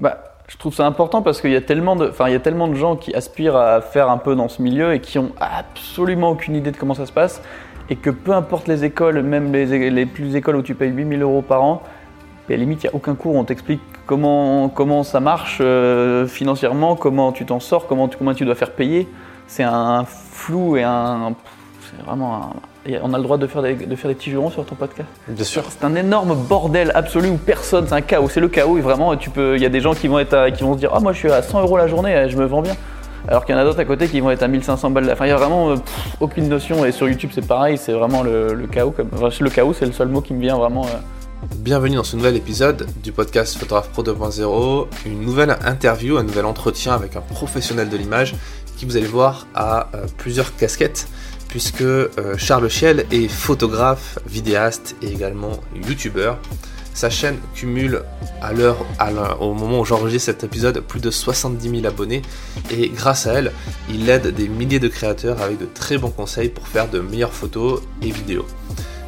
[0.00, 0.18] Bah,
[0.48, 2.74] je trouve ça important parce qu'il y a tellement de, il y a tellement de
[2.74, 6.56] gens qui aspirent à faire un peu dans ce milieu et qui ont absolument aucune
[6.56, 7.42] idée de comment ça se passe.
[7.90, 11.22] Et que peu importe les écoles, même les, les plus écoles où tu payes 8000
[11.22, 11.82] euros par an,
[12.48, 15.58] à la limite, il n'y a aucun cours où on t'explique comment, comment ça marche
[15.60, 19.06] euh, financièrement, comment tu t'en sors, comment comment tu dois faire payer.
[19.46, 21.34] C'est un flou et un.
[21.82, 22.50] C'est vraiment un,
[22.86, 24.74] et on a le droit de faire des, de faire des petits jurons sur ton
[24.74, 25.64] podcast Bien sûr.
[25.68, 29.16] C'est un énorme bordel absolu où personne, c'est un chaos, c'est le chaos et vraiment
[29.16, 30.90] tu peux, il y a des gens qui vont être à- qui vont se dire
[30.94, 32.76] ah moi je suis à 100 euros la journée, euh, je me vends bien.
[33.26, 35.10] Alors qu'il y en a d'autres à côté qui vont être à 1500 balles.
[35.12, 37.92] Enfin il y a vraiment euh, pff, aucune notion et sur YouTube c'est pareil, c'est
[37.92, 40.56] vraiment le, le chaos comme, enfin, le chaos c'est le seul mot qui me vient
[40.56, 40.86] vraiment.
[40.86, 40.90] euh.
[41.56, 46.44] Bienvenue dans ce nouvel épisode du podcast Photographe Pro 2.0, une nouvelle interview, un nouvel
[46.44, 48.34] entretien avec un professionnel de l'image
[48.76, 51.06] qui, vous allez voir, a euh, plusieurs casquettes
[51.48, 56.38] puisque euh, Charles Chiel est photographe, vidéaste et également youtubeur.
[56.94, 58.02] Sa chaîne cumule
[58.42, 58.84] à l'heure,
[59.40, 62.22] au moment où j'enregistre cet épisode, plus de 70 000 abonnés
[62.72, 63.52] et grâce à elle,
[63.88, 67.32] il aide des milliers de créateurs avec de très bons conseils pour faire de meilleures
[67.32, 68.46] photos et vidéos.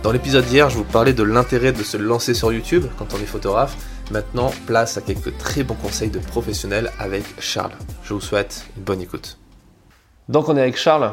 [0.05, 3.17] Dans l'épisode d'hier, je vous parlais de l'intérêt de se lancer sur YouTube quand on
[3.17, 3.77] est photographe.
[4.13, 7.73] Maintenant, place à quelques très bons conseils de professionnels avec Charles.
[8.05, 9.37] Je vous souhaite une bonne écoute.
[10.29, 11.13] Donc on est avec Charles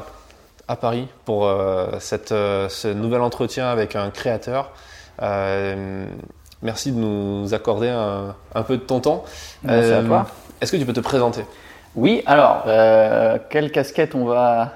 [0.68, 4.72] à Paris pour euh, cette, euh, ce nouvel entretien avec un créateur.
[5.22, 6.06] Euh,
[6.62, 9.24] merci de nous accorder un, un peu de ton temps.
[9.64, 10.28] Merci à toi.
[10.60, 11.46] Est-ce que tu peux te présenter?
[11.96, 12.66] Oui, alors,
[13.50, 14.74] quelle casquette on va.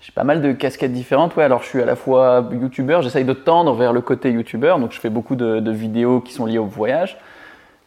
[0.00, 1.36] J'ai pas mal de casquettes différentes.
[1.36, 4.78] Ouais, alors je suis à la fois youtubeur, j'essaye de tendre vers le côté youtubeur,
[4.78, 7.18] donc je fais beaucoup de, de vidéos qui sont liées au voyage,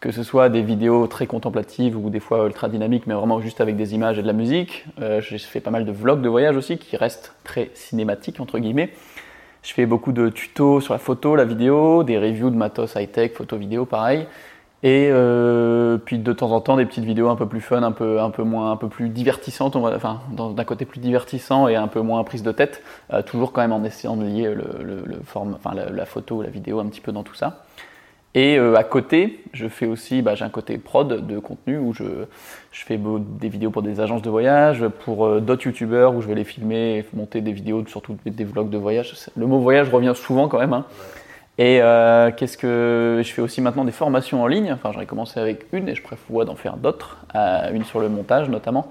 [0.04, 3.62] que ce soit des vidéos très contemplatives ou des fois ultra dynamiques, mais vraiment juste
[3.62, 4.86] avec des images et de la musique.
[5.00, 8.60] Euh, je fais pas mal de vlogs de voyage aussi qui restent très cinématiques, entre
[8.60, 8.90] guillemets.
[9.62, 13.32] Je fais beaucoup de tutos sur la photo, la vidéo, des reviews de matos high-tech,
[13.32, 14.28] photo, vidéo, pareil.
[14.84, 17.94] Et euh, puis de temps en temps des petites vidéos un peu plus fun, un
[17.94, 21.88] peu, un peu moins, un peu plus divertissantes, enfin d'un côté plus divertissant et un
[21.88, 25.56] peu moins prise de tête, euh, toujours quand même en essayant de lier le forme,
[25.56, 27.64] enfin la, la photo, la vidéo un petit peu dans tout ça.
[28.36, 31.94] Et euh, à côté, je fais aussi, bah, j'ai un côté prod de contenu où
[31.94, 32.04] je,
[32.72, 33.00] je fais
[33.40, 36.44] des vidéos pour des agences de voyage, pour euh, d'autres youtubeurs où je vais les
[36.44, 39.14] filmer, et monter des vidéos, surtout des, vlogs de voyage.
[39.36, 40.74] Le mot voyage revient souvent quand même.
[40.74, 40.86] hein.
[41.60, 44.74] Et euh, qu'est-ce que je fais aussi maintenant des formations en ligne.
[44.74, 47.18] Enfin, j'en ai commencé avec une et je prévois d'en faire d'autres,
[47.72, 48.88] une sur le montage notamment.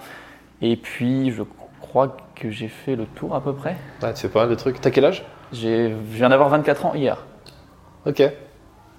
[0.60, 1.42] Et puis, je
[1.80, 3.74] crois que j'ai fait le tour à peu près.
[4.00, 4.80] Ah, Tu fais pas mal de trucs.
[4.80, 5.24] T'as quel âge?
[5.52, 7.24] J'ai, je viens d'avoir 24 ans hier.
[8.06, 8.22] Ok.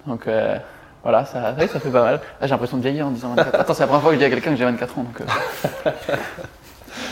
[0.06, 0.56] Donc euh,
[1.02, 2.20] voilà, ça, ça fait pas mal.
[2.42, 4.24] J'ai l'impression de vieillir en disant 24 Attends, c'est la première fois que je dis
[4.26, 5.02] à quelqu'un que j'ai 24 ans.
[5.04, 5.90] Donc, euh.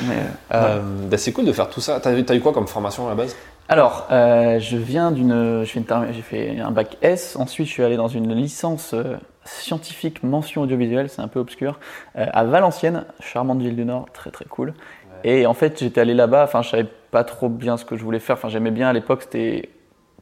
[0.08, 0.14] Mais,
[0.52, 0.80] euh, Euh,
[1.10, 2.00] bah, c'est cool de faire tout ça.
[2.00, 3.36] T'as eu, t'as eu quoi comme formation à la base?
[3.68, 5.62] Alors, je viens d'une.
[5.64, 7.36] je fais une termi- J'ai fait un bac S.
[7.36, 8.94] Ensuite, je suis allé dans une licence
[9.44, 11.78] scientifique mention audiovisuelle, c'est un peu obscur,
[12.14, 14.74] à Valenciennes, charmante ville du Nord, très très cool.
[15.24, 16.44] Et en fait, j'étais allé là-bas.
[16.44, 18.36] Enfin, je savais pas trop bien ce que je voulais faire.
[18.36, 19.70] Enfin, j'aimais bien à l'époque, c'était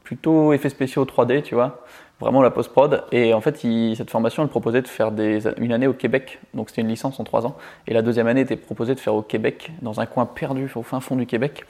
[0.04, 1.80] plutôt effets spéciaux 3D, tu vois,
[2.20, 3.04] vraiment la post-prod.
[3.12, 3.56] Et en fait,
[3.96, 7.18] cette formation, elle proposait de faire des, une année au Québec, donc c'était une licence
[7.18, 7.56] en trois ans.
[7.86, 10.82] Et la deuxième année était proposée de faire au Québec, dans un coin perdu au
[10.82, 11.64] fin fond du Québec.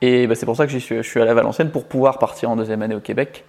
[0.00, 2.50] Et bah, c'est pour ça que suis, je suis allé à Valenciennes pour pouvoir partir
[2.50, 3.44] en deuxième année au Québec.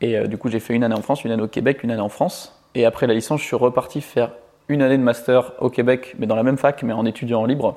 [0.00, 1.90] Et euh, du coup, j'ai fait une année en France, une année au Québec, une
[1.90, 2.60] année en France.
[2.74, 4.30] Et après la licence, je suis reparti faire
[4.68, 7.76] une année de master au Québec, mais dans la même fac, mais en étudiant libre.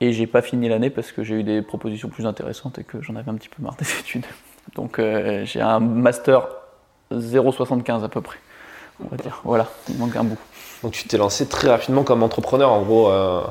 [0.00, 3.00] Et j'ai pas fini l'année parce que j'ai eu des propositions plus intéressantes et que
[3.00, 4.26] j'en avais un petit peu marre des études.
[4.74, 6.48] Donc euh, j'ai un master
[7.18, 8.38] 0,75 à peu près,
[9.04, 9.40] on va dire.
[9.44, 10.38] Voilà, il manque un bout.
[10.82, 13.42] Donc tu t'es lancé très rapidement comme entrepreneur, en gros, euh,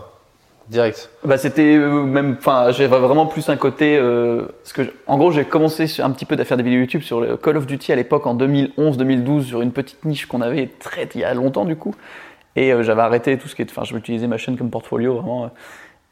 [0.70, 1.10] direct.
[1.26, 5.32] Bah c'était euh, même, enfin j'avais vraiment plus un côté, euh, parce que en gros
[5.32, 7.92] j'ai commencé un petit peu à faire des vidéos YouTube sur le Call of Duty
[7.92, 11.66] à l'époque en 2011-2012 sur une petite niche qu'on avait très il y a longtemps
[11.66, 11.94] du coup,
[12.56, 15.16] et euh, j'avais arrêté tout ce qui est, enfin je utilisais ma chaîne comme portfolio
[15.16, 15.52] vraiment.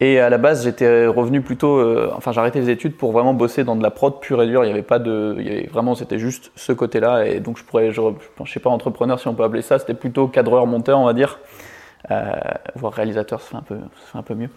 [0.01, 3.33] Et à la base j'étais revenu plutôt, euh, enfin j'ai arrêté les études pour vraiment
[3.33, 4.65] bosser dans de la prod pure et dure.
[4.65, 8.01] Il y avait pas de, vraiment c'était juste ce côté-là et donc je pourrais, je,
[8.43, 11.13] je sais pas entrepreneur si on peut appeler ça, c'était plutôt cadreur monteur on va
[11.13, 11.39] dire.
[12.09, 12.31] Euh,
[12.75, 13.77] voire réalisateur, ça fait un peu,
[14.11, 14.49] ça un peu mieux.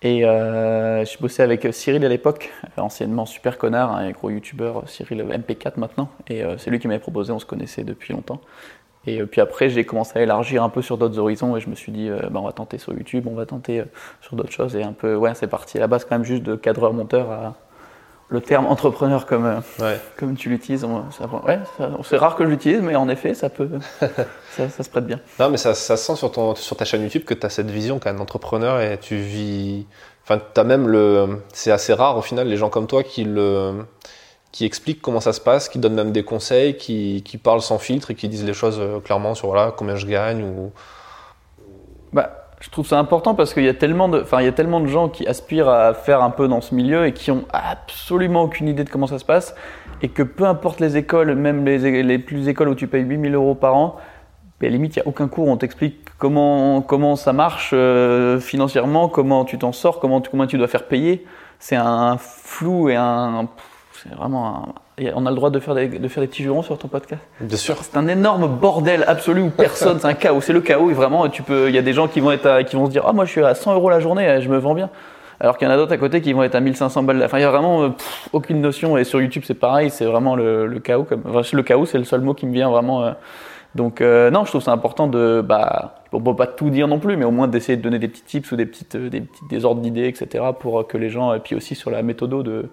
[0.00, 4.88] Et euh, je bossais avec Cyril à l'époque, euh, anciennement super connard, un gros youtubeur,
[4.88, 6.08] Cyril MP4 maintenant.
[6.28, 8.40] Et c'est lui qui m'avait proposé, on se connaissait depuis longtemps.
[9.06, 11.68] Et euh, puis après, j'ai commencé à élargir un peu sur d'autres horizons et je
[11.70, 13.84] me suis dit, euh, bah, on va tenter sur YouTube, on va tenter euh,
[14.20, 14.76] sur d'autres choses.
[14.76, 17.54] Et un peu, ouais, c'est parti à la base quand même juste de cadreur-monteur à
[18.30, 19.98] le terme entrepreneur comme, euh, Ouais.
[20.18, 20.84] comme tu l'utilises.
[20.84, 21.58] ouais,
[22.04, 23.70] c'est rare que je l'utilise, mais en effet, ça peut,
[24.50, 25.20] ça, ça se prête bien.
[25.40, 27.50] Non, mais ça, ça se sent sur, ton, sur ta chaîne YouTube que tu as
[27.50, 29.86] cette vision quand même d'entrepreneur et tu vis.
[30.24, 31.40] Enfin, tu as même le.
[31.54, 33.86] C'est assez rare au final, les gens comme toi qui le
[34.52, 37.78] qui expliquent comment ça se passe, qui donnent même des conseils, qui, qui parlent sans
[37.78, 40.72] filtre et qui disent les choses euh, clairement sur voilà, combien je gagne ou,
[42.12, 44.86] Bah, je trouve ça important parce qu'il y a tellement de, y a tellement de
[44.86, 48.68] gens qui aspirent à faire un peu dans ce milieu et qui ont absolument aucune
[48.68, 49.54] idée de comment ça se passe
[50.02, 53.34] et que peu importe les écoles, même les, les plus écoles où tu payes 8000
[53.34, 53.96] euros par an,
[54.60, 58.40] ben, limite, il n'y a aucun cours où on t'explique comment, comment ça marche euh,
[58.40, 61.24] financièrement, comment tu t'en sors, comment comment tu dois faire payer.
[61.60, 63.48] C'est un flou et un.
[64.02, 66.62] C'est vraiment un, on a le droit de faire, des, de faire des petits jurons
[66.62, 67.76] sur ton podcast Bien sûr.
[67.82, 70.40] C'est un énorme bordel absolu où personne, c'est un chaos.
[70.40, 72.62] C'est le chaos et vraiment, tu peux, il y a des gens qui vont, être
[72.62, 74.58] qui vont se dire Ah, moi je suis à 100 euros la journée, je me
[74.58, 74.90] vends bien.
[75.40, 77.22] Alors qu'il y en a d'autres à côté qui vont être à 1500 balles.
[77.22, 77.88] Enfin, il y a vraiment euh,
[78.32, 78.98] aucune notion.
[78.98, 81.04] Et sur YouTube, c'est pareil, c'est vraiment le, le chaos.
[81.04, 83.04] Comme, enfin, le chaos, c'est le seul mot qui me vient vraiment.
[83.04, 83.12] Euh,
[83.74, 86.98] donc euh, non, je trouve c'est important de, bah, on peut pas tout dire non
[86.98, 89.48] plus, mais au moins d'essayer de donner des petits tips ou des petites, des petites
[89.48, 90.44] des ordres d'idées, etc.
[90.58, 92.70] pour que les gens, et puis aussi sur la méthode de,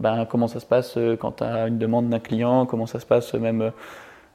[0.00, 2.98] bah, comment ça se passe euh, quand tu as une demande d'un client, comment ça
[2.98, 3.70] se passe même, euh,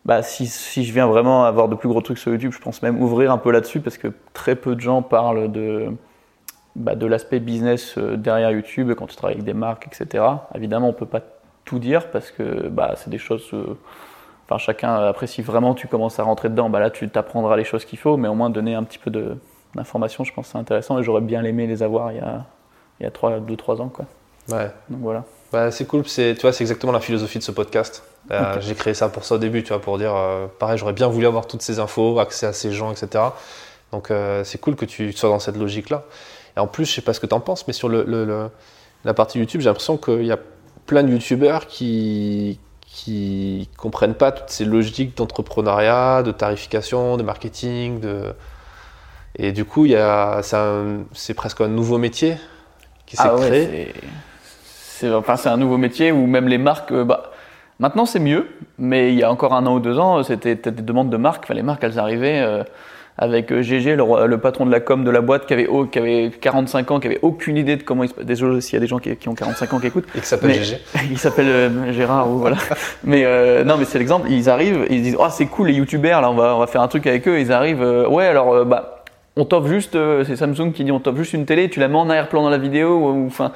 [0.05, 2.81] bah, si, si, je viens vraiment avoir de plus gros trucs sur YouTube, je pense
[2.81, 5.87] même ouvrir un peu là-dessus parce que très peu de gens parlent de,
[6.75, 10.23] bah, de l'aspect business derrière YouTube quand tu travailles avec des marques, etc.
[10.53, 11.21] Évidemment, on peut pas
[11.65, 13.53] tout dire parce que bah, c'est des choses
[14.47, 17.63] Enfin, chacun, après, si vraiment tu commences à rentrer dedans, bah là, tu t'apprendras les
[17.63, 19.11] choses qu'il faut, mais au moins donner un petit peu
[19.73, 22.45] d'informations, je pense que c'est intéressant et j'aurais bien aimé les avoir il y a,
[22.99, 23.89] il y a 2-3 ans.
[23.89, 24.05] Quoi.
[24.51, 24.71] Ouais.
[24.89, 25.23] Donc voilà.
[25.55, 28.03] Bah, c'est cool, c'est, tu vois, c'est exactement la philosophie de ce podcast.
[28.29, 30.91] Euh, j'ai créé ça pour ça au début, tu vois, pour dire, euh, pareil, j'aurais
[30.91, 33.23] bien voulu avoir toutes ces infos, accès à ces gens, etc.
[33.93, 36.03] Donc euh, c'est cool que tu sois dans cette logique-là.
[36.57, 38.49] Et en plus, je sais pas ce que tu en penses, mais sur le, le,
[39.05, 40.39] la partie YouTube, j'ai l'impression qu'il y a
[40.87, 48.01] plein de YouTubeurs qui, qui comprennent pas toutes ces logiques d'entrepreneuriat, de tarification, de marketing,
[48.01, 48.33] de...
[49.37, 50.41] et du coup, il y a,
[51.13, 52.35] c'est, presque un nouveau métier
[53.05, 53.93] qui s'est ah créé.
[54.97, 57.31] C'est, enfin, c'est un nouveau métier où même les marques, euh, bah,
[57.79, 58.47] maintenant c'est mieux,
[58.77, 61.43] mais il y a encore un an ou deux ans, c'était des demandes de marques,
[61.45, 62.41] enfin, les marques elles arrivaient.
[62.41, 62.63] Euh,
[63.17, 66.31] avec GG, euh, le, patron de la com de la boîte qui avait, qui avait
[66.41, 68.87] 45 ans, qui avait aucune idée de comment il se Désolé s'il y a des
[68.87, 70.07] gens qui, qui, ont 45 ans qui écoutent.
[70.15, 70.79] Et qui s'appelle GG.
[71.11, 72.57] Il s'appelle euh, Gérard ou voilà.
[73.03, 74.29] mais euh, non, mais c'est l'exemple.
[74.29, 76.81] Ils arrivent, ils disent, oh c'est cool les youtubeurs, là on va, on va faire
[76.81, 77.39] un truc avec eux.
[77.39, 79.03] Ils arrivent, ouais alors bah
[79.37, 81.97] on t'offre juste, c'est Samsung qui dit on t'offre juste une télé, tu la mets
[81.97, 83.51] en arrière-plan dans la vidéo, ou enfin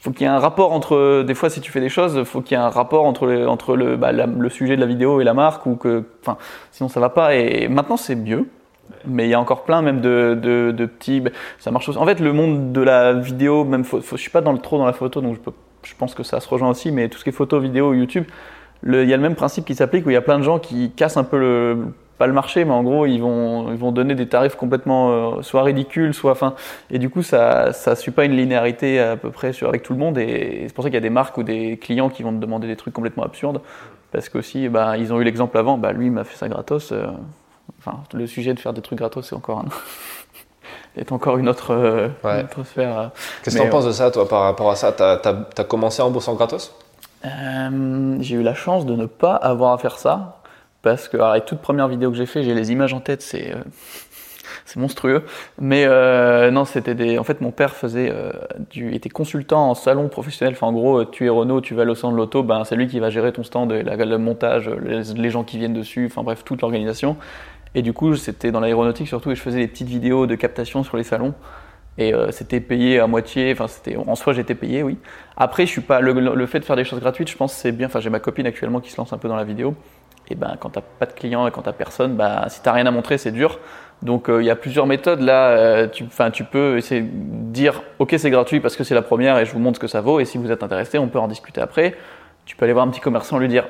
[0.00, 1.22] faut qu'il y ait un rapport entre.
[1.22, 3.48] Des fois, si tu fais des choses, faut qu'il y ait un rapport entre, le,
[3.48, 6.38] entre le, bah, le sujet de la vidéo et la marque, ou que, enfin,
[6.70, 7.34] sinon ça va pas.
[7.34, 8.48] Et maintenant, c'est mieux.
[9.04, 11.20] Mais il y a encore plein même de, de, de petits.
[11.20, 11.98] Bah, ça marche aussi.
[11.98, 14.58] En fait, le monde de la vidéo, même, faut, faut, je suis pas dans le
[14.58, 15.52] trop dans la photo, donc je, peux,
[15.82, 16.92] je, pense que ça se rejoint aussi.
[16.92, 18.24] Mais tout ce qui est photo, vidéo, YouTube,
[18.86, 20.58] il y a le même principe qui s'applique où il y a plein de gens
[20.58, 21.78] qui cassent un peu le
[22.18, 25.42] pas le marché, mais en gros, ils vont, ils vont donner des tarifs complètement euh,
[25.42, 26.36] soit ridicules, soit.
[26.90, 29.92] Et du coup, ça ne suit pas une linéarité à peu près sur, avec tout
[29.92, 30.18] le monde.
[30.18, 32.38] Et, c'est pour ça qu'il y a des marques ou des clients qui vont te
[32.38, 33.60] demander des trucs complètement absurdes.
[34.10, 36.90] Parce qu'aussi, bah, ils ont eu l'exemple avant, bah, lui, il m'a fait ça gratos.
[36.90, 37.06] Euh,
[37.78, 39.66] enfin, le sujet de faire des trucs gratos, c'est encore un.
[41.00, 43.12] est encore une autre, euh, autre sphère.
[43.44, 44.92] Qu'est-ce que tu en penses de ça, toi, par rapport à ça?
[44.92, 45.02] Tu
[45.60, 46.74] as, commencé en bossant gratos?
[47.22, 50.38] J'ai eu la chance de ne pas avoir à faire ça
[50.82, 53.20] parce que alors, les toutes premières vidéos que j'ai fait, j'ai les images en tête,
[53.20, 53.62] c'est euh,
[54.76, 55.24] monstrueux.
[55.60, 57.18] Mais euh, non, c'était des.
[57.18, 58.32] En fait, mon père euh,
[58.74, 60.54] était consultant en salon professionnel.
[60.54, 62.86] Enfin, en gros, tu es Renault, tu vas au centre de l'auto, ben c'est lui
[62.86, 66.44] qui va gérer ton stand, la, le montage, les, gens qui viennent dessus, enfin bref,
[66.44, 67.16] toute l'organisation.
[67.74, 70.84] Et du coup, c'était dans l'aéronautique surtout, et je faisais des petites vidéos de captation
[70.84, 71.34] sur les salons.
[71.98, 73.52] Et c'était payé à moitié.
[73.52, 73.66] Enfin,
[74.06, 74.98] en soi, j'étais payé, oui.
[75.40, 77.86] Après, je suis pas le, fait de faire des choses gratuites, je pense c'est bien.
[77.86, 79.76] Enfin, j'ai ma copine actuellement qui se lance un peu dans la vidéo
[80.30, 82.60] et ben quand tu n'as pas de clients et quand tu n'as personne, bah, si
[82.60, 83.60] tu n'as rien à montrer, c'est dur.
[84.02, 85.50] Donc euh, il y a plusieurs méthodes là.
[85.50, 87.08] Euh, tu, tu peux essayer de
[87.52, 89.86] dire ok c'est gratuit parce que c'est la première et je vous montre ce que
[89.86, 90.18] ça vaut.
[90.18, 91.94] Et si vous êtes intéressé, on peut en discuter après.
[92.44, 93.68] Tu peux aller voir un petit commerçant lui dire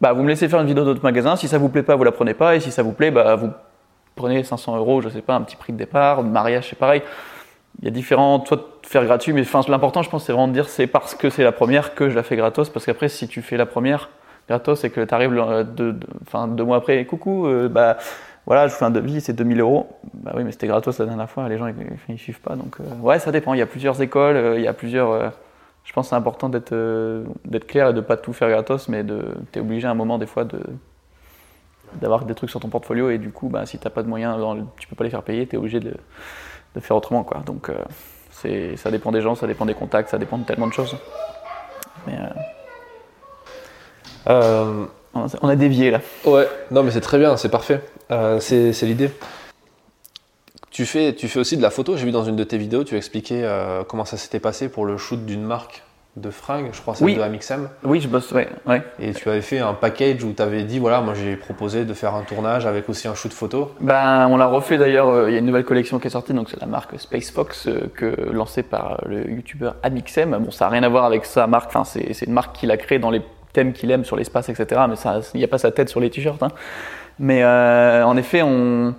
[0.00, 1.36] bah vous me laissez faire une vidéo d'autre magasin.
[1.36, 2.56] Si ça vous plaît pas, vous la prenez pas.
[2.56, 3.50] Et si ça vous plaît, bah vous
[4.16, 6.22] prenez 500 euros, je sais pas, un petit prix de départ.
[6.22, 7.02] Mariage c'est pareil.
[7.80, 10.52] Il y a différents, soit de faire gratuit, mais l'important je pense c'est vraiment de
[10.52, 12.70] dire c'est parce que c'est la première que je la fais gratos.
[12.70, 14.10] Parce qu'après si tu fais la première
[14.48, 15.34] gratos c'est que tu arrives
[15.74, 17.96] deux, enfin, deux mois après, coucou, euh, bah
[18.46, 19.88] voilà, je fais un devis, c'est 2000 euros.
[20.12, 21.66] Bah oui, mais c'était gratos la dernière fois, les gens
[22.08, 22.56] ils, suivent pas.
[22.56, 23.54] Donc euh, ouais, ça dépend.
[23.54, 25.32] Il y a plusieurs écoles, euh, il y a plusieurs.
[25.84, 29.60] je pense c'est important d'être clair et de pas tout faire gratos, mais de t'es
[29.60, 30.46] obligé à un moment des fois
[32.00, 34.36] d'avoir des trucs sur ton portfolio et du coup, bah, si t'as pas de moyens,
[34.78, 35.94] tu peux pas les faire payer, tu es obligé de,
[36.74, 37.42] de, faire autrement quoi.
[37.46, 37.70] Donc
[38.30, 40.96] c'est ça dépend des gens, ça dépend des contacts, ça dépend de tellement de choses.
[42.06, 42.18] Mais
[44.28, 46.00] euh, on a dévié là.
[46.24, 47.80] Ouais, non mais c'est très bien, c'est parfait.
[48.10, 49.10] Euh, c'est l'idée.
[50.70, 51.96] Tu fais, tu fais aussi de la photo.
[51.96, 54.86] J'ai vu dans une de tes vidéos, tu expliquais euh, comment ça s'était passé pour
[54.86, 55.84] le shoot d'une marque
[56.16, 57.16] de fringues, je crois, celle Oui.
[57.16, 57.68] de Amixem.
[57.82, 58.48] Oui, je bosse, ouais.
[58.66, 58.82] ouais.
[59.00, 61.92] Et tu avais fait un package où tu avais dit voilà, moi j'ai proposé de
[61.92, 63.72] faire un tournage avec aussi un shoot photo.
[63.80, 66.32] Ben, on l'a refait d'ailleurs, euh, il y a une nouvelle collection qui est sortie,
[66.32, 70.30] donc c'est la marque Space Fox, euh, que, lancée par euh, le youtubeur Amixem.
[70.38, 72.70] Bon, ça n'a rien à voir avec sa marque, enfin, c'est c'est une marque qu'il
[72.70, 74.82] a créée dans les thèmes qu'il aime sur l'espace, etc.
[74.88, 76.42] Mais ça- il n'y a pas sa tête sur les t-shirts.
[76.44, 76.48] hein.
[77.18, 78.94] Mais euh, en effet, on.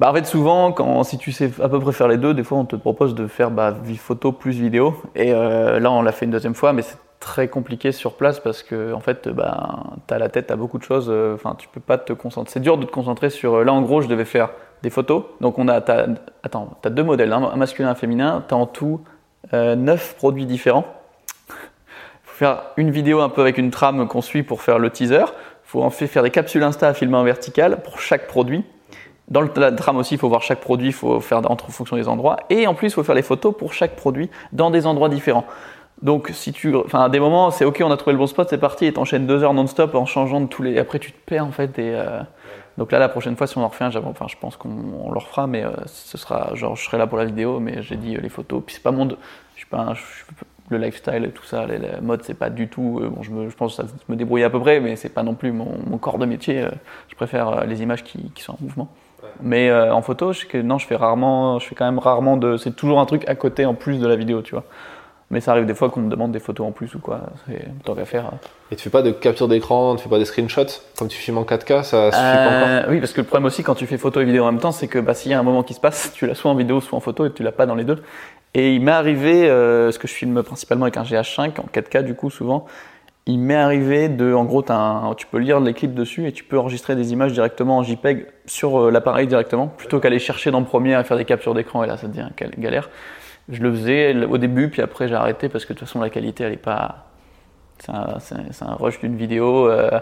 [0.00, 2.42] Bah, en fait, souvent, quand, si tu sais à peu près faire les deux, des
[2.42, 4.94] fois on te propose de faire bah, photo plus vidéo.
[5.14, 8.40] Et euh, là, on l'a fait une deuxième fois, mais c'est très compliqué sur place
[8.40, 11.08] parce que en fait, bah, tu as la tête à beaucoup de choses.
[11.10, 12.50] euh, Enfin, tu peux pas te concentrer.
[12.50, 13.56] C'est dur de te concentrer sur.
[13.56, 14.48] euh, Là, en gros, je devais faire
[14.82, 15.24] des photos.
[15.42, 15.74] Donc, on a.
[16.42, 18.42] attends, tu as deux modèles, hein, un masculin et un féminin.
[18.48, 19.02] Tu as en tout
[19.52, 20.86] euh, neuf produits différents.
[22.24, 25.26] faut faire une vidéo un peu avec une trame qu'on suit pour faire le teaser.
[25.62, 28.64] faut en fait faire des capsules Insta à filmer en vertical pour chaque produit.
[29.30, 31.96] Dans le- la trame aussi, il faut voir chaque produit, il faut faire entre fonction
[31.96, 32.36] des endroits.
[32.50, 35.44] Et en plus, il faut faire les photos pour chaque produit dans des endroits différents.
[36.02, 38.48] Donc, si tu, enfin, à des moments, c'est ok, on a trouvé le bon spot,
[38.48, 40.78] c'est parti, et t'enchaînes deux heures non-stop en changeant de tous les.
[40.78, 41.78] Après, tu te perds en fait.
[41.78, 42.22] Euh,
[42.78, 44.70] Donc là, la prochaine fois, si on en refait un, enfin, je pense qu'on
[45.04, 47.82] on le refera, mais euh, ce sera genre, je serai là pour la vidéo, mais
[47.82, 48.62] j'ai dit euh, les photos.
[48.64, 49.18] Puis c'est pas mon, de-
[49.54, 49.94] je suis pas, un-
[50.70, 53.00] le lifestyle et tout ça, la, la mode, c'est pas du tout.
[53.12, 55.22] bon, je, me, je pense que ça me débrouille à peu près, mais c'est pas
[55.22, 55.66] non plus mon,
[55.98, 56.64] corps de métier.
[57.08, 58.88] je préfère les images qui sont en mouvement.
[59.42, 61.98] Mais euh, en photo, je sais que non, je fais rarement, je fais quand même
[61.98, 62.56] rarement de.
[62.56, 64.64] C'est toujours un truc à côté en plus de la vidéo, tu vois.
[65.32, 67.20] Mais ça arrive des fois qu'on me demande des photos en plus ou quoi.
[67.46, 68.32] C'est tant qu'à faire.
[68.72, 71.38] Et tu fais pas de capture d'écran, tu fais pas des screenshots Comme tu filmes
[71.38, 72.68] en 4K, ça suffit pas encore?
[72.68, 74.60] Euh, oui, parce que le problème aussi quand tu fais photo et vidéo en même
[74.60, 76.50] temps, c'est que bah, s'il y a un moment qui se passe, tu l'as soit
[76.50, 78.02] en vidéo, soit en photo et tu l'as pas dans les deux.
[78.54, 82.02] Et il m'est arrivé, euh, ce que je filme principalement avec un GH5 en 4K
[82.02, 82.66] du coup souvent,
[83.26, 86.42] il m'est arrivé de, en gros, un- tu peux lire les clips dessus et tu
[86.44, 90.62] peux enregistrer des images directement en JPEG sur euh, l'appareil directement, plutôt qu'aller chercher dans
[90.64, 92.90] Premiere et faire des captures d'écran et là ça devient gal- galère.
[93.48, 96.10] Je le faisais au début, puis après j'ai arrêté parce que de toute façon la
[96.10, 97.06] qualité elle est pas.
[97.78, 99.68] C'est un, rush d'une vidéo.
[99.68, 100.00] euh,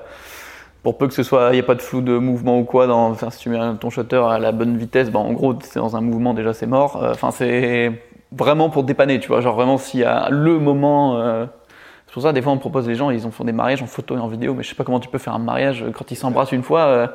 [0.82, 2.86] pour peu que ce soit, il n'y a pas de flou de mouvement ou quoi,
[2.86, 5.78] dans, enfin, si tu mets ton shutter à la bonne vitesse, ben, en gros, c'est
[5.80, 7.02] dans un mouvement, déjà c'est mort.
[7.02, 7.92] Euh, Enfin, c'est
[8.32, 9.40] vraiment pour dépanner, tu vois.
[9.40, 11.18] Genre vraiment, s'il y a le moment.
[11.20, 11.46] euh,
[12.08, 13.86] c'est pour ça, des fois, on propose les gens, ils en font des mariages en
[13.86, 16.10] photo et en vidéo, mais je sais pas comment tu peux faire un mariage quand
[16.10, 16.80] ils s'embrassent une fois.
[16.80, 17.06] euh,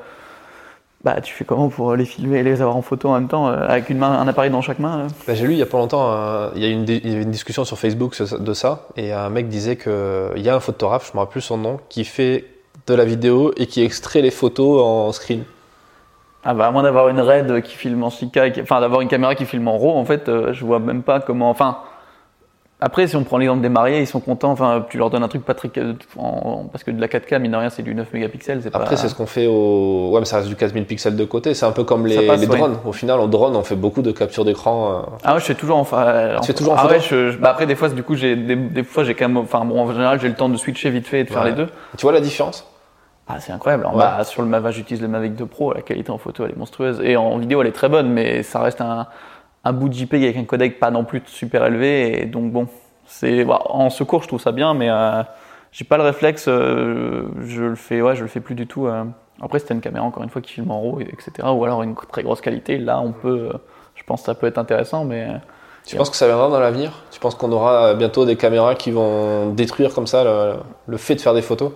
[1.03, 3.49] bah, tu fais comment pour les filmer et les avoir en photo en même temps,
[3.49, 5.07] euh, avec une main, un appareil dans chaque main euh?
[5.27, 6.09] Bah, J'ai lu il y a pas longtemps,
[6.55, 9.49] il y, a une il y une discussion sur Facebook de ça, et un mec
[9.49, 9.91] disait qu'il
[10.37, 12.45] y a un photographe, je me rappelle plus son nom, qui fait
[12.87, 15.43] de la vidéo et qui extrait les photos en screen.
[16.45, 19.01] Ah bah à moins d'avoir une RED qui filme en 6K, et qui- enfin d'avoir
[19.01, 21.49] une caméra qui filme en RAW, en fait, je vois même pas comment.
[21.49, 21.79] Enfin,
[22.83, 24.51] après, si on prend l'exemple des mariés, ils sont contents.
[24.51, 25.69] Enfin, tu leur donnes un truc pas très,
[26.17, 28.61] en- parce que de la 4K, mine de rien, c'est du 9 mégapixels.
[28.73, 28.95] Après, pas...
[28.97, 30.09] c'est ce qu'on fait au.
[30.11, 31.53] Ouais, mais ça reste du 4000 pixels de côté.
[31.53, 32.57] C'est un peu comme les, passe, les oui.
[32.57, 32.77] drones.
[32.85, 34.91] Au final, en drone, on fait beaucoup de captures d'écran.
[34.91, 35.01] euh.
[35.23, 35.83] Ah ouais, je fais toujours en.
[35.85, 38.35] fa- Tu fais toujours en ah ouais, je- bah après, des fois, du coup, j'ai
[38.35, 39.37] des, des fois, j'ai quand même.
[39.37, 41.53] Enfin, bon, en général, j'ai le temps de switcher vite fait et de faire les
[41.53, 41.67] deux.
[41.97, 42.67] Tu vois la différence?
[43.25, 43.85] Ah, c'est incroyable.
[43.85, 43.93] Ouais.
[43.97, 45.71] Bah, sur le Mavic, j'utilise le Mavic 2 Pro.
[45.73, 46.99] La qualité en photo, elle est monstrueuse.
[47.01, 49.07] Et en vidéo, elle est très bonne, mais ça reste un,
[49.63, 52.21] un bout de JPEG avec un codec pas non plus super élevé.
[52.21, 52.67] Et donc, bon,
[53.05, 55.23] c'est bah, en secours, je trouve ça bien, mais euh,
[55.71, 56.45] j'ai pas le réflexe.
[56.47, 58.87] euh, je le fais, ouais, je le fais plus du tout.
[58.87, 59.03] euh.
[59.41, 61.47] Après, c'était une caméra, encore une fois, qui filme en RAW, etc.
[61.53, 62.77] Ou alors une très grosse qualité.
[62.77, 63.49] Là, on peut.
[63.53, 63.57] euh,
[63.95, 65.23] je pense que ça peut être intéressant, mais.
[65.29, 65.37] euh,
[65.85, 66.91] Tu penses que ça viendra dans l'avenir?
[67.11, 70.53] Tu penses qu'on aura bientôt des caméras qui vont détruire comme ça le,
[70.87, 71.71] le fait de faire des photos?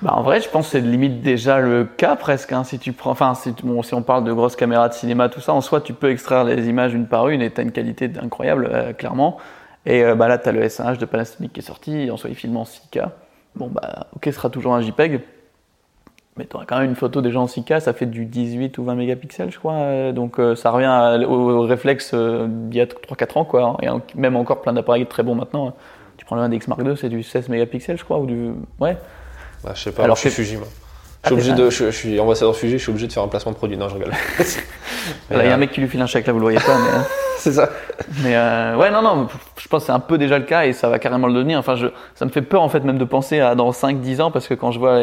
[0.00, 2.52] Bah, en vrai, je pense que c'est limite déjà le cas presque.
[2.52, 3.52] hein, si tu prends, enfin, si,
[3.94, 6.68] on parle de grosses caméras de cinéma, tout ça, en soi, tu peux extraire les
[6.68, 9.38] images une par une et tu as une qualité incroyable, euh, clairement.
[9.86, 12.30] Et euh, bah, là, tu as le S1H de Panasonic qui est sorti, en soi,
[12.30, 13.08] il filme en 6K.
[13.56, 15.20] Bon, bah, ok, ce sera toujours un JPEG.
[16.36, 18.84] Mais tu auras quand même une photo déjà en 6K, ça fait du 18 ou
[18.84, 19.72] 20 mégapixels, je crois.
[19.72, 23.76] euh, donc ça revient au, réflexe d'il y a 3-4 ans, quoi.
[23.82, 25.74] hein, et même encore plein d'appareils très bons maintenant.
[26.16, 28.52] Tu prends le 1DX Mark II, c'est du 16 mégapixels, je crois, ou du.
[28.78, 28.96] Ouais.
[29.64, 30.56] Bah, Je sais pas, Alors je suis que- Fuji.
[30.56, 30.66] Moi.
[31.24, 33.24] Ah, Je suis, obligé de, je, je suis ambassadeur Fuji, je suis obligé de faire
[33.24, 33.76] un placement de produit.
[33.76, 34.12] Non, je rigole.
[35.30, 36.60] Il y a euh, un mec qui lui file un chèque, là, vous le voyez
[36.60, 36.98] pas, mais.
[37.38, 37.68] C'est ça.
[38.22, 40.72] Mais euh, ouais, non, non, je pense que c'est un peu déjà le cas et
[40.72, 41.58] ça va carrément le devenir.
[41.60, 41.86] Enfin, je,
[42.16, 44.54] ça me fait peur en fait même de penser à dans 5-10 ans parce que
[44.54, 45.02] quand je vois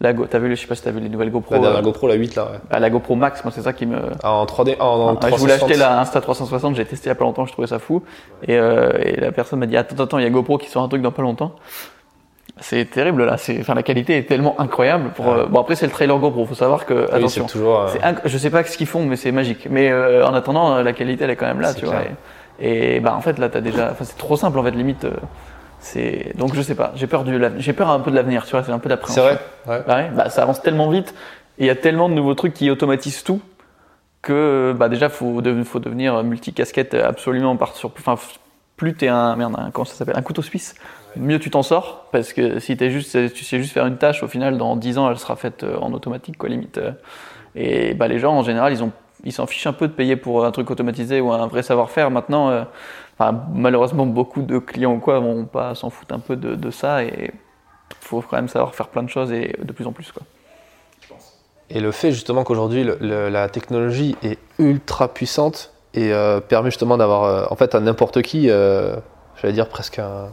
[0.00, 1.60] la Go, t'as vu, le- je sais pas si t'as vu les nouvelles GoPro, La
[1.60, 2.44] dernière euh, GoPro, la 8 là.
[2.44, 2.58] Ouais.
[2.70, 3.98] ah, la GoPro Max, moi c'est ça qui me.
[4.22, 5.62] Ah, en 3D, en, en Ouais, je voulais 360.
[5.70, 8.02] acheter la Insta 360, j'ai testé il y a pas longtemps, je trouvais ça fou.
[8.48, 10.82] Et, euh, et la personne m'a dit attends, attends, il y a GoPro qui sort
[10.84, 11.54] un truc dans pas longtemps.
[12.60, 15.10] C'est terrible là, c'est, enfin la qualité est tellement incroyable.
[15.16, 17.46] Pour, euh, bon après c'est le trailer GoPro, faut savoir que Oui, attention.
[17.48, 17.80] c'est toujours.
[17.80, 19.66] euh, C'est inc- je sais pas ce qu'ils font, mais c'est magique.
[19.70, 22.02] Mais euh, en attendant, euh, la qualité elle est quand même là, C'est tu vois.
[22.60, 25.04] Et, et, bah en fait là, t'as déjà, enfin c'est trop simple en fait limite.
[25.04, 25.10] euh,
[25.80, 28.52] c'est donc je sais pas, j'ai peur du, j'ai peur un peu de l'avenir, tu
[28.52, 29.22] vois, c'est un peu c'est d'appréhension.
[29.24, 29.38] vrai.
[29.66, 29.82] Ouais.
[29.86, 31.12] Bah ouais, bah ça avance tellement vite
[31.58, 33.40] et il y a tellement de nouveaux trucs qui automatisent tout
[34.22, 38.14] que bah déjà faut, de- faut devenir multicasquette absolument par sur, enfin
[38.76, 40.74] plus t'es un merde, un, comment ça s'appelle, un couteau suisse,
[41.16, 44.22] mieux tu t'en sors parce que si es juste, tu sais juste faire une tâche,
[44.22, 46.78] au final dans 10 ans elle sera faite euh, en automatique quoi limite.
[46.78, 46.92] euh.
[47.54, 48.92] Et bah les gens en général ils ont
[49.24, 52.10] ils s'en fichent un peu de payer pour un truc automatisé ou un vrai savoir-faire.
[52.10, 52.64] Maintenant, euh,
[53.54, 57.32] malheureusement beaucoup de clients ou quoi vont pas s'en foutre un peu de, ça et
[58.00, 60.22] faut quand même savoir faire plein de choses et de plus en plus quoi.
[61.70, 66.12] Et le fait justement qu'aujourd'hui la technologie est ultra puissante et
[66.48, 70.28] permet justement d'avoir en fait à n'importe qui, j'allais dire presque un,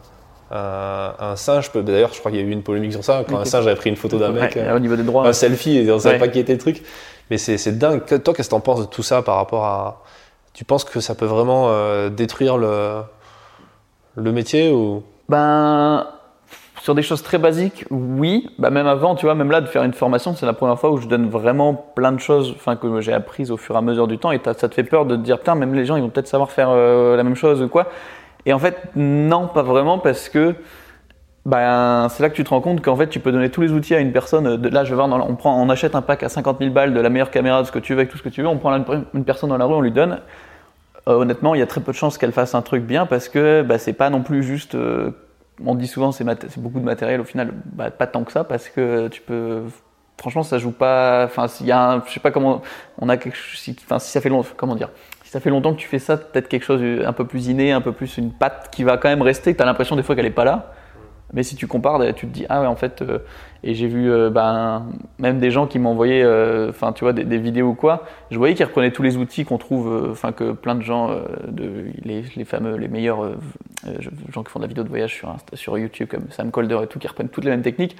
[0.51, 1.71] un, un singe.
[1.71, 3.65] peut- D'ailleurs, je crois qu'il y a eu une polémique sur ça quand un singe
[3.67, 5.25] avait pris une photo d'un mec, Ouais, euh, au niveau des droits.
[5.27, 6.19] un selfie et on savait Ouais.
[6.19, 6.83] pas qui était le truc.
[7.29, 8.03] Mais c'est dingue.
[8.05, 10.03] Que- Toi, qu'est-ce que t'en penses de tout ça par rapport à
[10.53, 13.01] Tu penses que ça peut vraiment euh, détruire le
[14.15, 15.03] le métier ou?
[15.29, 16.05] Ben,
[16.81, 18.49] sur des choses très basiques, oui.
[18.59, 20.91] Bah, même avant, tu vois, même là, de faire une formation, c'est la première fois
[20.91, 23.81] où je donne vraiment plein de choses enfin, que j'ai apprises au fur et à
[23.81, 24.31] mesure du temps.
[24.33, 26.27] Et ça te fait peur de te dire, putain, même les gens, ils vont peut-être
[26.27, 27.87] savoir faire euh, la même chose ou quoi.
[28.45, 30.55] Et en fait, non, pas vraiment, parce que
[31.45, 33.71] ben, c'est là que tu te rends compte qu'en fait, tu peux donner tous les
[33.71, 34.57] outils à une personne.
[34.57, 36.93] De, là, je vais voir, on, prend, on achète un pack à 50 000 balles
[36.93, 38.47] de la meilleure caméra, de ce que tu veux, avec tout ce que tu veux.
[38.47, 38.75] On prend
[39.13, 40.19] une personne dans la rue, on lui donne.
[41.07, 43.27] Euh, honnêtement, il y a très peu de chances qu'elle fasse un truc bien parce
[43.27, 44.75] que bah, c'est pas non plus juste.
[44.75, 45.11] euh,
[45.65, 46.23] on dit souvent c'est
[46.59, 47.21] beaucoup de matériel.
[47.21, 49.63] Au final, bah, pas tant que ça parce que tu peux.
[50.19, 51.23] Franchement, ça joue pas.
[51.25, 52.61] Enfin, s'il y a un, je sais pas comment.
[52.99, 53.15] On a
[53.55, 54.49] si- Enfin, si ça fait longtemps.
[54.57, 54.89] Comment dire
[55.31, 57.79] ça fait longtemps que tu fais ça, peut-être quelque chose un peu plus inné, un
[57.79, 59.53] peu plus une patte qui va quand même rester.
[59.53, 60.73] Que t'as l'impression des fois qu'elle est pas là.
[61.31, 63.01] Mais si tu compares, tu te dis ah ouais en fait.
[63.01, 63.19] euh,
[63.63, 64.87] et j'ai vu euh, ben,
[65.19, 68.03] même des gens qui m'envoyaient, euh, enfin tu vois, des, vidéos ou quoi.
[68.31, 71.11] Je voyais qu'ils reprenaient tous les outils qu'on trouve, euh, enfin que plein de gens,
[71.11, 73.37] euh, de, les, fameux, les meilleurs euh,
[73.87, 73.93] euh,
[74.33, 76.87] gens qui font de la vidéo de voyage sur, sur YouTube comme Sam Colder et
[76.87, 77.95] tout, qui reprennent toutes les mêmes techniques.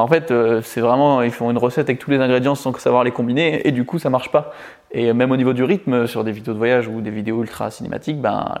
[0.00, 3.04] En fait, euh, c'est vraiment, ils font une recette avec tous les ingrédients sans savoir
[3.04, 4.52] les combiner, et du coup, ça marche pas.
[4.92, 7.70] Et même au niveau du rythme, sur des vidéos de voyage ou des vidéos ultra
[7.70, 8.54] cinématiques, ben,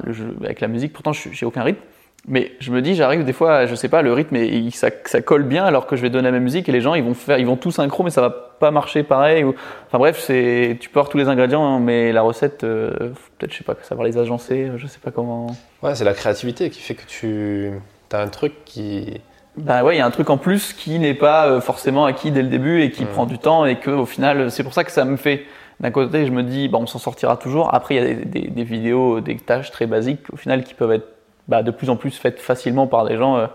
[0.44, 1.80] avec la musique, pourtant, je j'ai aucun rythme.
[2.28, 5.22] Mais je me dis, j'arrive des fois, je sais pas, le rythme, il- ça, ça
[5.22, 7.14] colle bien alors que je vais donner la même musique et les gens, ils vont
[7.14, 9.42] faire, ils vont tout synchro, mais ça va pas marcher pareil.
[9.42, 9.54] Ou...
[9.86, 12.90] Enfin bref, c'est, tu peux avoir tous les ingrédients, mais la recette, euh,
[13.38, 15.46] peut-être, je sais pas, savoir les agencer, je sais pas comment.
[15.82, 17.70] Ouais, c'est la créativité qui fait que tu
[18.12, 19.18] as un truc qui.
[19.56, 22.30] Bah ouais, il y a un truc en plus qui n'est pas euh, forcément acquis
[22.30, 23.08] dès le début et qui Mm.
[23.08, 25.44] prend du temps et que au final, c'est pour ça que ça me fait.
[25.80, 27.74] D'un côté, je me dis, bah, on s'en sortira toujours.
[27.74, 30.74] Après, il y a des, des- des vidéos, des tâches très basiques, au final, qui
[30.74, 31.08] peuvent être
[31.48, 33.46] bah, de plus en plus faites facilement par des gens euh,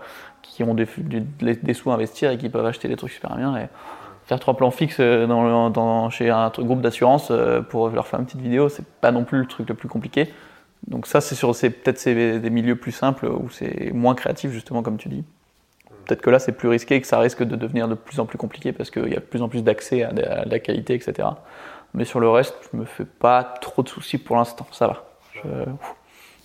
[0.42, 0.86] qui ont des,
[1.40, 3.56] des sous à investir et qui peuvent acheter des trucs super bien.
[3.56, 3.66] Et
[4.26, 8.26] faire trois plans fixes euh, dans, chez un groupe d'assurance euh, pour leur faire une
[8.26, 10.32] petite vidéo, c'est pas non plus le truc le plus compliqué.
[10.88, 14.98] Donc ça, c'est sur peut-être des milieux plus simples où c'est moins créatif justement comme
[14.98, 15.24] tu dis.
[16.06, 18.26] Peut-être que là, c'est plus risqué et que ça risque de devenir de plus en
[18.26, 20.12] plus compliqué parce qu'il y a de plus en plus d'accès à,
[20.44, 21.28] la qualité, etc.
[21.94, 24.66] Mais sur le reste, je me fais pas trop de soucis pour l'instant.
[24.72, 25.04] Ça va.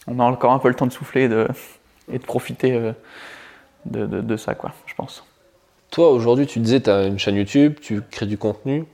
[0.07, 1.47] On a encore un peu le temps de souffler et de,
[2.25, 2.93] profiter euh,
[3.85, 5.23] de ça, quoi, je pense.
[5.91, 8.85] Toi, aujourd'hui, tu disais, tu as une chaîne YouTube, tu crées du contenu.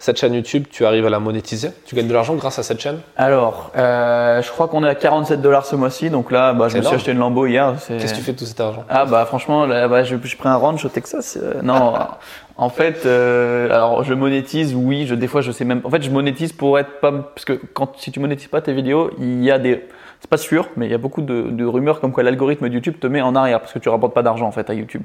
[0.00, 1.70] Cette chaîne YouTube, tu arrives à la monétiser?
[1.84, 3.00] Tu gagnes de l'argent grâce à cette chaîne?
[3.16, 6.76] Alors, euh, je crois qu'on est à 47 dollars ce mois-ci, donc là, bah, je
[6.78, 7.74] me suis acheté une Lambo hier.
[7.88, 8.84] Qu'est-ce que tu fais de tout cet argent?
[8.88, 11.36] Ah bah franchement, là, bah, je, je prends un ranch au Texas.
[11.42, 11.94] euh, non,
[12.56, 15.80] en fait, euh, alors je monétise, oui, je, des fois je sais même.
[15.82, 18.72] En fait, je monétise pour être pas parce que quand si tu monétises pas tes
[18.72, 19.84] vidéos, il y a des,
[20.20, 22.74] c'est pas sûr, mais il y a beaucoup de, de rumeurs comme quoi l'algorithme de
[22.74, 25.02] YouTube te met en arrière parce que tu rapportes pas d'argent en fait à YouTube,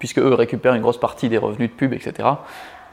[0.00, 2.28] puisque eux récupèrent une grosse partie des revenus de pub, etc.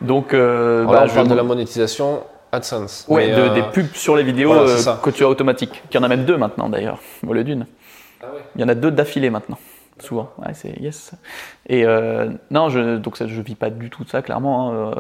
[0.02, 3.06] Donc, euh, Alors bah, là, on je parle de la monétisation AdSense.
[3.28, 5.84] de- euh, des pubs sur les vidéos voilà, euh, que tu as automatiques.
[5.92, 7.66] Il y en a même deux maintenant d'ailleurs, au lieu d'une.
[8.22, 8.42] Ah ouais.
[8.56, 9.58] Il y en a deux d'affilée maintenant,
[10.00, 10.30] souvent.
[10.40, 11.12] Ouais, c'est yes.
[11.68, 14.72] Et euh, non, je, donc ça, je vis pas du tout de ça, clairement.
[14.74, 14.94] hein.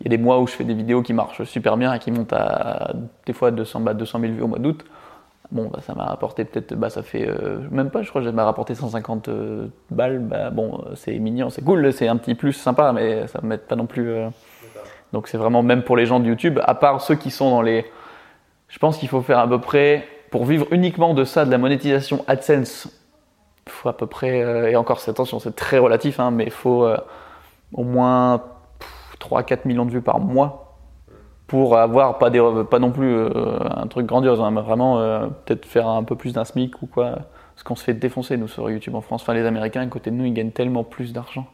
[0.00, 1.98] Il y a des mois où je fais des vidéos qui marchent super bien et
[1.98, 2.92] qui montent à
[3.26, 4.84] des fois 200, bah, 200 000 vues au mois d'août.
[5.50, 8.26] Bon, bah, ça m'a rapporté peut-être, bah, ça fait euh, même pas, je crois que
[8.26, 10.18] ça m'a rapporté 150 euh, balles.
[10.18, 13.48] Bah, bon, euh, c'est mignon, c'est cool, c'est un petit plus sympa, mais ça me
[13.48, 14.10] met pas non plus.
[14.10, 14.28] euh,
[15.14, 17.62] donc c'est vraiment même pour les gens de YouTube, à part ceux qui sont dans
[17.62, 17.86] les.
[18.68, 21.56] Je pense qu'il faut faire à peu près, pour vivre uniquement de ça, de la
[21.56, 22.88] monétisation AdSense,
[23.66, 26.86] il faut à peu près, et encore attention, c'est très relatif, hein, mais il faut
[27.72, 28.42] au moins
[29.18, 30.67] 3-4 millions de vues par mois
[31.48, 33.30] pour avoir pas, des, pas non plus euh,
[33.74, 36.86] un truc grandiose, hein, mais vraiment euh, peut-être faire un peu plus d'un SMIC ou
[36.86, 37.10] quoi.
[37.54, 39.22] Parce qu'on se fait défoncer nous sur YouTube en France.
[39.22, 41.46] Enfin, les Américains, à côté de nous, ils gagnent tellement plus d'argent.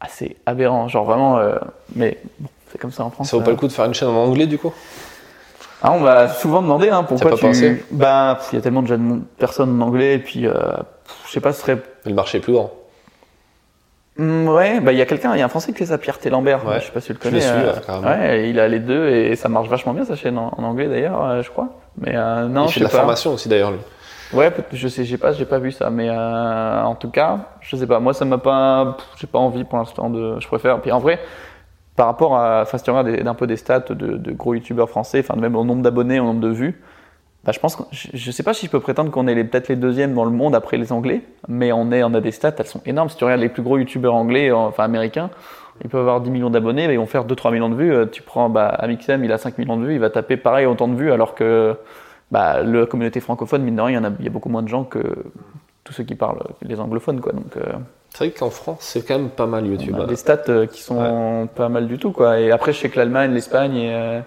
[0.00, 1.38] Ah, c'est aberrant, genre vraiment.
[1.38, 1.56] euh,
[1.94, 3.30] mais bon, c'est comme ça en France.
[3.30, 4.74] Ça vaut pas le coup de faire une chaîne en anglais du coup?
[5.80, 7.46] Ah, on m'a souvent demandé hein, pourquoi pas tu.
[7.46, 7.82] pensé?
[7.92, 11.40] Bah, pff, il y a tellement de mon- personnes en anglais, et puis je sais
[11.40, 11.76] pas, ce serait.
[12.04, 12.70] Mais le marché est plus grand.
[14.18, 15.98] Hmm, ouais, bah il y a quelqu'un, il y a un Français qui fait ça,
[15.98, 16.30] Pierre T.
[16.30, 16.64] Lambert.
[16.66, 16.80] Ouais.
[16.80, 17.36] Je sais pas si tu le Je connais.
[17.36, 20.38] le suis, euh, ouais, il a les deux et ça marche vachement bien sa chaîne
[20.38, 21.68] en, en anglais d'ailleurs, euh, je crois.
[21.98, 22.98] Mais euh, non, il je fait de la pas.
[22.98, 23.78] formation aussi d'ailleurs lui.
[24.32, 27.76] Ouais, je sais, j'ai pas, j'ai pas vu ça, mais euh, en tout cas, je
[27.76, 28.00] sais pas.
[28.00, 30.40] Moi, ça m'a pas, j'ai pas envie pour l'instant de.
[30.40, 30.80] Je préfère.
[30.80, 31.20] Puis en vrai,
[31.94, 34.88] par rapport à, enfin, si tu regardes d'un peu des stats de, de gros youtubeurs
[34.90, 36.82] français, enfin même au nombre d'abonnés, au nombre de vues,
[37.46, 39.76] bah, je pense, que, je, sais pas si je peux prétendre qu'on est peut-être les
[39.76, 42.66] deuxièmes dans le monde après les Anglais, mais on est, on a des stats, elles
[42.66, 43.08] sont énormes.
[43.08, 45.30] Si tu regardes les plus gros youtubeurs anglais, enfin américains,
[45.84, 47.94] ils peuvent avoir 10 millions d'abonnés, mais ils vont faire 2-3 millions de vues.
[47.94, 50.66] Euh, tu prends bah, Amixem, il a 5 millions de vues, il va taper pareil
[50.66, 51.76] autant de vues, alors que
[52.32, 54.62] bah, la communauté francophone, mine de rien, il y, a, il y a beaucoup moins
[54.62, 54.98] de gens que
[55.84, 57.20] tous ceux qui parlent les anglophones.
[57.20, 57.32] Quoi.
[57.32, 57.74] Donc, euh,
[58.10, 59.94] c'est vrai qu'en France, c'est quand même pas mal YouTube.
[59.96, 62.10] On a des stats euh, qui sont pas mal du tout.
[62.10, 62.40] Quoi.
[62.40, 64.20] Et après, je sais que l'Allemagne, l'Espagne et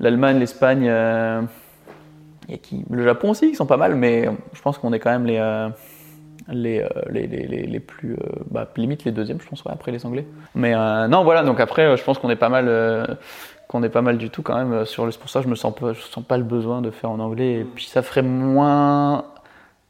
[0.00, 1.42] l'Allemagne, l'Espagne, euh,
[2.90, 5.38] le Japon aussi, qui sont pas mal, mais je pense qu'on est quand même les,
[5.38, 5.68] euh,
[6.48, 8.16] les, euh, les, les, les, plus,
[8.50, 10.26] bah, limite les deuxièmes, je pense, après les Anglais.
[10.54, 10.74] Mais
[11.08, 13.18] non, voilà, donc après, je pense qu'on est pas mal.
[13.68, 15.12] qu'on est pas mal du tout quand même sur le.
[15.12, 17.60] Pour ça je me sens je sens pas le besoin de faire en anglais.
[17.60, 19.26] Et puis ça ferait moins.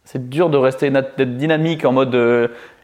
[0.04, 2.14] C'est dur de rester d'être dynamique en mode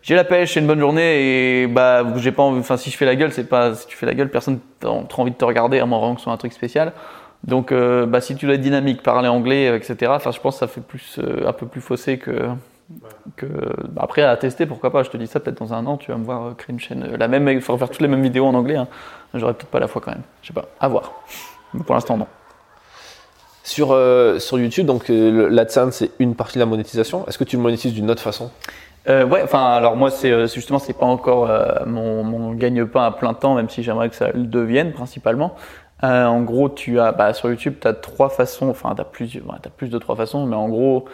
[0.07, 2.97] j'ai la pêche, c'est une bonne journée et bah j'ai pas envie, enfin si je
[2.97, 5.37] fais la gueule, c'est pas si tu fais la gueule, personne n'a trop envie de
[5.37, 6.93] te regarder à moins que ce soit un truc spécial.
[7.43, 10.13] Donc euh, bah, si tu dois être dynamique, parler anglais, etc.
[10.15, 12.51] Enfin je pense que ça fait plus euh, un peu plus faussé que
[13.35, 13.47] que
[13.89, 15.03] bah, après à tester pourquoi pas.
[15.03, 16.79] Je te dis ça peut-être dans un an, tu vas me voir euh, créer une
[16.79, 18.77] chaîne la même, il faudra faire toutes les mêmes vidéos en anglais.
[18.77, 18.87] Hein.
[19.35, 20.23] J'aurais peut-être pas la foi quand même.
[20.41, 21.15] Je sais pas, à voir.
[21.75, 22.29] Mais pour l'instant non.
[23.69, 23.99] Sur,
[24.39, 27.27] sur YouTube, donc l'AdSense c'est une partie de la monétisation.
[27.27, 28.51] Est-ce que tu le monétises d'une autre façon?
[29.09, 33.35] Euh, ouais, enfin, alors moi, c'est justement, c'est pas encore euh, mon, gagne-pain à plein
[33.35, 35.55] temps, même si j'aimerais que ça le devienne principalement.
[36.05, 39.05] Euh, en gros, tu as, bah, sur YouTube, tu as trois façons, enfin, tu as,
[39.05, 41.07] as plus de trois façons, mais en gros,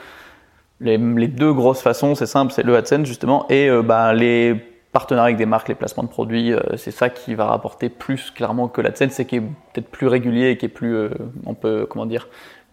[0.80, 4.71] les, les deux grosses façons, c'est simple, c'est le AdSense justement, et euh, bah, les
[4.92, 8.30] partenariats avec des marques, les placements de produits, euh, c'est ça qui va rapporter plus
[8.30, 11.08] clairement que l'AdSense, c'est qui est peut-être plus régulier et qui est plus,
[11.46, 12.28] on peut, comment dire,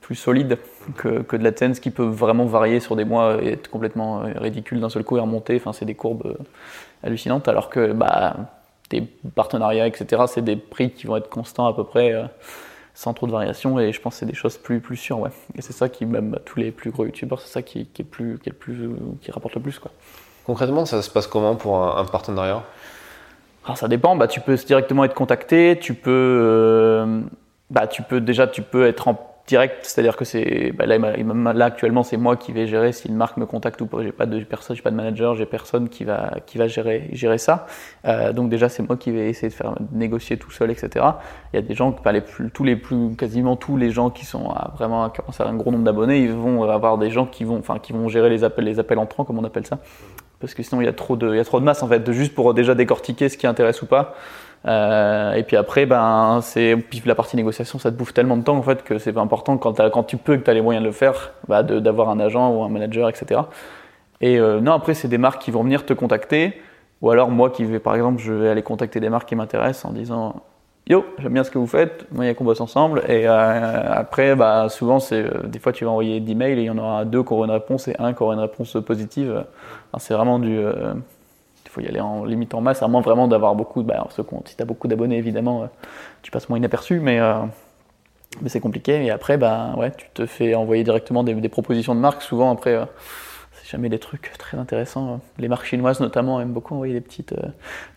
[0.10, 0.58] plus solide
[0.98, 4.34] que, que de l'AdSense qui peut vraiment varier sur des mois et être complètement euh,
[4.38, 5.56] ridicule d'un seul coup et remonter.
[5.58, 6.44] Enfin, c'est des courbes euh,
[7.04, 7.48] hallucinantes.
[7.48, 8.36] Alors que bah,
[8.90, 9.02] des
[9.36, 12.24] partenariats, etc., c'est des prix qui vont être constants à peu près euh,
[12.96, 13.80] sans trop de variations.
[13.80, 15.20] Et je pense que c'est des choses plus, plus sûres.
[15.20, 15.30] Ouais.
[15.56, 18.02] Et c'est ça qui, même bah, tous les plus gros youtubeurs, c'est ça qui, qui,
[18.02, 18.90] est plus, qui, est plus,
[19.22, 19.78] qui rapporte le plus.
[19.78, 19.92] Quoi.
[20.50, 22.64] Concrètement, ça se passe comment pour un, partenariat?
[23.76, 24.16] Ça dépend.
[24.16, 25.78] Bah, tu peux directement être contacté.
[25.80, 27.22] Tu peux,
[27.70, 32.02] bah, tu peux déjà tu peux être en direct, c'est-à-dire que c'est bah là, actuellement
[32.02, 34.02] c'est moi qui vais gérer si une marque me contacte ou pas.
[34.02, 37.10] J'ai pas de personne, j'ai pas de manager, j'ai personne qui va qui va gérer
[37.12, 37.68] gérer ça.
[38.06, 41.06] Euh, donc déjà c'est moi qui vais essayer de faire négocier tout seul, etc.
[41.54, 44.26] Il y a des gens, les plus, tous les plus quasiment tous les gens qui
[44.26, 47.78] sont à vraiment un gros nombre d'abonnés, ils vont avoir des gens qui vont enfin
[47.78, 49.78] qui vont gérer les appels les appels entrants comme on appelle ça.
[50.40, 51.88] Parce que sinon il y a trop de il y a trop de masse en
[51.88, 54.16] fait, de juste pour déjà décortiquer ce qui intéresse ou pas.
[54.68, 58.58] Euh, et puis après, ben, c'est la partie négociation, ça te bouffe tellement de temps
[58.58, 60.94] en fait que c'est important quand, tu peux, que tu as les moyens de le
[60.94, 63.42] faire, bah, d'avoir un agent ou un manager, etc.
[64.22, 66.62] Et euh, non, après, c'est des marques qui vont venir te contacter,
[67.02, 69.86] ou alors moi qui vais, par exemple, je vais aller contacter des marques qui m'intéressent
[69.86, 70.44] en disant
[70.88, 73.04] Yo, j'aime bien ce que vous faites, a qu'on bosse ensemble.
[73.08, 76.66] Et euh, après, bah, souvent, c'est des fois, tu vas envoyer 10 mails et il
[76.66, 79.46] y en aura deux qui auront une réponse et un qui aura une réponse positive.
[79.98, 80.60] C'est vraiment du
[81.70, 83.84] il faut y aller en limite en masse, à moins vraiment d'avoir beaucoup.
[83.84, 85.68] Bah, ce compte, si tu beaucoup d'abonnés, évidemment, euh,
[86.24, 87.36] tu passes moins inaperçu, mais, euh,
[88.42, 89.06] mais c'est compliqué.
[89.06, 92.24] Et après, bah, ouais, tu te fais envoyer directement des, des propositions de marque.
[92.24, 92.86] Souvent, après, euh,
[93.70, 95.20] jamais des trucs très intéressants.
[95.38, 97.50] Les marques chinoises notamment aiment beaucoup envoyer des petites, euh,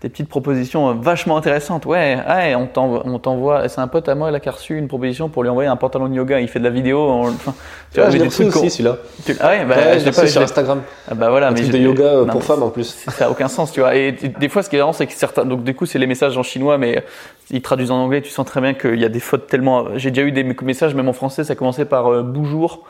[0.02, 1.86] des petites propositions euh, vachement intéressantes.
[1.86, 3.68] Ouais, ouais on t'envoie.
[3.68, 5.76] C'est un pote à moi là, qui a reçu une proposition pour lui envoyer un
[5.76, 6.40] pantalon de yoga.
[6.40, 7.08] Il fait de la vidéo.
[7.08, 7.54] enfin,
[7.90, 8.98] tu vois, ah, j'ai reçu aussi celui-là.
[9.40, 10.82] Ah ouais, bah, je l'ai pas sur Instagram.
[11.10, 13.06] Ah bah voilà, un mais de yoga euh, pour femmes en plus.
[13.08, 13.96] Ça a aucun sens, tu vois.
[13.96, 15.46] Et des fois, ce qui est marrant, c'est que certains.
[15.46, 17.02] Donc du coup, c'est les messages en chinois, mais
[17.50, 18.20] ils traduisent en anglais.
[18.20, 19.86] Tu sens très bien qu'il y a des fautes tellement.
[19.96, 22.84] J'ai déjà eu des messages, même en français, ça commençait par bonjour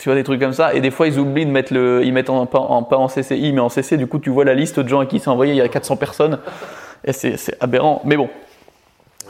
[0.00, 0.74] tu vois des trucs comme ça.
[0.74, 3.60] Et des fois ils oublient de mettre le ils mettent en, pas en CCI mais
[3.60, 5.56] en CC du coup tu vois la liste de gens à qui c'est envoyé il
[5.56, 6.38] y a 400 personnes.
[7.04, 8.00] Et c'est aberrant.
[8.04, 8.30] Mais bon.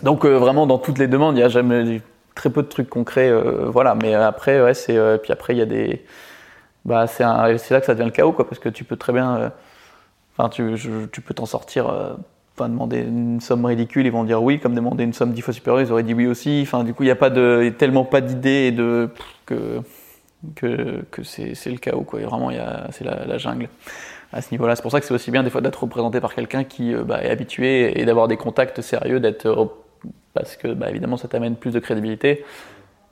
[0.05, 2.01] Donc euh, vraiment dans toutes les demandes il y a jamais
[2.37, 3.97] très peu de trucs concrets euh, voilà.
[3.97, 6.05] Mais après ouais c'est euh, puis après il y a des
[6.85, 9.53] bah c'est là que ça devient le chaos quoi parce que tu peux très bien
[10.39, 10.77] enfin tu,
[11.13, 12.17] tu peux t'en sortir
[12.57, 15.55] Enfin, demander une somme ridicule, ils vont dire oui, comme demander une somme dix fois
[15.55, 16.61] supérieure, ils auraient dit oui aussi.
[16.63, 19.09] Enfin, du coup, il n'y a pas de, tellement pas d'idées et de
[19.47, 19.81] que
[20.55, 22.03] que, que c'est le chaos.
[22.03, 22.21] Quoi.
[22.21, 22.51] vraiment,
[22.91, 23.69] c'est la, la, jungle
[24.33, 24.77] à ce niveau-là.
[24.77, 27.03] C'est pour ça que c'est aussi bien des fois d'être représenté par quelqu'un qui euh,
[27.03, 29.77] bah, est habitué et d'avoir des contacts sérieux, d'être
[30.33, 32.45] parce que bah, évidemment ça t'amène plus de crédibilité.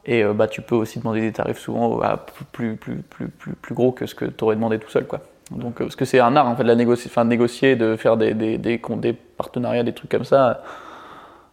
[0.05, 2.17] Et euh, bah, tu peux aussi demander des tarifs souvent à
[2.53, 5.07] plus, plus, plus, plus, plus gros que ce que tu aurais demandé tout seul.
[5.07, 5.21] Quoi.
[5.51, 7.77] Donc, euh, parce que c'est un art en fait, de, la négocier, enfin, de négocier,
[7.77, 10.63] de faire des, des, des, des, partenariats, des trucs comme ça.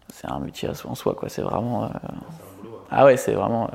[0.10, 1.16] C'est un métier en soi.
[1.16, 1.28] Quoi.
[1.28, 1.90] C'est vraiment.
[2.92, 3.70] Ah ouais, c'est vraiment.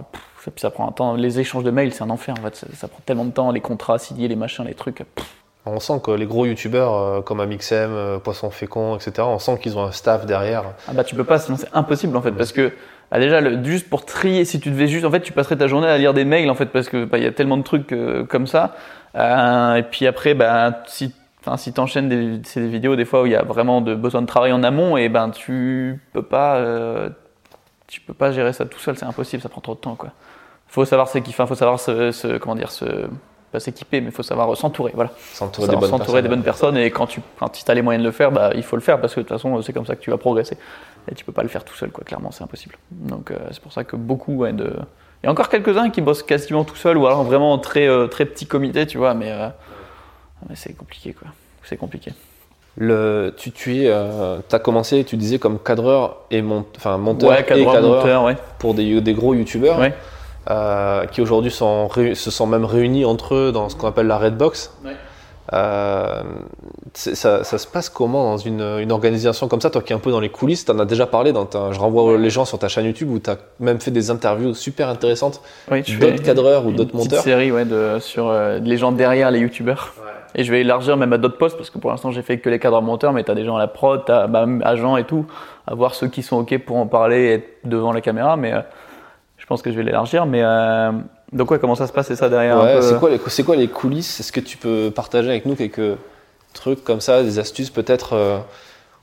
[0.44, 1.14] Ça, ça prend un temps.
[1.14, 2.56] Les échanges de mails, c'est un enfer en fait.
[2.56, 4.96] Ça, ça prend tellement de temps, les contrats signés, les machins, les trucs.
[5.14, 5.26] pff.
[5.66, 9.58] On sent que les gros youtubeurs euh, comme Amixem, euh, Poisson Fécond, etc., on sent
[9.62, 10.64] qu'ils ont un staff derrière.
[10.88, 12.72] Ah bah tu peux pas, sinon c'est impossible en fait, parce que
[13.10, 15.66] bah, déjà le- juste pour trier, si tu devais juste, en fait, tu passerais ta
[15.66, 17.92] journée à lire des mails en fait, parce que bah, y a tellement de trucs
[17.92, 18.74] euh, comme ça.
[19.14, 23.26] Et puis après, bah si Enfin, si t'enchaînes des, c'est des vidéos des fois où
[23.26, 26.62] il y a vraiment de, besoin de travail en amont, et ben tu peux pas,
[27.86, 30.10] tu peux pas gérer ça tout seul, c'est impossible, ça prend trop de temps quoi.
[30.70, 32.84] Faut savoir s'équiper, faut savoir se, se- comment dire, se,
[33.50, 35.10] pas s'équiper, mais faut savoir s'entourer, voilà.
[35.32, 36.28] S'entourer des bonnes des personnes.
[36.28, 38.62] bonnes personnes et quand tu quand tu as les moyens de le faire, bah, il
[38.62, 40.56] faut le faire parce que de toute façon c'est comme ça que tu vas progresser.
[41.10, 42.04] Et tu peux pas le faire tout seul, quoi.
[42.04, 42.76] Clairement, c'est impossible.
[42.92, 44.72] Donc euh, c'est pour ça que beaucoup ouais, de.
[45.22, 48.06] Il y a encore quelques-uns qui bossent quasiment tout seul ou alors vraiment très euh,
[48.06, 49.48] très petit comité, tu vois, mais, euh,
[50.48, 51.28] mais c'est compliqué, quoi.
[51.64, 52.12] C'est compliqué.
[52.76, 57.40] Le, tu, tu es, as commencé, tu disais, comme cadreur et mont, enfin, monteur ouais,
[57.40, 58.36] et cadreur, cadreur monteur, ouais.
[58.60, 59.92] pour des, des gros youtubeurs Ouais.
[60.48, 64.72] Euh, qui aujourd'hui se sont même réunis entre eux dans ce qu'on appelle la Redbox.
[64.84, 64.92] Ouais.
[65.52, 66.22] Euh,
[66.94, 69.98] ça, ça se passe comment dans une, une organisation comme ça Toi qui es un
[69.98, 72.44] peu dans les coulisses, tu en as déjà parlé, dans ta- je renvoie les gens
[72.44, 76.22] sur ta chaîne YouTube où tu as même fait des interviews super intéressantes Oui, d'autres
[76.22, 77.22] cadreurs ou une d'autres monteurs.
[77.22, 79.92] série ouais, de, sur euh, les gens derrière les youtubeurs.
[80.36, 82.48] Et je vais élargir même à d'autres postes parce que pour l'instant j'ai fait que
[82.48, 84.96] les cadres monteurs, mais tu as des gens à la prod, tu as bah, agents
[84.96, 85.26] et tout,
[85.66, 88.36] à voir ceux qui sont OK pour en parler et être devant la caméra.
[88.36, 88.60] Mais euh,
[89.50, 90.24] pense que je vais l'élargir.
[90.26, 90.92] Mais euh,
[91.32, 93.42] donc, ouais, comment ça se passe C'est ça derrière Ouais, c'est euh, quoi, les- c'est
[93.42, 94.20] quoi les coulisses?
[94.20, 95.96] Est-ce que tu peux partager avec nous quelques
[96.54, 98.38] trucs comme ça, des astuces peut-être euh,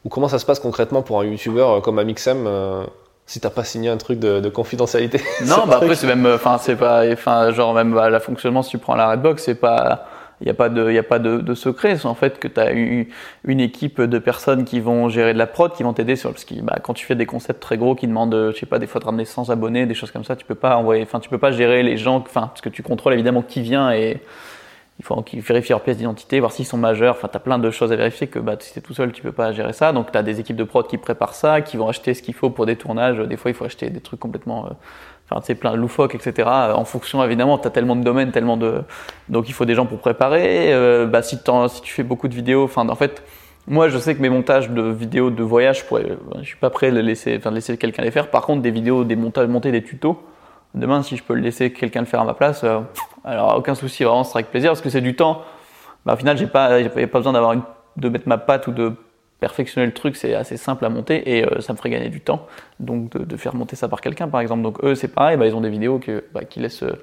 [0.05, 2.83] Ou comment ça se passe concrètement pour un youtubeur euh, comme Amixem euh,
[3.25, 5.21] si t'as pas signé un truc de, de confidentialité?
[5.45, 8.71] Non, bah après c'est même, enfin c'est pas, enfin genre même bah, la fonctionnement si
[8.71, 10.05] tu prends la Redbox, c'est pas,
[10.41, 11.97] il y a pas de, y a pas de, secret.
[11.97, 13.09] C'est en fait que tu as eu
[13.43, 16.45] une équipe de personnes qui vont gérer de la prod, qui vont t'aider sur parce
[16.45, 18.87] que bah, quand tu fais des concepts très gros qui demandent, je sais pas, des
[18.87, 21.29] fois de ramener 100 abonnés, des choses comme ça, tu peux pas envoyer, enfin tu
[21.29, 24.21] peux pas gérer les gens, enfin parce que tu contrôles évidemment qui vient et
[24.99, 27.15] il faut qu'ils vérifient leur pièce d'identité, voir s'ils sont majeurs.
[27.15, 29.21] Enfin, tu as plein de choses à vérifier que bah, si tu tout seul, tu
[29.21, 29.91] peux pas gérer ça.
[29.91, 32.33] Donc, tu as des équipes de prod qui préparent ça, qui vont acheter ce qu'il
[32.33, 33.19] faut pour des tournages.
[33.19, 34.65] Des fois, il faut acheter des trucs complètement.
[34.65, 34.69] euh,
[35.29, 36.47] Enfin, tu sais, plein de loufoques, etc.
[36.47, 38.83] En fonction, évidemment, tu as tellement de domaines, tellement de.
[39.27, 40.73] Donc, il faut des gens pour préparer.
[40.73, 43.23] Euh, bah, si, si tu fais beaucoup de vidéos, enfin, en fait,
[43.67, 46.87] moi, je sais que mes montages de vidéos de voyage, je, pourrais, suis pas prêt
[46.87, 48.29] à laisser, enfin, laisser quelqu'un les faire.
[48.29, 50.17] Par contre, des vidéos, des montages, monter des tutos,
[50.73, 52.79] demain, si je peux laisser quelqu'un le faire à ma place, euh,
[53.25, 55.41] alors aucun souci, vraiment, ce sera avec plaisir parce que c'est du temps.
[56.05, 57.53] Bah, au final, j'ai pas, pas besoin d'avoir
[57.97, 58.93] de mettre ma patte ou de
[59.39, 62.21] perfectionner le truc, c'est assez simple à monter et euh, ça me ferait gagner du
[62.21, 62.47] temps.
[62.79, 64.63] Donc de, faire monter ça par quelqu'un, par exemple.
[64.63, 67.01] Donc eux, c'est pareil, bah, ils ont des vidéos que, bah, qui laissent euh,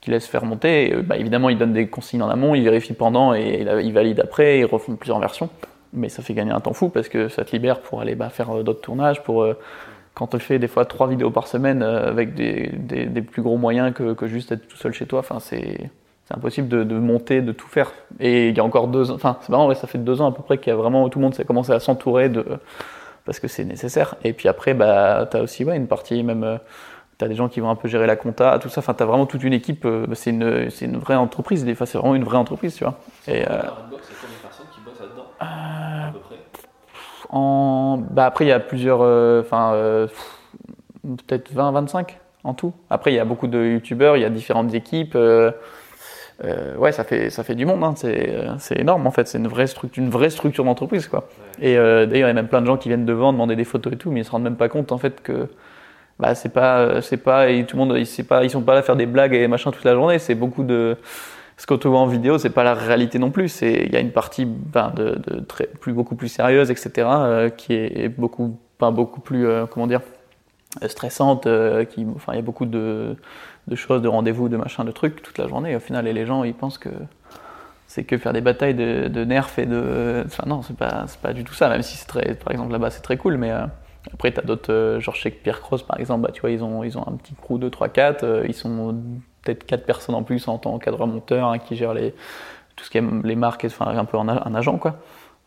[0.00, 0.88] qui faire monter.
[0.88, 3.92] Et, euh, bah, évidemment, ils donnent des consignes en amont, ils vérifient pendant et ils
[3.92, 5.50] valident après, ils refont plusieurs versions.
[5.92, 8.30] Mais ça fait gagner un temps fou parce que ça te libère pour aller bah,
[8.30, 9.46] faire d'autres tournages, pour
[10.14, 14.14] quand tu fais des fois trois vidéos par semaine avec des plus gros moyens que,
[14.14, 15.90] que juste être tout seul chez toi, enfin c'est
[16.26, 17.92] c'est impossible de, de monter, de tout faire.
[18.20, 20.30] Et il y a encore deux ans, enfin c'est marrant, ouais, ça fait deux ans
[20.30, 22.44] à peu près qu'il y a vraiment tout le monde s'est commencé à s'entourer de
[23.24, 24.16] parce que c'est nécessaire.
[24.24, 26.44] Et puis après, bah t'as aussi ouais, une partie même.
[26.44, 26.58] euh,
[27.16, 28.80] T'as des gens qui vont un peu gérer la compta, tout ça.
[28.80, 29.84] Enfin, t'as vraiment toute une équipe.
[29.84, 31.64] euh, C'est une, une vraie entreprise.
[31.64, 32.98] Des fois, c'est vraiment une vraie entreprise, tu vois.
[33.28, 33.62] Et euh,
[37.30, 40.08] en, bah après, il y a plusieurs, euh, enfin, euh,
[41.02, 42.72] peut-être 20, 25 en tout.
[42.90, 45.14] Après, il y a beaucoup de youtubeurs, il y a différentes équipes.
[46.42, 47.84] Euh, ouais, ça fait, ça fait du monde.
[47.84, 47.94] hein.
[47.96, 49.28] C'est, euh, c'est énorme en fait.
[49.28, 51.28] C'est une vraie structure, une vraie structure d'entreprise, quoi.
[51.60, 53.64] Et euh, d'ailleurs, il y a même plein de gens qui viennent devant demander des
[53.64, 55.48] photos et tout, mais ils se rendent même pas compte en fait que
[56.18, 58.74] bah c'est pas, c'est pas, et tout le monde, ils, c'est pas, ils sont pas
[58.74, 60.18] là à faire des blagues et machin toute la journée.
[60.18, 60.96] C'est beaucoup de
[61.56, 63.62] ce qu'on te voit en vidéo, c'est pas la réalité non plus.
[63.62, 66.90] Il y a une partie ben, de, de très, plus beaucoup plus sérieuse, etc.
[66.98, 70.00] euh, qui est beaucoup, pas beaucoup plus, comment dire,
[70.86, 71.48] stressante.
[71.90, 73.16] qui, enfin, il y a beaucoup de,
[73.68, 75.72] de choses, de rendez-vous, de machin, de trucs toute la journée.
[75.72, 76.90] Et au final, et les gens, ils pensent que
[77.86, 80.22] c'est que faire des batailles de, de nerfs et de.
[80.26, 81.68] Enfin, non, c'est pas, c'est pas du tout ça.
[81.68, 83.50] Même si c'est très, par exemple là-bas, c'est très cool, mais.
[83.50, 83.66] euh,
[84.12, 86.62] après, tu as d'autres, euh, genre chez Pierre Cross par exemple, bah, tu vois, ils
[86.62, 88.94] ont, ils ont un petit crew de 3-4, euh, ils sont
[89.42, 92.14] peut-être 4 personnes en plus en tant qu'encadreur monteur hein, qui gèrent les,
[92.76, 94.96] tout ce qui est les marques, enfin un peu en un agent quoi.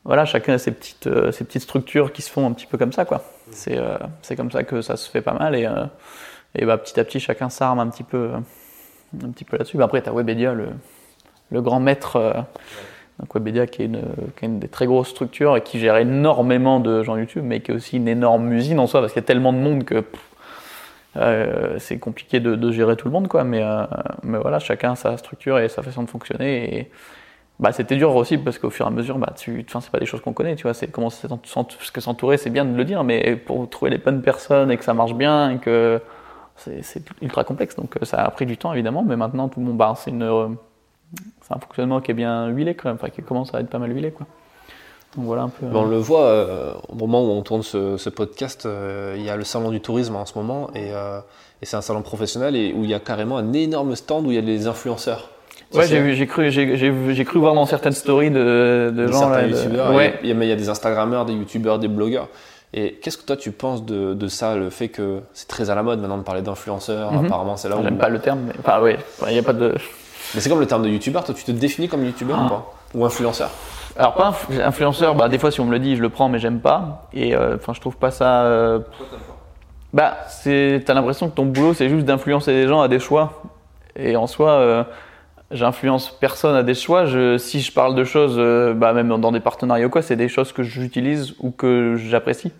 [0.05, 2.77] Voilà, chacun a ses petites, euh, ses petites structures qui se font un petit peu
[2.77, 3.23] comme ça quoi.
[3.51, 5.67] C'est euh, c'est comme ça que ça se fait pas mal et,
[6.57, 8.31] et bah, petit à petit chacun s'arme un petit peu,
[9.23, 9.77] un petit peu là-dessus.
[9.77, 10.67] Bah, après, tu as Webedia, le,
[11.51, 12.15] le grand maître.
[12.17, 12.33] euh,
[13.19, 14.01] donc Webedia qui est, une,
[14.35, 17.61] qui est une des très grosses structures et qui gère énormément de gens YouTube, mais
[17.61, 19.85] qui est aussi une énorme usine en soi, parce qu'il y a tellement de monde
[19.85, 20.03] que
[21.15, 23.27] euh, c'est compliqué de, de gérer tout le monde.
[23.27, 23.43] Quoi.
[23.43, 23.85] Mais, euh,
[24.21, 26.77] mais voilà, chacun sa structure et sa façon de fonctionner.
[26.77, 26.91] Et
[27.59, 29.99] bah, c'était dur aussi, parce qu'au fur et à mesure, bah, tu, enfin, c'est pas
[29.99, 30.55] des choses qu'on connaît.
[30.55, 34.21] Tu vois, c'est comment s'entourer, c'est bien de le dire, mais pour trouver les bonnes
[34.21, 35.99] personnes et que ça marche bien, et que
[36.57, 37.75] c'est ultra complexe.
[37.75, 40.57] Donc ça a pris du temps évidemment, mais maintenant tout le monde, bah, c'est une,
[41.41, 43.79] c'est un fonctionnement qui est bien huilé quand même, enfin qui commence à être pas
[43.79, 44.25] mal huilé quoi.
[45.15, 45.65] Donc voilà un peu.
[45.73, 48.67] On le voit au moment où on tourne ce, podcast,
[49.15, 50.89] il y a le salon du tourisme en ce moment et,
[51.61, 54.31] et c'est un salon professionnel et où il y a carrément un énorme stand où
[54.31, 55.29] il y a des influenceurs.
[55.73, 59.47] Ouais, j'ai cru, j'ai cru voir dans certaines stories de, de gens là.
[59.47, 59.95] De...
[59.95, 60.17] Ouais.
[60.23, 62.29] Il, y a, il y a des Instagrammeurs, des YouTubeurs, des blogueurs.
[62.73, 65.75] Et qu'est-ce que toi tu penses de, de ça, le fait que c'est très à
[65.75, 67.25] la mode maintenant de parler d'influenceurs mhm.
[67.25, 67.83] Apparemment, c'est là où.
[67.83, 68.95] J'aime pas le terme, mais enfin, oui,
[69.27, 69.75] il n'y a pas de.
[70.35, 71.21] Mais c'est comme le terme de YouTuber.
[71.25, 72.49] Toi, tu te définis comme YouTuber ou ah.
[72.49, 73.49] pas Ou influenceur
[73.97, 74.33] Alors pas
[74.65, 75.15] influenceur.
[75.15, 77.07] Bah des fois, si on me le dit, je le prends, mais j'aime pas.
[77.13, 78.43] Et euh, enfin, je trouve pas ça.
[78.43, 78.79] Euh...
[79.93, 80.17] Bah.
[80.43, 83.43] T'as l'impression que ton boulot, c'est juste d'influencer les gens à des choix.
[83.95, 84.51] Et en soi.
[84.51, 84.83] Euh
[85.51, 87.05] j'influence personne à des choix.
[87.37, 90.29] Si je parle de choses, euh, bah, même dans des partenariats ou quoi, c'est des
[90.29, 92.51] choses que j'utilise ou que j'apprécie.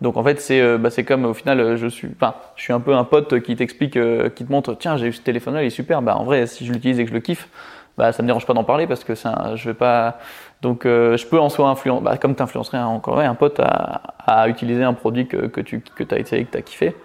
[0.00, 2.72] Donc en fait, c'est euh, bah, comme au final, euh, je suis, enfin, je suis
[2.72, 3.98] un peu un pote qui t'explique,
[4.34, 6.02] qui te montre, tiens, j'ai eu ce téléphone-là, il est super.
[6.02, 7.48] Bah en vrai, si je l'utilise et que je le kiffe,
[7.96, 10.18] bah ça me dérange pas d'en parler parce que ça, je vais pas.
[10.62, 14.94] Donc je peux en soi influencer, bah, comme t'influencerais encore un pote à, utiliser un
[14.94, 16.96] produit que, que tu as essayé, que tu as kiffé.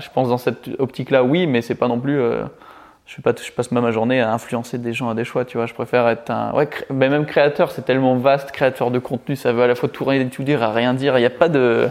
[0.00, 2.20] Je pense dans cette optique-là, oui, mais c'est pas non plus
[3.08, 5.64] je, pas, je passe ma journée à influencer des gens à des choix, tu vois.
[5.64, 6.52] Je préfère être un.
[6.52, 8.52] Ouais, mais même créateur, c'est tellement vaste.
[8.52, 11.16] Créateur de contenu, ça veut à la fois tout rien tout dire, à rien dire.
[11.16, 11.88] Il n'y a pas de.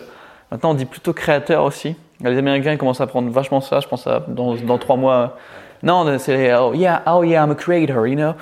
[0.51, 1.95] Maintenant, on dit plutôt créateur aussi.
[2.21, 3.79] Les Américains ils commencent à prendre vachement ça.
[3.79, 5.37] Je pense à dans, dans trois mois.
[5.81, 8.33] Non, c'est oh yeah, oh yeah, I'm a creator, you know.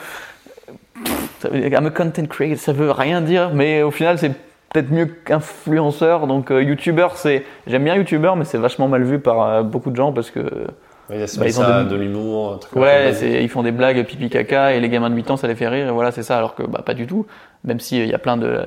[1.46, 2.60] I'm a content creator.
[2.60, 4.34] Ça veut rien dire, mais au final, c'est
[4.74, 6.28] peut-être mieux qu'influenceur.
[6.28, 7.46] Donc, euh, YouTuber, c'est.
[7.68, 10.68] J'aime bien YouTuber, mais c'est vachement mal vu par euh, beaucoup de gens parce que
[11.10, 12.60] bah, ils ont de, l'humour.
[12.76, 15.56] Ouais, ils font des blagues pipi caca et les gamins de 8 ans ça les
[15.56, 17.28] fait rire et voilà c'est ça alors que bah, pas du tout.
[17.64, 18.60] Même s'il il y a plein de,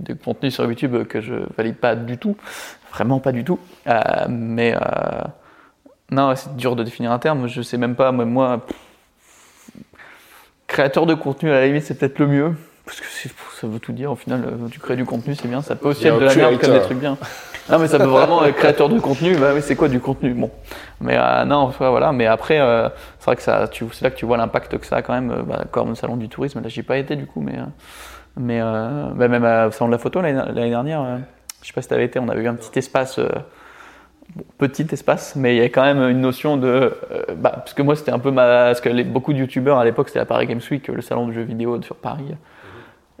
[0.00, 2.36] de contenus sur YouTube que je valide pas du tout,
[2.92, 3.58] vraiment pas du tout.
[3.86, 4.80] Euh, mais euh,
[6.10, 7.46] non, c'est dur de définir un terme.
[7.46, 8.66] Je sais même pas moi, moi
[10.66, 12.52] créateur de contenu à la limite c'est peut-être le mieux
[12.84, 14.44] parce que ça veut tout dire au final.
[14.44, 16.72] Euh, tu crées du contenu c'est bien, ça peut aussi être de la merde comme
[16.72, 17.16] des trucs bien.
[17.68, 19.36] Non, mais ça peut vraiment être créateur de contenu.
[19.36, 20.34] Bah oui, c'est quoi du contenu?
[20.34, 20.50] Bon.
[21.00, 22.12] Mais euh, non, voilà.
[22.12, 24.96] Mais après, euh, c'est vrai que ça, c'est là que tu vois l'impact que ça
[24.96, 26.60] a quand même, euh, bah, comme le salon du tourisme.
[26.62, 27.58] Là, j'y ai pas été du coup, mais,
[28.36, 31.18] mais bah, même au salon de la photo l'année dernière,
[31.62, 33.18] je sais pas si tu avais été, on avait eu un petit espace.
[34.58, 36.94] petit espace, mais il y a quand même une notion de.
[37.36, 38.66] bah, parce que moi, c'était un peu ma.
[38.66, 41.32] Parce que beaucoup de youtubeurs à l'époque, c'était à Paris Games Week, le salon de
[41.32, 42.32] jeux vidéo sur Paris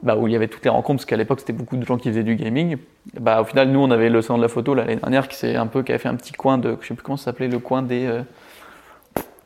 [0.02, 1.96] bah, où il y avait toutes les rencontres, parce qu'à l'époque c'était beaucoup de gens
[1.96, 2.76] qui faisaient du gaming.
[3.18, 5.56] Bah, au final, nous on avait le salon de la photo l'année dernière qui s'est
[5.56, 7.48] un peu qui avait fait un petit coin de, je sais plus comment ça s'appelait,
[7.48, 8.22] le coin des euh,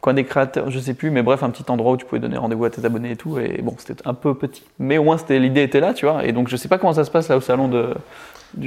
[0.00, 2.38] coin des créateurs, je sais plus, mais bref un petit endroit où tu pouvais donner
[2.38, 3.38] rendez-vous à tes abonnés et tout.
[3.38, 6.24] Et bon, c'était un peu petit, mais au moins c'était l'idée était là, tu vois.
[6.24, 7.90] Et donc je sais pas comment ça se passe là au salon de.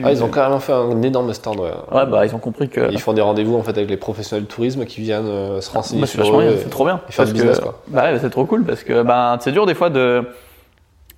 [0.04, 1.60] ah, ils ont carrément fait un énorme stand.
[1.60, 2.92] Ouais, ouais bah ils ont compris que.
[2.92, 5.72] Ils font des rendez-vous en fait avec les professionnels de tourisme qui viennent euh, se
[5.72, 7.02] renseigner bah, sur C'est trop bien.
[7.10, 7.82] faire du business quoi.
[7.88, 10.24] Bah c'est trop cool parce que bah, c'est dur des fois de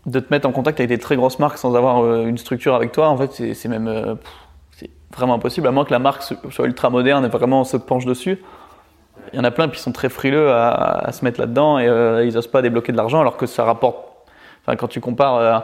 [0.05, 2.75] de te mettre en contact avec des très grosses marques sans avoir euh, une structure
[2.75, 4.15] avec toi, en fait, c'est même euh,
[4.71, 8.05] c'est vraiment impossible, à moins que la marque soit ultra moderne et vraiment se penche
[8.05, 8.39] dessus.
[9.33, 12.25] Il y en a plein qui sont très frileux à, se mettre là-dedans et euh,
[12.25, 13.97] ils n'osent pas débloquer de l'argent alors que ça rapporte.
[14.61, 15.63] Enfin, quand tu compares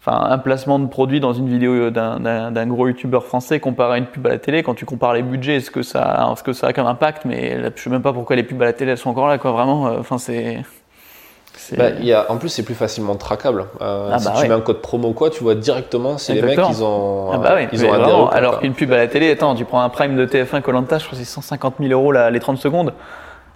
[0.00, 4.06] enfin, un placement de produit dans une vidéo d'un gros youtubeur français comparé à une
[4.06, 6.68] pub à la télé, quand tu compares les budgets, ce que ça, ce que ça
[6.68, 8.98] a comme impact, mais je sais même pas pourquoi les pubs à la télé elles
[8.98, 9.52] sont encore là, quoi.
[9.52, 10.62] Vraiment, enfin, c'est.
[11.72, 13.66] Bah, y a, en plus, c'est plus facilement traquable.
[13.80, 16.32] Euh, ah si bah tu mets un code promo ou quoi, tu vois directement si
[16.32, 19.54] les mecs ils ont, ah bah ils ont Alors qu'une pub à la télé, attends,
[19.54, 22.40] tu prends un prime de TF1 Colanta, je crois que c'est 150 000 euros les
[22.40, 22.92] 30 secondes.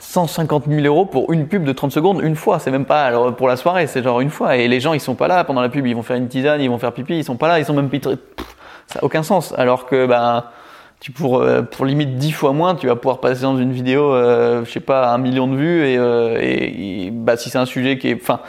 [0.01, 3.35] 150 000 euros pour une pub de 30 secondes une fois, c'est même pas alors
[3.35, 4.57] pour la soirée, c'est genre une fois.
[4.57, 6.61] Et les gens ils sont pas là pendant la pub, ils vont faire une tisane,
[6.61, 8.11] ils vont faire pipi, ils sont pas là, ils sont même ça
[9.01, 9.53] n'a aucun sens.
[9.59, 10.53] Alors que bah
[11.01, 14.13] tu pour euh, pour limite 10 fois moins, tu vas pouvoir passer dans une vidéo,
[14.15, 17.67] euh, je sais pas, un million de vues et, euh, et, bah si c'est un
[17.67, 18.41] sujet qui est, enfin,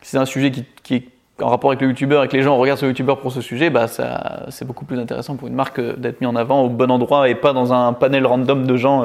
[0.00, 1.08] c'est un sujet qui, qui, est
[1.42, 3.70] en rapport avec le youtubeur et que les gens regardent ce youtubeur pour ce sujet,
[3.70, 6.90] bah ça c'est beaucoup plus intéressant pour une marque d'être mis en avant au bon
[6.90, 9.04] endroit et pas dans un panel random de gens.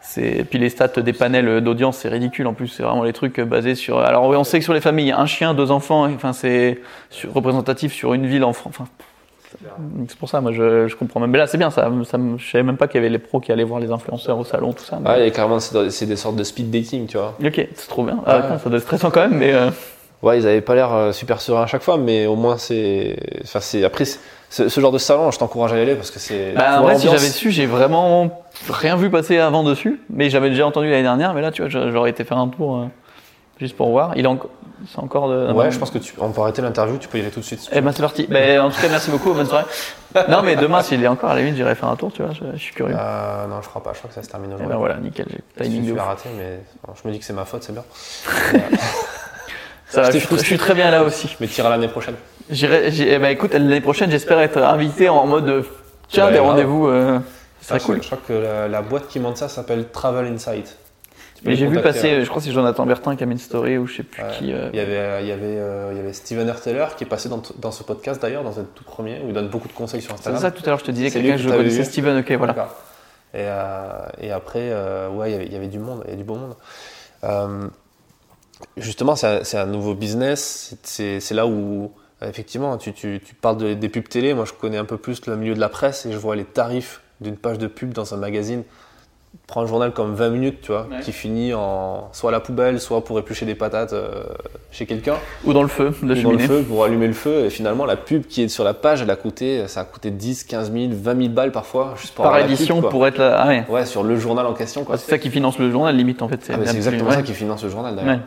[0.00, 3.40] c'est puis les stats des panels d'audience c'est ridicule en plus c'est vraiment les trucs
[3.40, 6.80] basés sur alors on sait que sur les familles un chien deux enfants enfin c'est
[7.32, 8.88] représentatif sur une ville en France enfin,
[10.08, 11.30] c'est pour ça, moi je, je, comprends même.
[11.30, 13.40] Mais là, c'est bien, ça, ça, je savais même pas qu'il y avait les pros
[13.40, 15.00] qui allaient voir les influenceurs au salon, tout ça.
[15.04, 17.36] Ah, et carrément, c'est des sortes de speed dating, tu vois.
[17.44, 18.18] Ok, c'est trop bien.
[18.26, 19.52] Ah, ça doit être stressant quand même, mais.
[19.52, 19.70] Euh,
[20.22, 23.16] ouais, ils avaient pas l'air euh, super sereins à chaque fois, mais au moins c'est.
[23.42, 23.84] Enfin, c'est.
[23.84, 26.52] Après, ce genre de salon, je t'encourage à y aller parce que c'est.
[26.52, 30.50] Bah, en vrai, si j'avais su, j'ai vraiment rien vu passer avant dessus, mais j'avais
[30.50, 32.76] déjà entendu l'année dernière, mais là, tu vois, j'aurais été faire un tour.
[32.76, 32.84] Euh.
[33.60, 34.12] Juste pour voir.
[34.16, 34.50] Il est encore.
[34.92, 35.52] C'est encore de.
[35.52, 37.44] Ouais, je pense que tu, on peut arrêter l'interview, tu peux y aller tout de
[37.44, 37.68] suite.
[37.70, 38.26] Eh ben c'est parti.
[38.28, 39.32] Ben, en tout cas, merci beaucoup.
[39.32, 39.64] Bonne soirée.
[40.28, 42.32] non, mais demain, s'il est encore à la limite, j'irai faire un tour, tu vois.
[42.32, 42.96] Je, je suis curieux.
[42.98, 44.72] Euh, non, je crois pas, je crois que ça se termine aujourd'hui.
[44.72, 45.26] ben voilà, nickel.
[45.30, 47.44] J'ai Tu, timing de tu l'as raté, mais bon, je me dis que c'est ma
[47.44, 47.84] faute, c'est bien.
[49.88, 51.36] Ça va, Je suis- je suis très bien là aussi.
[51.38, 52.14] Mais t'iras l'année prochaine.
[52.50, 52.88] J'irai.
[52.98, 55.48] eh ben écoute, l'année prochaine, j'espère être invité en mode.
[55.48, 55.62] euh,
[56.08, 56.48] Tiens, Ouais, des grave.
[56.50, 56.86] rendez-vous.
[56.88, 57.18] euh,
[57.60, 58.02] ce serait Ça, cool.
[58.02, 60.76] Je crois que la, la boîte qui monte ça s'appelle Travel Insight.
[61.44, 62.20] Mais j'ai vu passer, hein.
[62.22, 64.22] je crois que c'est Jonathan Bertin qui a mis une story ou je sais plus
[64.22, 64.28] Ouais.
[64.38, 64.52] qui.
[64.52, 67.06] euh, Il y avait, il y avait, euh, il y avait Steven Erteller qui est
[67.08, 70.00] passé dans, ce podcast d'ailleurs, dans un tout premier, où il donne beaucoup de conseils
[70.02, 70.42] sur C'est Instagram.
[70.42, 72.32] ça, tout à l'heure, je te disais C'est quelqu'un que que je connaissais, Steven, ok,
[72.32, 72.68] voilà.
[73.34, 73.88] Et, euh,
[74.20, 76.16] et après, euh, ouais, il y avait- il y avait du monde, il y a
[76.16, 76.54] du beau monde.
[77.24, 77.66] Euh,
[78.76, 80.76] justement, c'est un, c'est un nouveau business.
[80.82, 81.92] C'est- C'est c'est là où,
[82.24, 84.34] effectivement, tu, tu, tu parles de- des pubs télé.
[84.34, 86.44] Moi, je connais un peu plus le milieu de la presse et je vois les
[86.44, 88.62] tarifs d'une page de pub dans un magazine.
[89.46, 91.00] Prends un journal comme 20 minutes, tu vois, Ouais.
[91.02, 94.24] qui finit en soit à la poubelle, soit pour éplucher des patates euh,
[94.70, 97.46] chez quelqu'un Ou dans le feu, de ou dans le feu pour allumer le feu.
[97.46, 100.10] Et finalement, la pub qui est sur la page, elle a coûté, ça a coûté
[100.10, 103.18] 10, 15 000, 20 000 balles parfois, juste pour Par la édition pub, pour être
[103.18, 103.36] là.
[103.42, 103.64] Ah ouais.
[103.68, 104.96] Ouais, sur le journal en question, quoi.
[104.98, 106.36] C'est ça qui finance le journal, limite, en fait.
[106.40, 107.16] Ah, c'est plus- exactement ouais.
[107.16, 108.20] ça qui finance le journal d'ailleurs.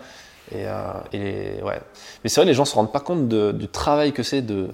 [0.52, 0.74] Et, euh,
[1.14, 1.80] et les- ouais.
[2.24, 4.68] Mais c'est vrai, les gens se rendent pas compte de- du travail que c'est de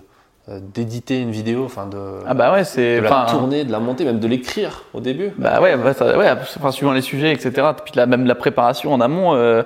[0.47, 2.97] d'éditer une vidéo, enfin de, Ah bah ouais, c'est.
[2.97, 5.31] de la tourner, de la monter, même de l'écrire au début.
[5.37, 7.51] Bah ouais, bah ça- ouais, enfin, suivant les sujets, etc.
[7.85, 9.63] Puis là, même la préparation en amont, euh,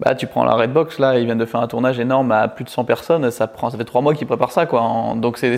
[0.00, 2.64] bah tu prends la Redbox, là, ils viennent de faire un tournage énorme à plus
[2.64, 4.82] de 100 personnes, ça prend, ça fait trois mois qu'ils préparent ça, quoi.
[5.16, 5.56] Donc c'est-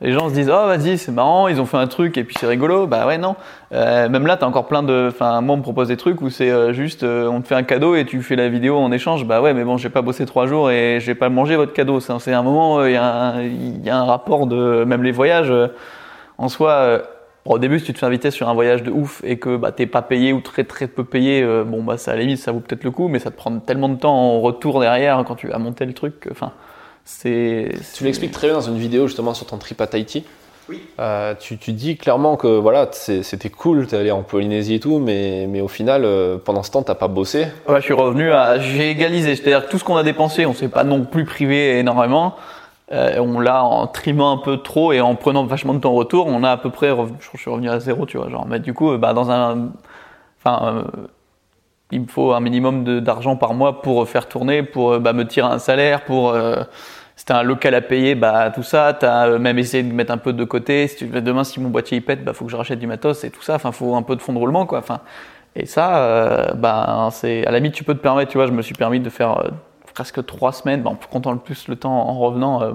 [0.00, 2.34] les gens se disent, oh vas-y, c'est marrant, ils ont fait un truc et puis
[2.38, 2.86] c'est rigolo.
[2.88, 3.36] Bah ouais, non.
[3.72, 6.28] Euh, même là, t'as encore plein de, enfin, moi on me propose des trucs où
[6.30, 8.90] c'est euh, juste, euh, on te fait un cadeau et tu fais la vidéo en
[8.90, 9.24] échange.
[9.24, 12.00] Bah ouais, mais bon, j'ai pas bossé trois jours et j'ai pas mangé votre cadeau.
[12.00, 15.12] C'est, un moment, il y, a un- il y a un rapport de, même les
[15.12, 15.52] voyages,
[16.38, 17.02] en soi.
[17.44, 19.72] au début, si tu te fais inviter sur un voyage de ouf et que bah,
[19.72, 22.52] t'es pas payé ou très très peu payé, bon bah ça à la limite ça
[22.52, 25.34] vaut peut-être le coup, mais ça te prend tellement de temps en retour derrière quand
[25.36, 26.28] tu vas monter le truc.
[26.30, 26.52] Enfin,
[27.04, 27.70] c'est.
[27.94, 30.24] Tu l'expliques très bien dans une vidéo justement sur ton trip à Tahiti.
[31.00, 34.98] Euh, tu, tu dis clairement que voilà, c'était cool, t'es allé en Polynésie et tout,
[34.98, 37.46] mais, mais au final, euh, pendant ce temps, t'as pas bossé.
[37.68, 38.58] Ouais, je suis revenu à.
[38.58, 41.78] J'ai égalisé, c'est-à-dire que tout ce qu'on a dépensé, on s'est pas non plus privé
[41.78, 42.36] énormément.
[42.92, 45.94] Euh, on l'a en trimant un peu trop et en prenant vachement de temps en
[45.94, 48.28] retour, on a à peu près, revenu, je suis revenu à zéro, tu vois.
[48.28, 49.70] Genre, mais du coup, bah, dans un,
[50.44, 50.82] enfin, euh,
[51.92, 55.26] il me faut un minimum d'argent par mois pour faire tourner, pour euh, bah, me
[55.26, 56.62] tirer un salaire, pour euh,
[57.16, 58.94] c'était un local à payer, bah tout ça.
[58.98, 60.88] T'as euh, même essayé de mettre un peu de côté.
[60.88, 63.22] Si tu, demain, si mon boîtier il pète, bah faut que je rachète du matos
[63.24, 63.54] et tout ça.
[63.54, 64.78] Enfin, faut un peu de fonds de roulement, quoi.
[64.78, 65.00] Enfin,
[65.54, 68.30] et ça, euh, bah c'est à la limite tu peux te permettre.
[68.32, 69.50] Tu vois, je me suis permis de faire euh,
[69.94, 72.62] presque trois semaines, bah, en comptant le plus le temps en revenant.
[72.62, 72.72] euh,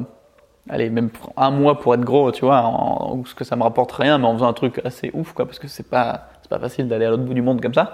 [0.69, 3.91] allez, même un mois pour être gros, tu vois, en, parce que ça me rapporte
[3.91, 6.59] rien, mais en faisant un truc assez ouf, quoi, parce que c'est pas, c'est pas
[6.59, 7.93] facile d'aller à l'autre bout du monde comme ça.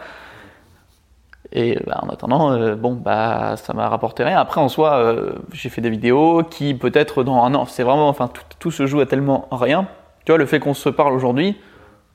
[1.56, 4.40] Et bah, en attendant, euh, bon, bah, ça m'a rapporté rien.
[4.40, 8.10] Après, en soi, euh, j'ai fait des vidéos qui, peut-être dans un an, c'est vraiment,
[8.10, 9.86] enfin, tout, tout se joue à tellement rien.
[10.26, 11.56] Tu vois, le fait qu'on se parle aujourd'hui,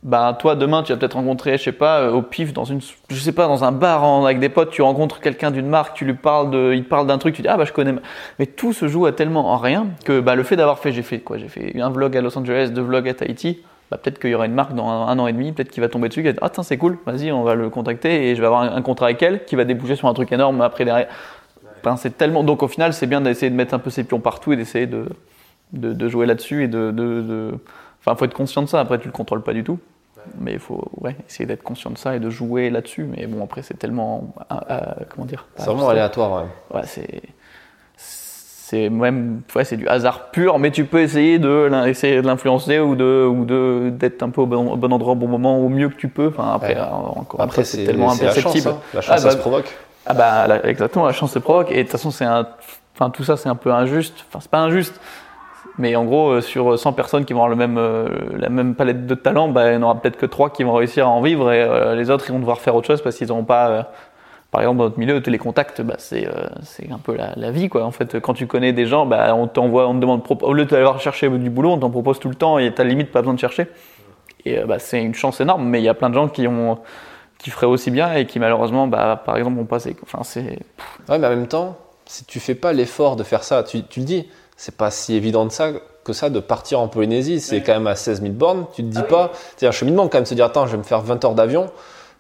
[0.03, 2.81] bah, toi, demain, tu vas peut-être rencontrer, je sais pas, euh, au pif, dans une,
[3.11, 5.95] je sais pas, dans un bar en- avec des potes, tu rencontres quelqu'un d'une marque,
[5.97, 7.95] tu lui parles de, il te parle d'un truc, tu dis, ah, bah, je connais.
[8.41, 11.03] Mais tout se joue à tellement en rien que, bah, le fait d'avoir fait, j'ai
[11.03, 11.39] fait quoi?
[11.39, 13.61] J'ai fait un vlog à Los Angeles, deux vlogs à Tahiti.
[13.91, 15.81] Bah, peut-être qu'il y aura une marque dans un, un an et demi, peut-être qu'il
[15.83, 18.29] va tomber dessus, qui va dire, ah, tiens, c'est cool, vas-y, on va le contacter
[18.29, 20.31] et je vais avoir un, un contrat avec elle qui va déboucher sur un truc
[20.33, 21.09] énorme après derrière.
[21.81, 24.21] Enfin, c'est tellement, donc au final, c'est bien d'essayer de mettre un peu ses pions
[24.21, 25.07] partout et d'essayer de,
[25.73, 27.55] de, de jouer là-dessus et de, de,
[28.01, 28.81] Enfin, faut être conscient de ça.
[28.81, 29.79] Après, tu le contrôles pas du tout.
[30.41, 33.05] Mais il faut ouais, essayer d'être conscient de ça et de jouer là-dessus.
[33.05, 34.35] Mais bon, après, c'est tellement.
[34.53, 36.77] euh, euh, comment dire C'est vraiment aléatoire, ouais.
[36.77, 37.23] Ouais, c'est.
[38.71, 39.41] C'est même.
[39.57, 42.97] Ouais, c'est du hasard pur, mais tu peux essayer de, l'in- essayer de l'influencer ou
[42.97, 45.71] de ou de d'être un peu au bon, au bon endroit au bon moment, au
[45.71, 46.27] mieux que tu peux.
[46.29, 46.81] Enfin, après, Ouais.
[46.81, 46.85] euh,
[47.17, 48.69] encore Après, c'est tellement c'est la chance, imperceptible.
[48.77, 48.81] hein.
[48.93, 49.75] La chance, Ah, ça bah, se provoque.
[50.05, 51.71] Ah bah la- exactement, la chance se provoque.
[51.71, 52.47] Et de toute façon, c'est un,
[52.95, 54.27] enfin tout ça, c'est un peu injuste.
[54.29, 55.01] Enfin, c'est pas injuste,
[55.79, 58.75] mais en gros, euh, sur 100 personnes qui vont avoir le même, euh, la même
[58.75, 61.11] palette de talents, bah, il n'y en aura peut-être que 3 qui vont réussir à
[61.11, 63.45] en vivre et euh, les autres, ils vont devoir faire autre chose parce qu'ils n'auront
[63.45, 63.69] pas.
[63.71, 63.83] euh,
[64.51, 67.35] par exemple, dans notre milieu, tous les contacts, bah, c'est euh, c'est un peu la,
[67.37, 67.85] la vie, quoi.
[67.85, 70.65] En fait, quand tu connais des gens, bah, on t'envoie, on te demande, au lieu
[70.65, 73.35] d'aller chercher du boulot, on t'en propose tout le temps et t'as limite pas besoin
[73.35, 73.67] de chercher.
[74.45, 76.47] Et euh, bah, c'est une chance énorme, mais il y a plein de gens qui
[76.47, 76.79] ont
[77.39, 79.97] qui feraient aussi bien et qui malheureusement, bah, par exemple, ont passé.
[80.03, 80.59] Enfin, c'est
[81.09, 84.01] Ouais, mais en même temps, si tu fais pas l'effort de faire ça, tu, tu
[84.01, 85.71] le dis, c'est pas si évident de ça
[86.05, 87.41] que ça de partir en Polynésie.
[87.41, 88.65] C'est quand même à 16 000 bornes.
[88.75, 90.83] Tu te dis pas, c'est un cheminement quand même, se dire attends, je vais me
[90.83, 91.71] faire 20 heures d'avion.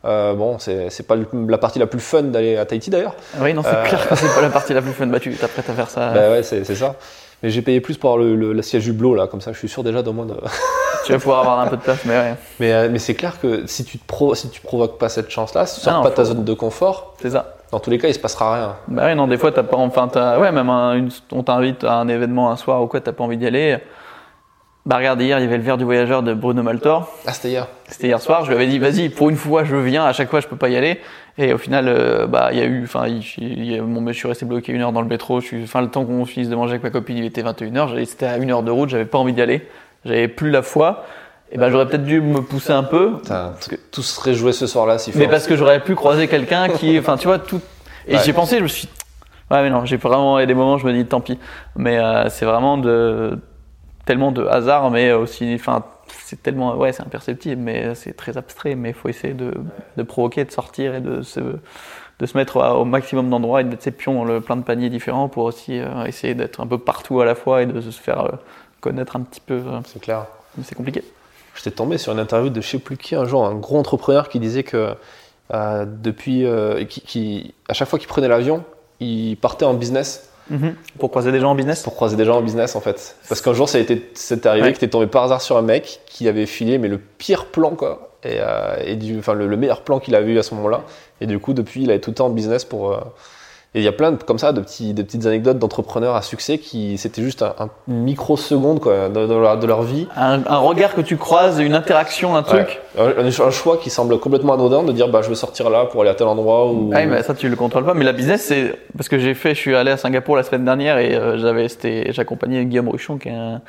[0.04, 1.16] Euh, bon, c'est pas
[1.48, 3.14] la partie la plus fun d'aller à Tahiti d'ailleurs.
[3.40, 3.82] Oui, non, c'est Euh.
[3.84, 5.06] clair que c'est pas la partie la plus fun.
[5.08, 6.10] Bah, tu t'apprêtes à faire ça.
[6.12, 6.94] Bah ouais, c'est ça.
[7.42, 9.58] Mais j'ai payé plus pour avoir le, le, le siège hublot là, comme ça, je
[9.58, 10.34] suis sûr déjà d'au moins de.
[11.04, 13.40] Tu vas pouvoir avoir un peu de place, mais ouais, Mais, euh, mais c'est clair
[13.40, 15.98] que si tu, te pro, si tu provoques pas cette chance-là, si tu Ah sors
[15.98, 17.54] non, pas ta zone de confort, c'est ça.
[17.70, 18.76] dans tous les cas, il se passera rien.
[18.88, 21.94] Bah ouais, non, des fois, t'as pas, enfin, ouais, même un- une- on t'invite à
[21.94, 23.78] un événement un soir ou quoi, t'as pas envie d'y aller.
[24.88, 27.14] Bah regarde, hier, il y avait le verre du voyageur de Bruno Maltor.
[27.26, 27.66] Ah, c'était hier.
[27.88, 30.30] C'était hier soir, je lui avais dit, vas-y, pour une fois, je viens, à chaque
[30.30, 30.98] fois, je peux pas y aller.
[31.36, 34.72] Et au final, euh, bah, il y a eu, enfin, mon, je suis resté bloqué
[34.72, 35.40] une heure dans le métro.
[35.40, 37.88] Je suis, enfin, le temps qu'on finisse de manger avec ma copine, il était 21h.
[37.90, 39.68] j'avais- C'était à une heure de route, j'avais pas envie d'y aller.
[40.06, 41.04] J'avais plus la foi.
[41.52, 43.18] Et ben, j'aurais peut-être dû me pousser un peu.
[43.18, 43.52] Putain,
[43.92, 45.18] tout- serait joué ce soir-là s'il faut.
[45.18, 47.60] Mais parce que j'aurais pu croiser quelqu'un qui, enfin, tu vois, tout.
[48.06, 48.20] Et Ouais.
[48.24, 48.88] j'ai pensé, je me suis.
[49.50, 50.38] Ouais, mais non, j'ai vraiment.
[50.38, 51.38] Il y a des moments, je me dis, tant pis.
[51.76, 53.38] Mais euh, c'est vraiment de
[54.08, 55.84] tellement de hasard, mais aussi, enfin,
[56.24, 58.74] c'est tellement, ouais, c'est imperceptible, mais c'est très abstrait.
[58.74, 59.52] Mais il faut essayer de,
[59.98, 63.68] de provoquer, de sortir et de se, de se mettre au maximum d'endroits et de
[63.68, 66.66] mettre ses pions dans le plein de paniers différents pour aussi euh, essayer d'être un
[66.66, 68.30] peu partout à la fois et de se faire euh,
[68.80, 69.56] connaître un petit peu.
[69.56, 70.24] euh, C'est clair.
[70.56, 71.04] mais c'est compliqué.
[71.54, 74.30] J'étais tombé sur une interview de je sais plus qui un jour, un gros entrepreneur
[74.30, 74.94] qui disait que
[75.52, 76.44] depuis,
[76.88, 78.64] qui, qui- à chaque fois qu'il prenait l'avion,
[79.00, 80.30] il partait en business
[80.98, 81.82] Pour croiser des gens en business.
[81.82, 83.16] pour croiser des gens en business en fait.
[83.28, 84.72] Parce qu'un jour, ça a été, c'est arrivé Ouais.
[84.72, 87.70] que t'es tombé par hasard sur un mec qui avait filé mais le pire plan
[87.70, 90.54] quoi, et, euh, et du, enfin le, le meilleur plan qu'il avait eu à ce
[90.54, 90.82] moment-là.
[91.20, 92.92] Et du coup, depuis, il est tout le temps en business pour.
[92.92, 92.98] euh,
[93.74, 96.22] et il y a plein de, comme ça de, petits, de petites anecdotes d'entrepreneurs à
[96.22, 100.06] succès qui c'était juste un, un microseconde quoi de, de leur, de leur vie.
[100.16, 102.80] Un, un regard que tu croises, une interaction, un truc.
[102.98, 103.14] Ouais.
[103.18, 106.00] Un, un choix qui semble complètement anodin de dire bah je veux sortir là pour
[106.00, 106.90] aller à tel endroit ou.
[106.94, 107.94] Ah mais ça tu le contrôles pas.
[107.94, 110.64] Mais la business, c'est parce que j'ai fait, je suis allé à Singapour la semaine
[110.64, 113.60] dernière et euh, j'avais, c'était, j'accompagnais Guillaume Ruchon qui, est un-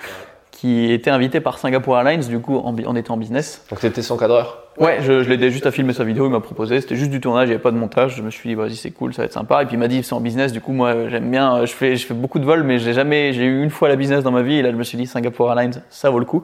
[0.60, 2.22] qui était invité par Singapore Airlines.
[2.28, 3.64] Du coup, en on était en business.
[3.70, 4.64] Donc t'étais son cadreur.
[4.78, 6.26] Ouais, je, je l'ai aidé juste à filmer sa vidéo.
[6.28, 6.80] Il m'a proposé.
[6.82, 8.16] C'était juste du tournage, il n'y avait pas de montage.
[8.18, 9.62] Je me suis dit, vas-y, c'est cool, ça va être sympa.
[9.62, 10.52] Et puis il m'a dit, c'est en business.
[10.52, 11.56] Du coup, moi, j'aime bien.
[11.58, 13.88] euh, Je fais, je fais beaucoup de vols, mais j'ai jamais, j'ai eu une fois
[13.90, 14.56] la business dans ma vie.
[14.56, 16.44] Et là, je me suis dit, Singapore Airlines, ça vaut le coup.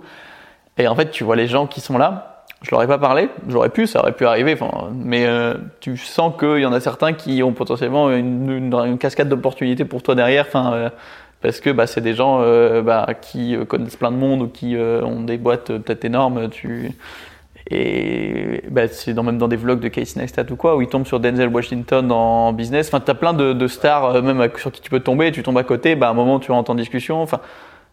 [0.78, 2.32] Et en fait, tu vois les gens qui sont là.
[2.62, 4.58] Je leur ai pas parlé, j'aurais pu, ça aurait pu arriver,
[4.94, 8.98] mais euh, tu sens qu'il y en a certains qui ont potentiellement une, une- une
[8.98, 10.90] cascade d'opportunités pour toi derrière, enfin, euh,
[11.42, 14.48] parce que bah, c'est des gens euh, bah, qui euh, connaissent plein de monde ou
[14.48, 16.50] qui euh, ont des boîtes peut-être énormes.
[16.50, 16.92] Tu...
[17.70, 20.88] Et bah, c'est dans, même dans des vlogs de Casey Neistat ou quoi, où ils
[20.88, 22.88] tombent sur Denzel Washington en business.
[22.88, 25.96] Enfin, tu plein de, stars, même sur qui tu peux tomber, tu tombes à côté,
[25.96, 27.22] bah, à un moment tu rentres en discussion.
[27.22, 27.40] Enfin,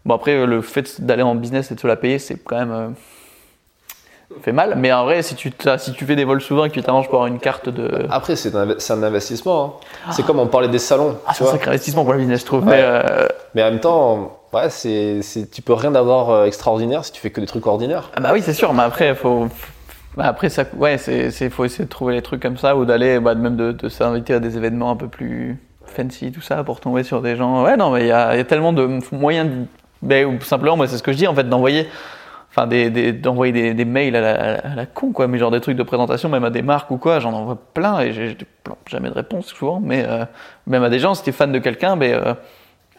[0.04, 2.94] bon, après, le fait d'aller en business et de se la payer, c'est quand même.
[4.42, 6.74] Fait mal, mais en vrai, si tu, si tu fais des vols souvent et que
[6.74, 8.06] tu t'arranges pour avoir une carte de.
[8.10, 9.78] Après c'est un, c'est un investissement.
[10.06, 10.12] hein.
[10.12, 11.16] C'est comme on parlait des salons.
[11.26, 12.64] Ah, c'est un sacré investissement pour la business, je trouve.
[12.66, 12.76] Ouais.
[12.76, 17.04] Mais, euh, Mais en même temps, ouais, c'est, c'est, tu peux rien avoir euh, extraordinaire
[17.04, 18.10] si tu fais que des trucs ordinaires.
[18.16, 19.48] Ah bah oui, c'est sûr, mais après, faut.
[20.16, 22.84] bah après, ça, ouais, c'est, c'est, faut essayer de trouver les trucs comme ça ou
[22.84, 26.64] d'aller, bah, même de, de s'inviter à des événements un peu plus fancy, tout ça,
[26.64, 27.62] pour tomber sur des gens.
[27.64, 29.56] Ouais, non, mais il y y a tellement de moyens, de,
[30.00, 31.86] ben, ou simplement, moi, c'est ce que je dis, en fait, d'envoyer,
[32.52, 35.50] enfin, des, des- d'envoyer des, des mails à la, à la con, quoi, mais genre
[35.50, 38.36] des trucs de présentation, même à des marques ou quoi, j'en envoie plein et j'ai,
[38.86, 40.24] jamais de réponse souvent, mais euh,
[40.66, 42.34] même à des gens, si t'es fan de quelqu'un, ben, euh,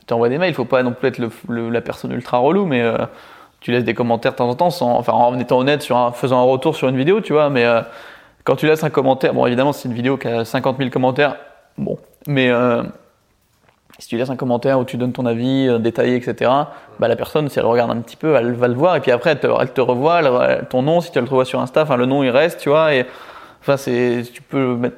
[0.08, 2.66] tu envoies des mails, faut pas non plus être le, le- la personne ultra relou,
[2.66, 2.98] mais euh,
[3.62, 6.40] tu laisses des commentaires de temps en temps, sans, enfin en étant honnête, sur faisant
[6.42, 7.82] un retour sur une vidéo, tu vois, mais euh,
[8.44, 11.38] quand tu laisses un commentaire, bon évidemment c'est une vidéo qui a 50 000 commentaires,
[11.78, 11.98] bon,
[12.28, 12.50] mais
[14.00, 16.50] si tu laisses un commentaire où tu donnes ton avis euh, détaillé, etc.,
[17.00, 19.12] bah, la personne, si elle regarde un petit peu, elle va le voir, et puis
[19.12, 21.84] après elle te, elle te revoit, elle- ton nom, si tu le revois sur Insta,
[21.84, 23.06] enfin le nom il reste, tu vois, et
[23.62, 24.98] enfin c'est, tu peux mettre-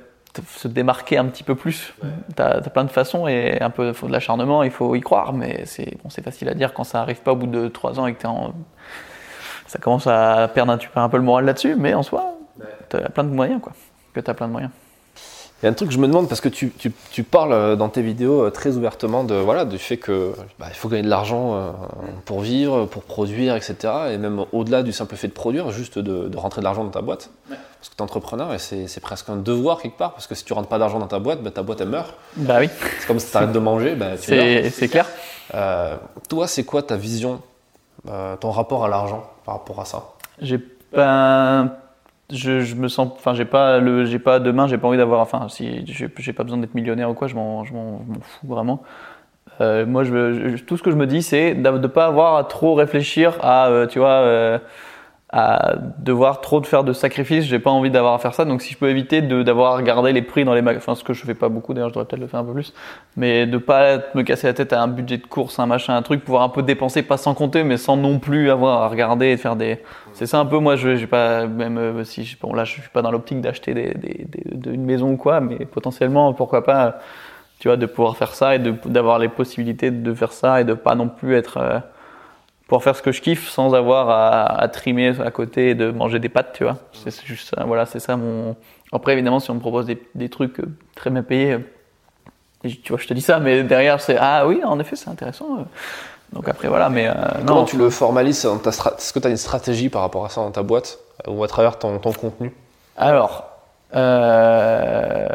[0.49, 1.93] se démarquer un petit peu plus.
[2.35, 5.31] T'as as plein de façons et un peu faut de l'acharnement, il faut y croire,
[5.33, 7.99] mais c'est bon, c'est facile à dire quand ça arrive pas au bout de trois
[7.99, 8.53] ans et que t'es en,
[9.67, 12.33] ça commence à perdre un, tu un peu le moral là-dessus, mais en soi,
[12.89, 13.71] t'as plein de moyens quoi.
[14.13, 14.71] Que t'as plein de moyens.
[15.61, 17.53] Il y a un truc que je me demande parce que tu, tu, tu parles
[17.53, 20.89] euh, dans tes vidéos euh, très ouvertement de voilà du fait que bah, il faut
[20.89, 21.71] gagner de l'argent euh,
[22.25, 23.75] pour vivre, pour produire, etc.
[24.11, 26.91] Et même au-delà du simple fait de produire, juste de, de rentrer de l'argent dans
[26.91, 27.29] ta boîte.
[27.49, 30.35] Parce que tu es entrepreneur et c'est c'est presque un devoir quelque part parce que
[30.35, 32.13] si tu rentres pas d'argent dans ta boîte, bah, ta boîte elle meurt.
[32.35, 35.07] Bah oui, C'est comme si tu arrêtes de manger, bah, c'est c'est clair.
[35.53, 35.95] Euh,
[36.27, 37.41] toi, c'est quoi ta vision,
[38.09, 40.03] euh, ton rapport à l'argent par rapport à ça?
[40.41, 41.67] J'ai pas.
[42.31, 43.09] Je, je me sens.
[43.15, 44.05] Enfin, j'ai pas le.
[44.05, 45.21] J'ai pas demain, j'ai pas envie d'avoir.
[45.21, 48.81] Enfin, si j'ai pas besoin d'être millionnaire ou quoi, je m'en fous vraiment.
[49.61, 52.35] Euh, moi, je, je- tout ce que je me dis, c'est de ne pas avoir
[52.37, 54.59] à trop réfléchir à, euh, tu vois, euh,
[55.31, 57.45] à devoir trop de faire de sacrifices.
[57.45, 58.45] J'ai pas envie d'avoir à faire ça.
[58.45, 61.03] Donc, si je peux éviter d'avoir à regarder les prix dans les magasins, enfin, ce
[61.03, 62.73] que je fais pas beaucoup, d'ailleurs, je devrais peut-être le faire un peu plus,
[63.17, 66.01] mais de pas me casser la tête à un budget de course, un machin, un
[66.03, 69.27] truc, pouvoir un peu dépenser, pas sans compter, mais sans non plus avoir à regarder
[69.27, 69.79] et faire des.
[70.13, 70.59] C'est ça un peu.
[70.59, 73.73] Moi, je j'ai pas même euh, si bon là, je suis pas dans l'optique d'acheter
[73.73, 76.99] des, des, des- de- une maison ou quoi, mais potentiellement, pourquoi pas
[77.59, 80.65] tu vois, de pouvoir faire ça et de- d'avoir les possibilités de faire ça et
[80.65, 81.79] de pas non plus être, euh,
[82.67, 85.91] pour faire ce que je kiffe sans avoir à, à trimer à côté et de
[85.91, 86.77] manger des pâtes, tu vois.
[86.93, 88.55] C'est juste ça, voilà, c'est ça mon.
[88.91, 92.91] Après, évidemment, si on me propose des, des trucs euh, très bien payés, euh, tu
[92.91, 95.59] vois, je te dis ça, mais derrière, c'est ah oui, en effet, c'est intéressant.
[95.59, 95.63] euh.
[96.33, 97.13] Donc après, voilà, mais euh,
[97.45, 100.01] Comment non, tu le formalises dans ta strat- Est-ce que tu as une stratégie par
[100.01, 100.97] rapport à ça dans ta boîte
[101.27, 102.51] ou à travers ton, ton contenu?
[102.97, 103.45] Alors,
[103.95, 105.27] euh,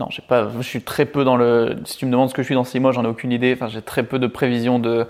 [0.00, 0.48] non, j'ai pas.
[0.56, 1.76] Je suis très peu dans le.
[1.84, 3.54] Si tu me demandes ce que je suis dans six mois, j'en ai aucune idée.
[3.54, 5.06] Enfin, j'ai très peu de prévisions de.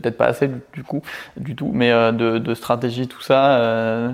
[0.00, 1.02] Peut-être pas assez du, coup,
[1.36, 3.58] du tout, mais euh, de, stratégie, tout ça.
[3.58, 4.10] euh,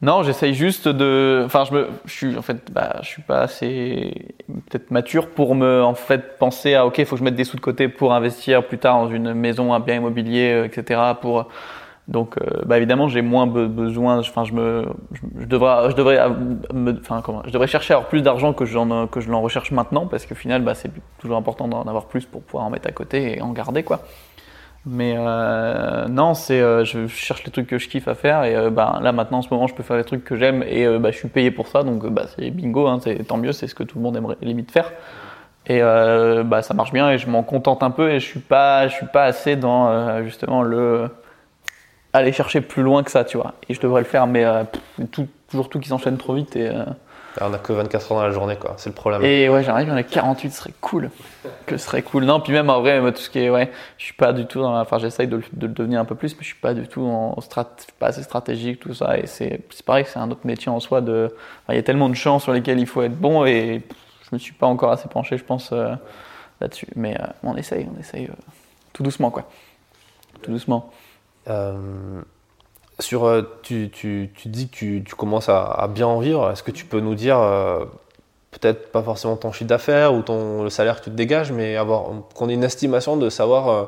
[0.00, 1.42] non, j'essaye juste de.
[1.46, 1.88] Enfin, je me.
[2.06, 2.72] Je suis en fait.
[2.72, 4.34] Bah, je suis pas assez
[4.68, 7.44] peut-être mature pour me en fait penser à ok, il faut que je mette des
[7.44, 11.00] sous de côté pour investir plus tard dans une maison, un bien immobilier, euh, etc.
[11.20, 11.46] Pour
[12.08, 14.18] donc, bah évidemment, j'ai moins be- besoin.
[14.18, 14.86] Enfin, je me,
[15.38, 16.18] je, devrais, je devrais,
[17.00, 19.70] enfin, comment, je devrais chercher à avoir plus d'argent que j'en, que je l'en recherche
[19.70, 22.88] maintenant, parce qu'au final, bah, c'est toujours important d'en avoir plus pour pouvoir en mettre
[22.88, 24.00] à côté et en garder, quoi.
[24.84, 28.56] Mais euh, non, c'est, euh, je cherche les trucs que je kiffe à faire et
[28.56, 30.84] euh, bah, là maintenant, en ce moment, je peux faire les trucs que j'aime et
[30.84, 33.52] euh, bah, je suis payé pour ça, donc bah, c'est bingo, hein, c'est tant mieux,
[33.52, 34.92] c'est ce que tout le monde aimerait limite faire.
[35.66, 38.88] Et bah, ça marche bien et je m'en contente un peu et je suis pas,
[38.88, 41.08] je suis pas assez dans justement le
[42.12, 43.54] aller chercher plus loin que ça, tu vois.
[43.68, 44.44] Et je devrais le faire, mais
[45.12, 46.56] toujours tout qui s'enchaîne trop vite.
[46.56, 46.68] Et,
[47.40, 48.74] On a que 24 heures dans la journée, quoi.
[48.76, 49.22] C'est le problème.
[49.24, 51.10] et ouais, j'arrive, il y en a 48, ce serait cool.
[51.66, 52.24] Que ce serait cool.
[52.24, 54.44] Non, puis même en vrai, moi, tout ce qui est, ouais, je suis pas du
[54.46, 56.46] tout dans la, enfin, j'essaye de, le- de le devenir un peu plus, mais je
[56.48, 59.16] suis pas du tout en strat, je suis pas assez stratégique, tout ça.
[59.18, 61.28] Et c'est, c'est pareil, que c'est un autre métier en soi de,
[61.64, 63.96] enfin, il y a tellement de champs sur lesquels il faut être bon et pff,
[64.30, 65.94] je me suis pas encore assez penché, je pense, euh,
[66.60, 66.88] là-dessus.
[66.96, 68.34] Mais euh, on essaye, on essaye, euh,
[68.92, 69.48] tout doucement, quoi.
[70.42, 70.90] Tout doucement.
[73.02, 76.50] Sur, euh, tu, tu, tu dis que tu, tu commences à, bien en vivre.
[76.50, 77.84] Est-ce que tu peux nous dire, euh,
[78.52, 81.76] peut-être pas forcément ton chiffre d'affaires ou ton, le salaire que tu te dégages, mais
[81.76, 83.84] avoir qu'on ait une estimation de savoir euh,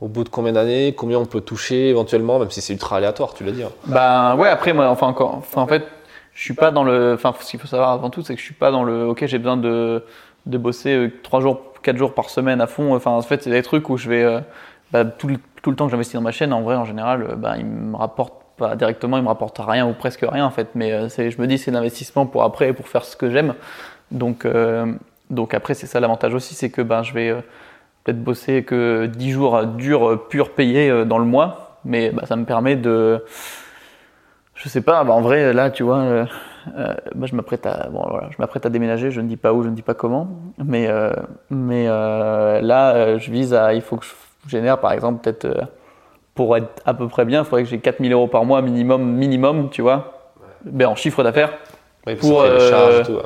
[0.00, 3.34] au bout de combien d'années, combien on peut toucher éventuellement, même si c'est ultra aléatoire,
[3.34, 3.62] tu l'as dit.
[3.62, 3.70] hein.
[3.86, 5.84] Ben ouais, après moi, enfin enfin en fait,
[6.34, 8.44] je suis pas dans le, enfin ce qu'il faut savoir avant tout, c'est que je
[8.44, 10.04] suis pas dans le, ok, j'ai besoin de
[10.46, 12.94] de bosser euh, trois jours, quatre jours par semaine à fond.
[12.94, 14.42] Enfin en fait, c'est des trucs où je vais,
[14.90, 17.22] bah, tout le tout le temps que j'investis dans ma chaîne, en vrai, en général,
[17.22, 18.32] euh, bah, il me rapporte
[18.76, 20.68] directement, il me rapporte rien ou presque rien en fait.
[20.74, 23.54] Mais euh, je me dis, c'est l'investissement pour après, pour faire ce que j'aime.
[24.10, 24.92] Donc euh,
[25.30, 27.40] donc après, c'est ça l'avantage aussi, c'est que ben je vais euh,
[28.04, 32.44] peut-être bosser que 10 jours durs, purs payés dans le mois, mais bah, ça me
[32.44, 33.24] permet de
[34.54, 36.26] je sais pas, bah en vrai, là, tu vois,
[36.76, 37.88] bah, je m'apprête à,
[38.30, 39.10] je à déménager.
[39.10, 40.28] Je ne dis pas où, je ne dis pas comment,
[40.62, 40.86] mais,
[41.48, 45.66] mais là, je vise à, il faut que je génère, par exemple, peut-être
[46.40, 49.02] pour être à peu près bien, il faudrait que j'ai 4000 euros par mois minimum,
[49.04, 50.32] minimum, tu vois,
[50.64, 51.52] ben, en chiffre d'affaires.
[52.02, 53.12] Parce Pour, les euh, charges et tout.
[53.12, 53.22] ouais.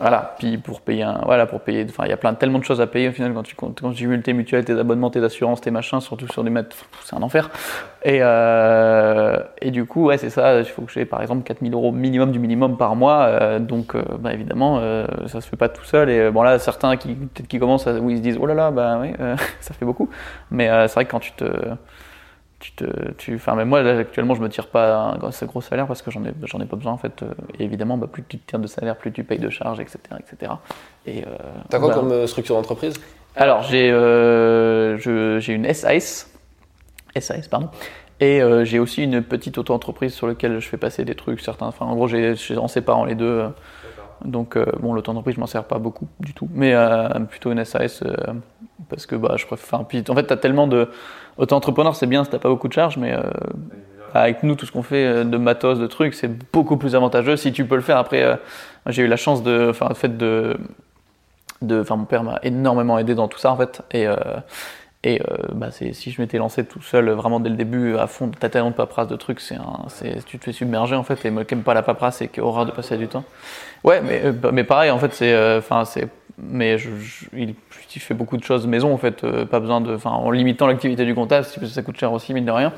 [0.00, 2.64] Voilà, puis pour payer un, voilà, pour payer, enfin, il y a plein, tellement de
[2.64, 5.22] choses à payer au final quand tu quand tu cumules tes mutuelles, tes abonnements, tes
[5.22, 7.50] assurances, tes machins, surtout sur des mètres, c'est un enfer.
[8.02, 11.74] Et, euh, et du coup, ouais, c'est ça, il faut que j'ai par exemple 4000
[11.74, 15.58] euros minimum du minimum par mois, euh, donc, euh, bah, évidemment, euh, ça se fait
[15.58, 16.08] pas tout seul.
[16.08, 18.46] Et euh, bon, là, certains qui, peut-être qui commencent à, où ils se disent, oh
[18.46, 20.08] là là, bah oui, euh, ça fait beaucoup.
[20.50, 21.44] Mais euh, c'est vrai que quand tu te,
[22.62, 25.44] tu te, tu, enfin, même moi, là, actuellement, je me tire pas un gros, ce
[25.44, 27.22] gros salaire parce que j'en ai, j'en ai pas besoin, en fait.
[27.22, 29.80] euh, Et évidemment, bah, plus tu te tires de salaire, plus tu payes de charges,
[29.80, 30.52] etc., etc.
[31.04, 31.36] Et, euh,
[31.68, 32.94] T'as quoi bah, comme euh, structure d'entreprise?
[33.34, 34.96] Alors, j'ai, euh,
[35.40, 36.30] j'ai une SAS,
[37.18, 37.68] SAS, pardon.
[38.20, 41.66] Et euh, j'ai aussi une petite auto-entreprise sur laquelle je fais passer des trucs, certains.
[41.66, 43.42] Enfin, en gros, j'ai, en séparant les deux.
[44.24, 46.48] donc, euh, bon, l'auto-entreprise, je m'en sers pas beaucoup du tout.
[46.54, 48.14] Mais euh, plutôt une SAS, euh,
[48.88, 49.84] parce que bah, je préfère.
[49.86, 50.88] puis, en fait, tu as tellement de.
[51.38, 53.22] Auto-entrepreneur, c'est bien si t'as pas beaucoup de charges, mais euh,
[54.14, 57.36] avec nous, tout ce qu'on fait euh, de matos, de trucs, c'est beaucoup plus avantageux
[57.36, 57.96] si tu peux le faire.
[57.96, 58.36] Après, euh,
[58.86, 59.68] j'ai eu la chance de.
[59.70, 60.56] Enfin, le fait de.
[61.62, 63.82] de enfin, mon père m'a énormément aidé dans tout ça, en fait.
[63.92, 64.06] Et.
[64.06, 64.14] euh,
[65.04, 65.20] et
[65.52, 68.48] bah, c'est- si je m'étais lancé tout seul, vraiment dès le début, à fond, t'as
[68.48, 71.30] tellement de paperasse de trucs, c'est un, c'est- tu te fais submerger en fait, et
[71.32, 73.24] moi qui pas la paperasse, et qui horreur de passer du temps.
[73.82, 75.56] Ouais, mais, bah, mais pareil, en fait, c'est.
[75.58, 76.08] Enfin, c'est.
[76.38, 77.54] Mais je, je- il,
[78.00, 79.96] fait beaucoup de choses maison en fait, euh, pas besoin de.
[80.04, 82.72] En limitant l'activité du comptable, parce que ça coûte cher aussi, mine de rien.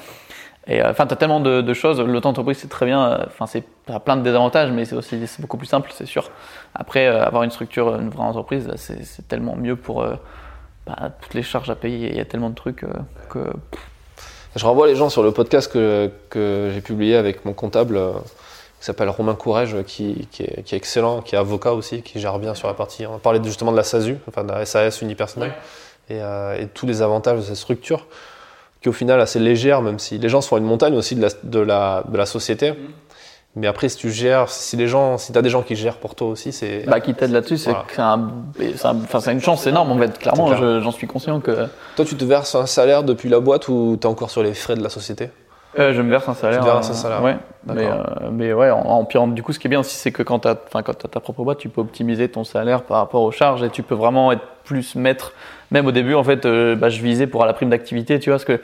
[0.66, 2.00] Et euh, enfin, t'as tellement de, de choses.
[2.00, 3.04] L'auto-entreprise, c'est très bien.
[3.06, 6.06] euh, Enfin, c'est t'as plein de désavantages, mais c'est aussi c'est beaucoup plus simple, c'est
[6.06, 6.30] sûr.
[6.74, 10.04] Après, avoir une structure, une vraie entreprise, c'est tellement mieux pour
[10.86, 12.10] bah, toutes les charges à payer.
[12.10, 12.84] Il y a tellement de trucs
[13.30, 13.38] que.
[14.56, 17.98] Je renvoie les gens sur le podcast que, que j'ai publié avec mon comptable
[18.84, 22.20] qui s'appelle Romain Courrèges, qui, qui, est, qui est excellent, qui est avocat aussi, qui
[22.20, 23.06] gère bien sur la partie.
[23.06, 25.54] On parlait justement de la SASU, enfin de la SAS unipersonnelle,
[26.10, 28.06] et, euh, et tous les avantages de cette structure,
[28.82, 31.22] qui au final est assez légère, même si les gens sont une montagne aussi de
[31.22, 32.74] la, de la, de la société.
[33.56, 36.14] Mais après, si tu gères, si les gens, si t'as des gens qui gèrent pour
[36.14, 36.84] toi aussi, c'est.
[36.86, 37.86] Bah, qui t'aident là-dessus, c'est Voilà.
[37.86, 40.18] que c'est un, un- enfin, c'est une chance énorme en fait.
[40.18, 40.82] Clairement, clair.
[40.82, 44.06] j'en suis conscient que Toi, tu te verses un salaire depuis la boîte ou t'es
[44.08, 45.30] encore sur les frais de la société?
[45.78, 46.60] Euh, je me verse un salaire.
[46.60, 47.22] Tu verses euh, un salaire.
[47.22, 47.36] Ouais.
[47.66, 50.12] Mais, euh, mais ouais, en, en- en- du coup, ce qui est bien aussi, c'est
[50.12, 52.98] que quand tu as, quand t'as ta propre boîte, tu peux optimiser ton salaire par
[52.98, 55.32] rapport aux charges et tu peux vraiment être plus maître.
[55.70, 58.34] Même au début, en fait, euh, bah, je visais pour la prime d'activité, tu vois,
[58.36, 58.60] parce que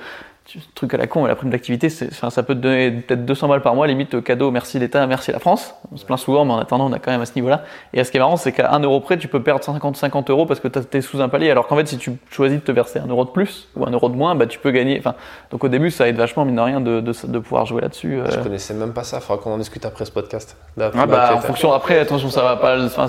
[0.75, 3.75] truc à la con, la prime d'activité, ça peut te donner peut-être 200 balles par
[3.75, 5.75] mois, limite euh, cadeau, merci l'État, merci la France.
[5.93, 7.65] On se plaint souvent, mais en attendant, on a quand même à ce niveau-là.
[7.93, 10.31] Et ce qui est marrant, c'est qu'à 1 euro près, tu peux perdre 50, 50
[10.31, 11.51] euros parce que tu es sous un palier.
[11.51, 13.91] Alors qu'en fait, si tu choisis de te verser 1 euro de plus ou 1
[13.91, 14.99] euro de moins, bah, tu peux gagner.
[14.99, 15.15] Enfin,
[15.51, 18.19] donc au début, ça aide vachement, mine de rien, de, de, de pouvoir jouer là-dessus.
[18.21, 18.31] euh.
[18.31, 19.21] Je connaissais même pas ça.
[19.21, 20.57] Faudra qu'on en discute après ce podcast.
[20.77, 22.83] Là, Ah bah, en fonction, après, attention, ça va pas.
[22.85, 23.09] Enfin,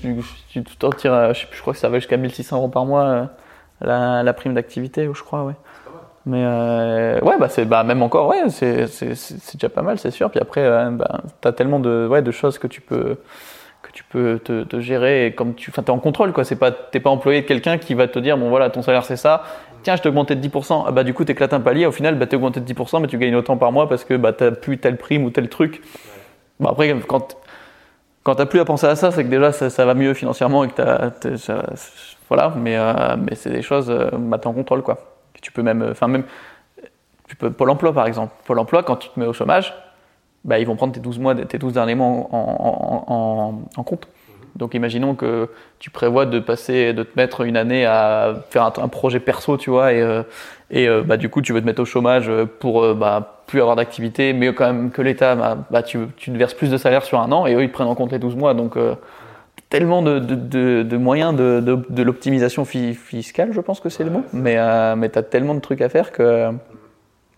[0.00, 2.84] tu, t'en tires, je, sais plus, je crois que ça va jusqu'à 1600 euros par
[2.86, 3.24] mois, euh,
[3.80, 5.54] la, la prime d'activité, je crois, ouais.
[6.26, 10.10] Mais euh, ouais, bah, c'est, bah, même encore, ouais, c'est, c'est, déjà pas mal, c'est
[10.10, 10.30] sûr.
[10.30, 13.18] Puis après, euh, bah, t'as tellement de, ouais, de choses que tu peux,
[13.82, 16.44] que tu peux te, te gérer et comme tu, enfin, t'es en contrôle, quoi.
[16.44, 19.04] C'est pas, t'es pas employé de quelqu'un qui va te dire, bon, voilà, ton salaire
[19.04, 19.44] c'est ça.
[19.82, 20.84] Tiens, je t'ai augmenté de 10%.
[20.86, 21.84] Ah bah, du coup, t'éclates un palier.
[21.84, 24.14] Au final, bah, t'es augmenté de 10%, mais tu gagnes autant par mois parce que,
[24.14, 25.82] bah, t'as plus telle prime ou tel truc.
[26.58, 27.36] Bon, après, quand,
[28.22, 30.68] quand t'as plus à penser à ça, c'est que déjà ça, va mieux financièrement et
[30.68, 31.10] que t'as,
[32.30, 32.54] voilà.
[32.56, 35.13] Mais, euh, mais c'est des choses, euh, bah, t'es en contrôle quoi.
[35.44, 36.24] Tu peux même, enfin même,
[37.28, 38.32] tu peux Pôle Emploi par exemple.
[38.46, 39.74] Pôle Emploi, quand tu te mets au chômage,
[40.42, 44.08] bah, ils vont prendre tes 12 mois, tes 12 derniers mois en, en- en- compte.
[44.56, 48.88] Donc imaginons que tu prévois de passer, de te mettre une année à faire un,
[48.88, 50.22] projet perso, tu vois, et, euh,
[50.70, 52.30] et euh, bah, du coup tu veux te mettre au chômage
[52.60, 56.32] pour euh, bah, plus avoir d'activité, mais quand même que l'État, bah, bah, tu, tu
[56.32, 58.18] te verses plus de salaire sur un an, et eux ils prennent en compte les
[58.18, 58.54] 12 mois.
[58.54, 58.78] Donc
[59.78, 64.10] tellement de, de, de- de moyens de, l'optimisation fi- fiscale, je pense que c'est le
[64.10, 66.50] mot, mais, euh, mais tu as tellement de trucs à faire que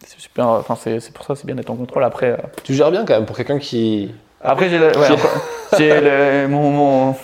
[0.05, 2.05] c'est super, enfin c'est c'est pour ça c'est bien d'être en contrôle.
[2.05, 4.13] Après, euh, Tu gères bien quand même pour quelqu'un qui.
[4.43, 7.15] après, j'ai ouais, mon, mon,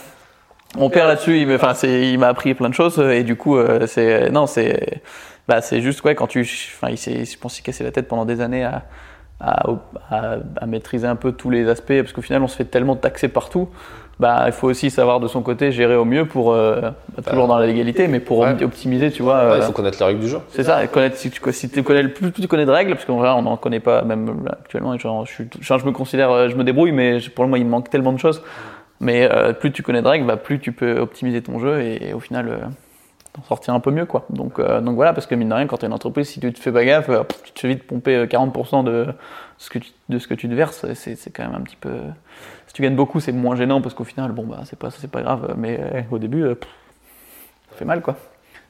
[0.76, 4.46] mon père là-dessus, il m'a appris plein de choses et du coup, euh, c'est, non,
[4.46, 5.02] c'est,
[5.46, 7.90] bah, c'est juste ouais, quand tu, enfin, il s'est, je pense, qu'il s'est cassé la
[7.90, 8.82] tête pendant des années à,
[9.42, 9.64] à,
[10.10, 12.96] à- à maîtriser un peu tous les aspects parce qu'au final, on se fait tellement
[12.96, 13.68] taxer partout.
[14.20, 16.80] Bah, il faut aussi savoir de son côté gérer au mieux pour, euh,
[17.16, 18.62] bah, toujours dans la légalité, mais pour Ouais.
[18.62, 19.36] optimiser, tu vois.
[19.38, 20.38] Ouais, il euh, faut connaître les règles du jeu.
[20.50, 22.92] c'est ça, connaître, si, tu, si tu connais le plus, plus tu connais de règles,
[22.92, 25.86] parce qu'en vrai, on n'en connaît pas, même là, actuellement, genre, je, suis, genre, je
[25.86, 28.18] me considère, euh, je me débrouille, mais pour le moment, il me manque tellement de
[28.18, 28.42] choses.
[29.00, 32.12] Mais euh, plus tu connais de règles, bah, plus tu peux optimiser ton jeu et,
[32.12, 32.68] au final,
[33.34, 34.26] euh, t'en sortir un peu mieux, quoi.
[34.30, 36.40] Donc, euh, donc voilà, parce que mine de rien, quand tu es une entreprise, si
[36.40, 39.06] tu te fais pas gaffe, euh, tu te fais vite pomper euh, 40% de
[39.58, 41.76] ce, que tu, de ce que tu te verses, c'est, c'est quand même un petit
[41.76, 41.90] peu.
[42.66, 45.10] Si tu gagnes beaucoup, c'est moins gênant, parce qu'au final, bon, bah, c'est pas, c'est
[45.10, 46.68] pas grave, mais euh, au début, euh, pff,
[47.70, 48.16] ça fait mal, quoi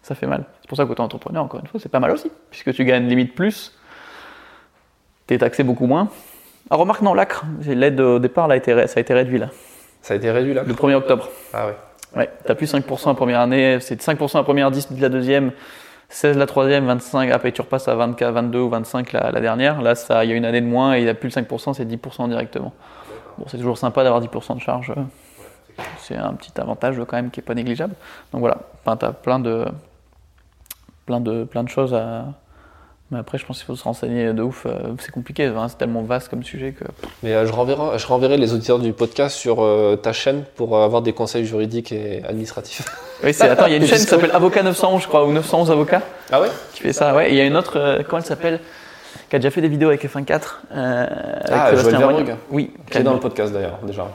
[0.04, 0.42] ça fait mal.
[0.62, 3.36] C'est pour ça qu'auto-entrepreneur, encore une fois, c'est pas mal aussi, puisque tu gagnes limite
[3.36, 3.72] plus,
[5.28, 6.08] tu es taxé beaucoup moins.
[6.70, 9.38] Ah, remarque, non, l'acre, l'aide au départ, là, a été, ré- ça a été réduit,
[9.38, 9.50] là,
[10.00, 11.28] Ça a été réduit là le 1er octobre.
[11.52, 11.76] Ah ouais.
[12.16, 15.52] Ouais, t'as plus 5% la première année, c'est 5% la première, 10 la deuxième,
[16.10, 19.80] 16 la troisième, 25, après tu repasses à 24, 22 ou 25 la, la dernière.
[19.80, 21.42] Là, ça, il y a une année de moins et il n'y a plus le
[21.42, 22.74] 5%, c'est 10% directement.
[23.38, 24.90] Bon, c'est toujours sympa d'avoir 10% de charge.
[24.90, 27.94] euh, C'est un petit avantage quand même qui est pas négligeable.
[28.32, 29.64] Donc voilà, enfin, t'as plein de,
[31.06, 32.26] plein de, plein de choses à.
[33.12, 34.64] Mais après, je pense qu'il faut se renseigner de ouf.
[34.66, 36.84] euh, C'est compliqué, hein, c'est tellement vaste comme sujet que.
[37.22, 40.74] Mais euh, je, renverrai, je renverrai les auditeurs du podcast sur euh, ta chaîne pour
[40.76, 42.82] euh, avoir des conseils juridiques et administratifs.
[43.22, 43.48] Oui, c'est.
[43.50, 46.00] Attends, il y a une chaîne qui s'appelle Avocat 911, je crois, ou 911 Avocats.
[46.32, 46.48] Ah ouais?
[46.72, 47.28] Qui fait ça, ouais.
[47.28, 48.60] Et il y a une autre, euh, comment elle s'appelle?
[49.28, 50.40] Qui a déjà fait des vidéos avec F1.4.
[50.74, 51.96] Euh, avec Ah, Joël.
[51.96, 52.34] Verbrugge.
[52.50, 52.70] Oui.
[52.90, 54.06] Qui est dans le podcast d'ailleurs, déjà.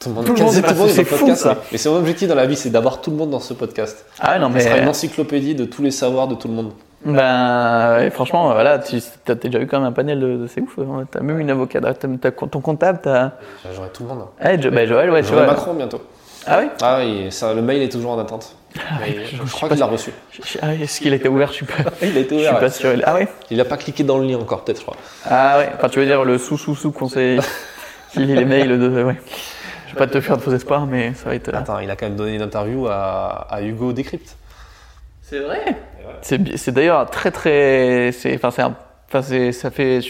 [0.00, 1.56] Tout le monde, Tout le monde est c'est le fou, podcast, ça.
[1.72, 4.06] mais- c'est mon objectif dans la vie, c'est d'avoir tout le monde dans ce podcast.
[4.20, 4.60] Ah ouais, non, Ça mais.
[4.60, 6.72] sera une encyclopédie de tous les savoirs de tout le monde.
[7.04, 10.36] Ben, ouais, franchement, voilà, tu as déjà eu quand même un panel de.
[10.36, 11.06] de- C'est ouf, hein.
[11.10, 13.30] t'as même une avocate, t'as, t'as ton comptable, t'as.
[13.74, 14.24] J'aurai tout le monde.
[14.44, 15.22] Eh, Jo- ben, Joël, ouais.
[15.22, 16.00] Macron bientôt.
[16.46, 18.54] Ah oui Ah oui, ça, le mail est toujours en attente.
[19.00, 20.12] Mais je, je crois sais qu'il l'a reçu.
[20.32, 22.54] Je- ah, Est-ce qu'il a été ouvert Je suis pas, Il a été je suis
[22.54, 22.90] pas sûr.
[23.04, 23.28] Ah ouais?
[23.50, 24.96] Il n'a pas cliqué dans le lien encore, peut-être, je crois.
[25.28, 27.38] Ah ouais, enfin, tu veux dire le sous-sous-sous conseil
[28.12, 29.02] qui lit les mails de.
[29.04, 29.16] Ouais.
[29.86, 31.48] Je vais pas te faire de faux espoirs, mais ça va être.
[31.48, 34.36] euh, Attends, il a quand même donné une interview à, à Hugo Décrypte.
[35.28, 35.60] C'est vrai.
[36.22, 38.10] C'est d'ailleurs très très.
[38.12, 38.74] C'est enfin c'est un-
[39.08, 40.00] enfin c'est ça fait.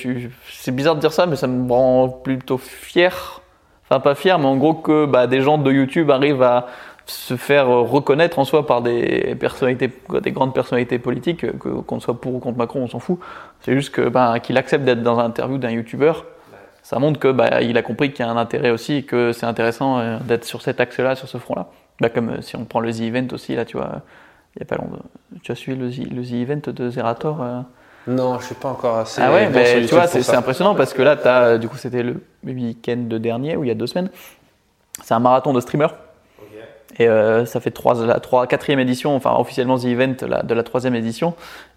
[0.53, 3.41] C'est bizarre de dire ça, mais ça me rend plutôt fier.
[3.85, 6.66] Enfin pas fier, mais en gros que bah, des gens de YouTube arrivent à
[7.07, 9.91] se faire reconnaître en soi par des personnalités,
[10.23, 13.19] des grandes personnalités politiques, que qu'on soit pour ou contre Macron, on s'en fout.
[13.62, 16.12] C'est juste que bah, qu'il accepte d'être dans un interview d'un YouTuber.
[16.83, 19.33] Ça montre que bah, il a compris qu'il y a un intérêt aussi et que
[19.33, 21.66] c'est intéressant euh, d'être sur cet axe-là, sur ce front-là.
[22.01, 24.03] Bah, comme euh, si on prend le The Event aussi, là, tu vois,
[24.59, 25.02] il y a pas longtemps.
[25.42, 27.61] Tu as suivi le The, le The Event de Zerator euh,
[28.09, 29.22] Non, je suis pas encore assez.
[29.22, 32.02] Ah ouais, bon mais tu vois, c'est impressionnant parce que là, as, du coup, c'était
[32.02, 34.11] le week-end dernier ou il y a deux semaines.
[35.02, 35.94] C'est un marathon de streamers.
[37.00, 40.52] Et euh, ça fait trois, la trois, quatrième édition, enfin officiellement The Event la- de
[40.52, 41.34] la troisième édition.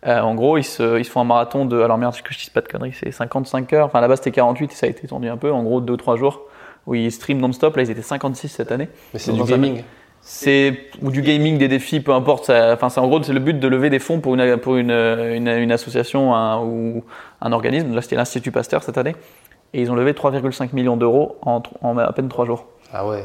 [0.08, 1.80] Euh, en gros, ils se, ils se font un marathon de.
[1.80, 3.86] Alors merde, que je dise pas de conneries, c'est 55 heures.
[3.86, 5.52] Enfin, à la base, c'était 48 et ça a été étendu un peu.
[5.52, 6.42] En gros, 2-3 jours
[6.88, 7.76] où ils streament non-stop.
[7.76, 8.90] Là, ils étaient 56 cette année.
[9.14, 9.84] Mais c'est du un- gaming.
[10.22, 12.46] C'est ou du gaming, des défis, peu importe.
[12.46, 14.76] ça- Enfin, c'est en gros, c'est le but de lever des fonds pour une pour
[14.76, 16.32] une, une, association
[16.64, 17.04] ou
[17.42, 17.94] un organisme.
[17.96, 19.16] Là, c'était l'Institut Pasteur cette année,
[19.74, 22.68] et ils ont levé 3,5 millions d'euros en, en à peine trois jours.
[22.94, 23.24] Ah ouais.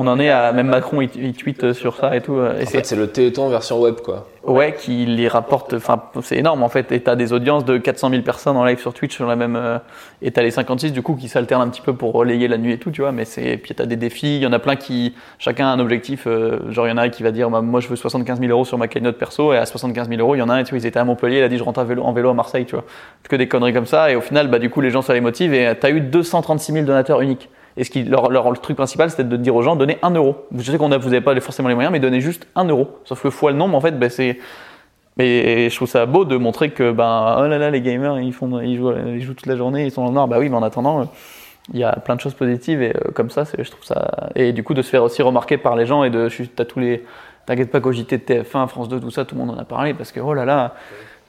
[0.00, 2.34] On en est à même Macron, il, il tweet sur ça et tout.
[2.36, 4.28] euh, Et En c'est fait, c'est le Téléthon version web, quoi.
[4.46, 5.74] ouais qui les rapporte.
[5.74, 6.92] Enfin, c'est énorme en fait.
[6.92, 9.56] Et t'as des audiences de 400 000 personnes en live sur Twitch sur la même.
[9.56, 9.78] euh,
[10.22, 12.72] et t'as les 56 du coup qui s'alternent un petit peu pour relayer la nuit
[12.74, 13.10] et tout, tu vois.
[13.10, 14.36] Mais c'est puis t'as des défis.
[14.36, 16.28] Il y en a plein qui chacun a un objectif.
[16.28, 18.38] euh, genre il y en a un qui va dire bah, moi je veux 75
[18.38, 20.54] 000 euros sur ma cagnotte perso et à 75 000 euros il y en a
[20.54, 22.12] un tu vois ils étaient à Montpellier il a dit je rentre à vélo en
[22.12, 22.84] vélo à Marseille tu vois.
[23.28, 25.20] Que des conneries comme ça et au final bah du coup les gens ça les
[25.20, 27.48] motive et t'as eu 236 000 donateurs uniques.
[27.78, 30.48] Et ce qui, leur, le truc principal, c'était de dire aux gens, donnez 1 euro.
[30.54, 32.98] Je sais qu'on a, vous n'avez pas forcément les moyens, mais donnez juste 1 euro.
[33.04, 34.38] Sauf que fois le nombre, en fait, ben, c'est.
[35.16, 38.32] Mais je trouve ça beau de montrer que, ben, oh là là, les gamers, ils,
[38.32, 40.28] font, ils, jouent, ils jouent toute la journée, ils sont dans le noir.
[40.28, 41.04] Bah oui, mais en attendant, euh,
[41.72, 44.28] il y a plein de choses positives et euh, comme ça, je trouve ça.
[44.34, 46.28] Et du coup, de se faire aussi remarquer par les gens et de.
[46.54, 47.04] T'as tous les.
[47.46, 49.64] T'inquiète pas qu'au JT de TF1, France 2, tout ça, tout le monde en a
[49.64, 50.74] parlé parce que, oh là là.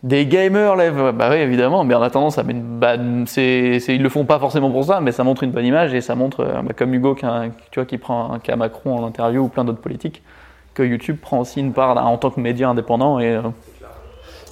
[0.02, 4.02] Des gamers lèvent, bah oui évidemment, mais en attendant ça met une c'est, c'est- ils
[4.02, 6.40] le font pas forcément pour ça, mais ça montre une bonne image et ça montre,
[6.42, 9.06] euh, bah, comme Hugo qui, a un- tu vois, qui prend un cas Macron en
[9.06, 10.24] interview ou plein d'autres politiques,
[10.74, 13.42] que YouTube prend aussi une part en tant que média indépendant et euh,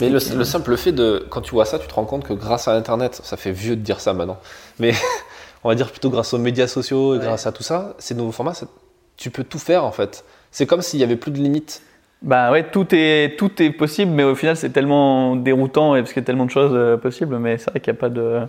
[0.01, 1.25] Mais le, le simple fait de.
[1.29, 3.75] Quand tu vois ça, tu te rends compte que grâce à Internet, ça fait vieux
[3.77, 4.37] de dire ça maintenant,
[4.79, 4.91] mais
[5.63, 8.33] on va dire plutôt grâce aux médias sociaux et grâce à tout ça, ces nouveaux
[8.33, 8.67] formats, ça-
[9.15, 10.25] tu peux tout faire en fait.
[10.51, 11.81] C'est comme s'il y avait plus de limites.
[12.21, 16.13] Bah ouais tout est tout est possible, mais au final c'est tellement déroutant et parce
[16.13, 18.09] qu'il y a tellement de choses euh, possibles, mais c'est vrai qu'il n'y a pas
[18.09, 18.41] de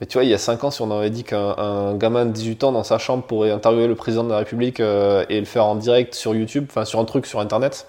[0.00, 2.26] Mais tu vois, il y a 5 ans, si on avait dit qu'un un gamin
[2.26, 5.40] de 18 ans dans sa chambre pourrait interviewer le président de la République euh, et
[5.40, 7.86] le faire en direct sur YouTube, enfin sur un truc sur Internet,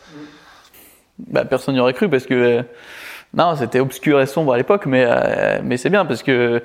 [1.19, 2.63] bah, personne n'y aurait cru parce que euh,
[3.33, 5.07] non, c'était obscur et sombre à l'époque, mais
[5.63, 6.61] mais c'est bien parce que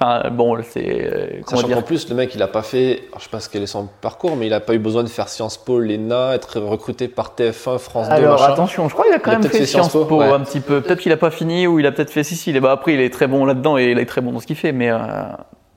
[0.00, 3.02] enfin bon, c'est euh, comment sachant dire qu'en plus, le mec, il a pas fait,
[3.08, 5.02] alors, je sais pas ce quel est son parcours, mais il a pas eu besoin
[5.02, 8.52] de faire Sciences Po, l'ENA, être recruté par TF1, France 2, Alors machin.
[8.52, 10.26] attention, je crois qu'il a quand Il a même fait fait Sciences Po, ouais.
[10.30, 10.80] un petit peu.
[10.80, 12.50] Peut-être qu'il a pas fini ou il a peut-être fait si si.
[12.50, 14.40] il est- Bah, après il est très bon là-dedans et il est très bon dans
[14.40, 14.98] ce qu'il fait, mais euh,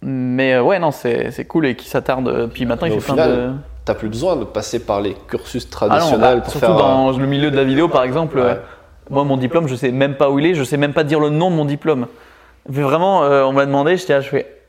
[0.01, 2.49] mais euh, ouais non c'est c'est cool et qui s'attarde.
[2.53, 3.51] Puis maintenant Mais il au fait plein final, de.
[3.85, 6.75] T'as plus besoin de passer par les cursus Ah non, traditionnels bah, pour surtout faire.
[6.75, 8.37] dans le milieu de la vidéo par exemple.
[8.39, 8.59] Ouais.
[9.09, 11.19] Moi mon diplôme je sais même pas où il est, je sais même pas dire
[11.19, 12.07] le nom de mon diplôme.
[12.65, 14.59] Vraiment euh, on m'a demandé, j'étais là, je fais.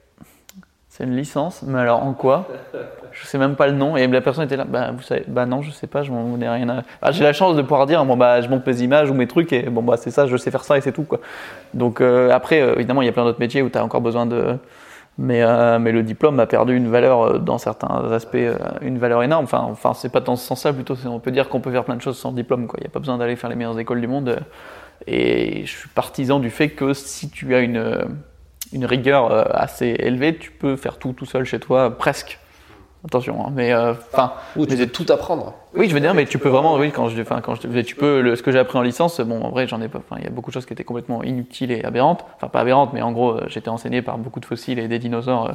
[0.89, 2.47] C'est une licence, mais alors en quoi?
[3.11, 3.97] Je sais même pas le nom.
[3.97, 6.39] Et la personne était là, bah vous savez, bah non, je sais pas, je m'en
[6.41, 6.83] ai rien à.
[7.03, 9.27] Ah, j'ai la chance de pouvoir dire, bon bah je monte mes images ou mes
[9.27, 11.21] trucs et bon bah c'est ça, je sais faire ça et c'est tout quoi.
[11.73, 14.01] Donc euh, après, euh, évidemment, il y a plein d'autres métiers où tu as encore
[14.01, 14.57] besoin de.
[15.17, 15.45] Mais,
[15.79, 18.37] mais le diplôme a perdu une valeur dans certains aspects,
[18.83, 19.45] une valeur énorme.
[19.45, 21.95] Enfin, enfin c'est pas dans ce sens-là, plutôt on peut dire qu'on peut faire plein
[21.95, 22.67] de choses sans diplôme.
[22.67, 22.79] quoi.
[22.81, 24.37] Il n'y a pas besoin d'aller faire les meilleures écoles du monde.
[25.07, 28.07] Et je suis partisan du fait que si tu as une,
[28.73, 32.39] une rigueur euh, assez élevée, tu peux faire tout tout seul chez toi, presque.
[33.07, 35.53] Attention, hein, mais euh, enfin, Ou tu mais tout apprendre.
[35.75, 37.95] oui, je veux dire, mais tu peux vraiment, oui, quand je, enfin, quand je, tu
[37.97, 40.17] peux, le, ce que j'ai appris en licence, bon, en vrai, j'en ai pas, enfin,
[40.21, 42.93] il y a beaucoup de choses qui étaient complètement inutiles et aberrantes, enfin, pas aberrantes,
[42.95, 45.53] mais en gros, euh, j'étais enseigné par beaucoup de fossiles et des dinosaures euh,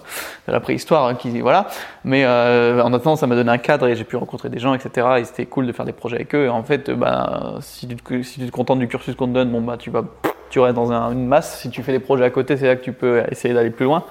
[0.47, 1.65] de la préhistoire, hein, qui, voilà.
[2.03, 4.75] Mais euh, en attendant, ça m'a donné un cadre et j'ai pu rencontrer des gens,
[4.75, 5.07] etc.
[5.17, 6.45] Et c'était cool de faire des projets avec eux.
[6.45, 9.27] Et en fait, euh, bah, si tu, te, si tu te contentes du cursus qu'on
[9.27, 10.03] te donne, bon, bah, tu vas,
[10.51, 11.59] tu restes dans un- une masse.
[11.61, 13.85] Si tu fais des projets à côté, c'est là que tu peux essayer d'aller plus
[13.85, 14.03] loin.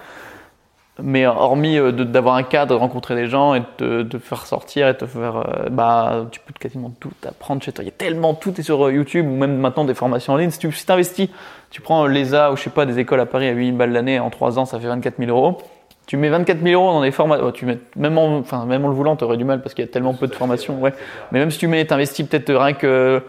[1.00, 4.88] Mais hormis euh, d'avoir un cadre, de rencontrer des gens et de te faire sortir
[4.88, 5.36] et de te faire.
[5.36, 7.84] euh, bah, tu peux quasiment tout apprendre chez toi.
[7.84, 10.36] Il y a tellement tout est sur euh, YouTube ou même maintenant des formations en
[10.36, 10.50] ligne.
[10.50, 11.28] Si tu si investis,
[11.70, 13.92] tu prends l'ESA ou je sais pas, des écoles à Paris à 8 000 balles
[13.92, 15.58] l'année, en 3 ans, ça fait 24 000 euros.
[16.06, 17.52] Tu mets 24 000 euros dans des formations.
[17.52, 19.84] tu mets, même, en, enfin, même en le voulant, tu aurais du mal parce qu'il
[19.84, 20.80] y a tellement peu de formations.
[20.80, 20.94] Ouais.
[21.30, 23.22] Mais même si tu mets, t'investis peut-être rien que.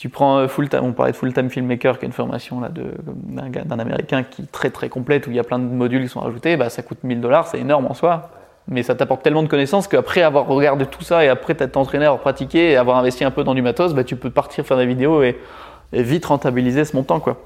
[0.00, 2.58] Tu prends euh, full time, on parlait de full time filmmaker, qui est une formation
[2.58, 6.00] là d'un américain qui est très très complète où il y a plein de modules
[6.00, 8.30] qui sont rajoutés, bah ça coûte 1000 dollars, c'est énorme en soi,
[8.66, 12.06] mais ça t'apporte tellement de connaissances qu'après avoir regardé tout ça et après t'être entraîné,
[12.06, 14.78] avoir pratiqué et avoir investi un peu dans du matos, bah tu peux partir faire
[14.78, 15.38] des vidéos et,
[15.92, 17.36] et vite rentabiliser ce montant quoi.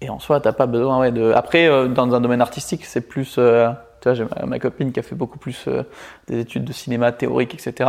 [0.00, 1.30] Et en soi, t'as pas besoin ouais, de.
[1.32, 3.36] Après, euh, dans un domaine artistique, c'est plus.
[3.38, 5.84] euh, tu vois, j'ai ma, ma copine qui a fait beaucoup plus euh,
[6.26, 7.88] des études de cinéma théorique, etc.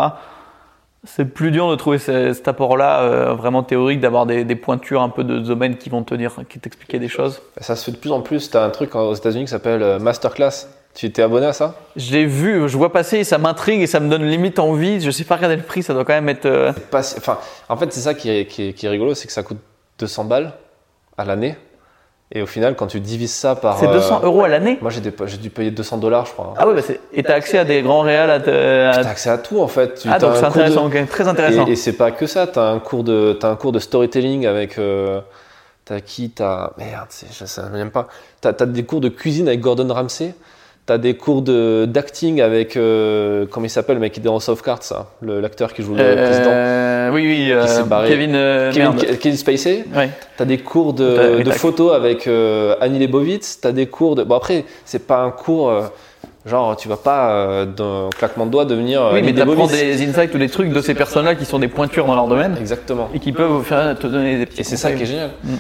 [1.06, 5.02] C'est plus dur de trouver ce- cet apport-là euh, vraiment théorique, d'avoir des, des pointures
[5.02, 7.42] un peu de domaine qui vont te dire, qui t'expliquer des choses.
[7.62, 8.50] Ça se fait de plus en plus.
[8.50, 10.68] T'as un truc aux États-Unis qui s'appelle euh, Masterclass.
[10.94, 11.76] Tu t'es abonné à ça?
[11.98, 15.02] Je l'ai vu, je vois passer, ça m'intrigue et ça me donne limite envie.
[15.02, 16.46] Je sais pas regarder le prix, ça doit quand même être.
[16.46, 17.38] euh, Pas Enfin,
[17.68, 19.60] en fait, c'est ça qui est, qui est- qui est rigolo, c'est que ça coûte
[20.00, 20.54] 200 balles
[21.18, 21.58] à l'année.
[22.36, 23.80] Et au final, quand tu divises ça par.
[23.80, 25.00] C'est 200 euh, euros à l'année Moi, j'ai
[25.38, 26.54] dû payer 200 dollars, je crois.
[26.58, 28.46] Ah ouais, bah c'est- et t'as accès à des grands réals à te-
[29.02, 29.96] T'as accès à tout en fait.
[30.02, 31.66] Tu Ah donc c'est cours de- intéressant, ok, très intéressant.
[31.66, 34.78] Et, et c'est pas que ça, t'as un cours de, un cours de storytelling avec,
[34.78, 35.22] euh,
[35.86, 38.08] t'as qui, t'as, merde, je sais même pas.
[38.42, 40.36] T'as, t'as des cours de cuisine avec Gordon Ramsay.
[40.86, 44.34] T'as des cours de, d'acting avec, euh, comment il s'appelle, le mec qui est dans
[44.36, 46.50] House of Cards, ça, le- l'acteur qui joue le président.
[46.52, 48.10] Euh, oui, oui, euh, barré.
[48.10, 49.18] Kevin, euh, Kevin, merde.
[49.20, 49.86] Kevin Spacey.
[49.96, 50.12] Ouais.
[50.38, 53.60] T'as des cours de, de photos avec euh, Annie Leibovitz.
[53.62, 55.74] T'as des cours de, bon après, c'est pas un cours,
[56.46, 60.36] genre, tu vas pas d'un claquement de doigts devenir Oui, Annie mais t'apprends des insights
[60.36, 63.10] ou des trucs de ces personnes-là qui sont des pointures dans leur domaine Exactement.
[63.12, 65.32] et qui peuvent faire, te donner des petits Et c'est ça qui est génial.
[65.44, 65.56] Mm.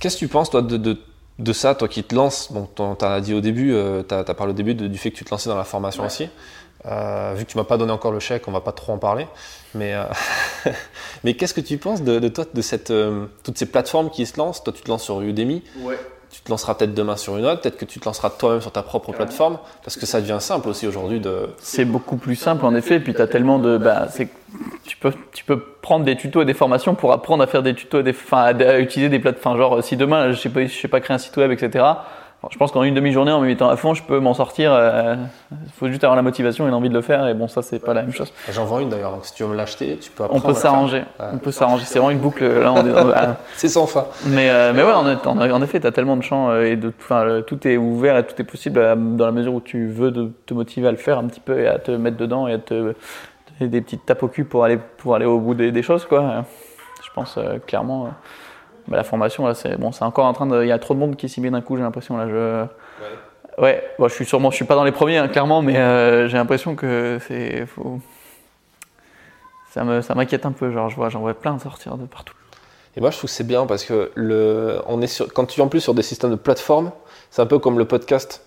[0.00, 0.96] Qu'est-ce que tu penses, toi, de, de,
[1.38, 3.74] de ça, toi qui te lances Bon, tu as dit au début,
[4.08, 6.02] tu as, parlé au début de- du fait que tu te lançais dans la formation
[6.06, 6.28] aussi.
[6.86, 8.98] Euh, vu que tu m'as pas donné encore le chèque, on va pas trop en
[8.98, 9.26] parler.
[9.74, 10.04] Mais, euh,
[11.24, 14.26] mais qu'est-ce que tu penses de, de toi, de cette, euh, toutes ces plateformes qui
[14.26, 14.62] se lancent?
[14.62, 15.62] Toi, tu te lances sur Udemy.
[16.34, 17.60] Tu te lanceras peut-être demain sur une autre.
[17.60, 19.58] Peut-être que tu te lanceras toi-même sur ta propre plateforme.
[19.84, 21.48] Parce que ça devient simple aussi aujourd'hui de.
[21.58, 23.78] C'est beaucoup plus simple en effet, puis tu as tellement de.
[23.78, 24.28] Bah, c'est-
[24.84, 27.74] tu, peux, tu peux prendre des tutos et des formations pour apprendre à faire des
[27.74, 29.58] tutos, et des, enfin, à, à utiliser des plateformes.
[29.58, 31.84] Genre, si demain je sais pas, je sais pas créer un site web, etc.
[32.50, 34.78] Je pense qu'en une demi-journée, en me mettant à fond, je peux m'en sortir.
[35.50, 37.78] Il faut juste avoir la motivation et l'envie de le faire, et bon, ça, c'est
[37.78, 38.30] pas la même chose.
[38.52, 39.12] J'en vends une d'ailleurs.
[39.12, 41.04] Donc si tu veux me l'acheter, tu peux On peut s'arranger.
[41.18, 41.26] Ouais.
[41.32, 41.84] On peut s'arranger.
[41.86, 42.44] C'est vraiment une boucle.
[42.46, 43.38] Là.
[43.56, 44.04] C'est sans fin.
[44.26, 46.76] Mais, euh, mais ouais, en, en- en effet, tu as tellement de champs euh, et
[46.76, 49.60] de, enfin, euh, tout est ouvert et tout est possible euh, dans la mesure où
[49.62, 52.18] tu veux de- te motiver à le faire un petit peu et à te mettre
[52.18, 55.38] dedans et à te donner des petites tapes au cul pour aller, pour aller au
[55.38, 56.04] bout des, des choses.
[56.04, 56.20] Quoi.
[56.20, 56.40] Euh,
[57.02, 58.08] Je pense euh, clairement, euh,
[58.88, 60.62] bah, la formation, là, c'est bon, encore en train de.
[60.62, 62.16] Il y a trop de monde qui s'y met d'un coup, j'ai l'impression.
[62.16, 62.64] Là, je...
[63.62, 66.28] Ouais, bon, je suis sûrement, je suis pas dans les premiers, hein, clairement, mais euh,
[66.28, 67.66] j'ai l'impression que c'est.
[67.66, 68.00] Faut...
[69.70, 72.34] Ça me- ça m'inquiète un peu, genre, je vois, j'en vois plein sortir de partout.
[72.96, 75.60] Et moi, je trouve que c'est bien parce que le, on est sur, quand tu
[75.60, 76.92] es en plus sur des systèmes de plateforme,
[77.30, 78.46] c'est un peu comme le podcast.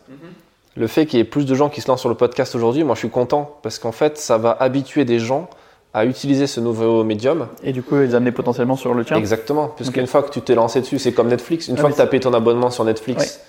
[0.78, 2.84] Le fait qu'il y ait plus de gens qui se lancent sur le podcast aujourd'hui,
[2.84, 5.50] moi, je suis content parce qu'en fait, ça va habituer des gens
[5.94, 7.48] à utiliser ce nouveau médium.
[7.64, 9.18] Et du coup, les amener potentiellement sur le tien.
[9.18, 9.68] Exactement.
[9.70, 11.68] Puisqu'une fois que tu t'es lancé dessus, c'est comme Netflix.
[11.68, 13.42] Une Ah, fois que tu as payé ton abonnement sur Netflix,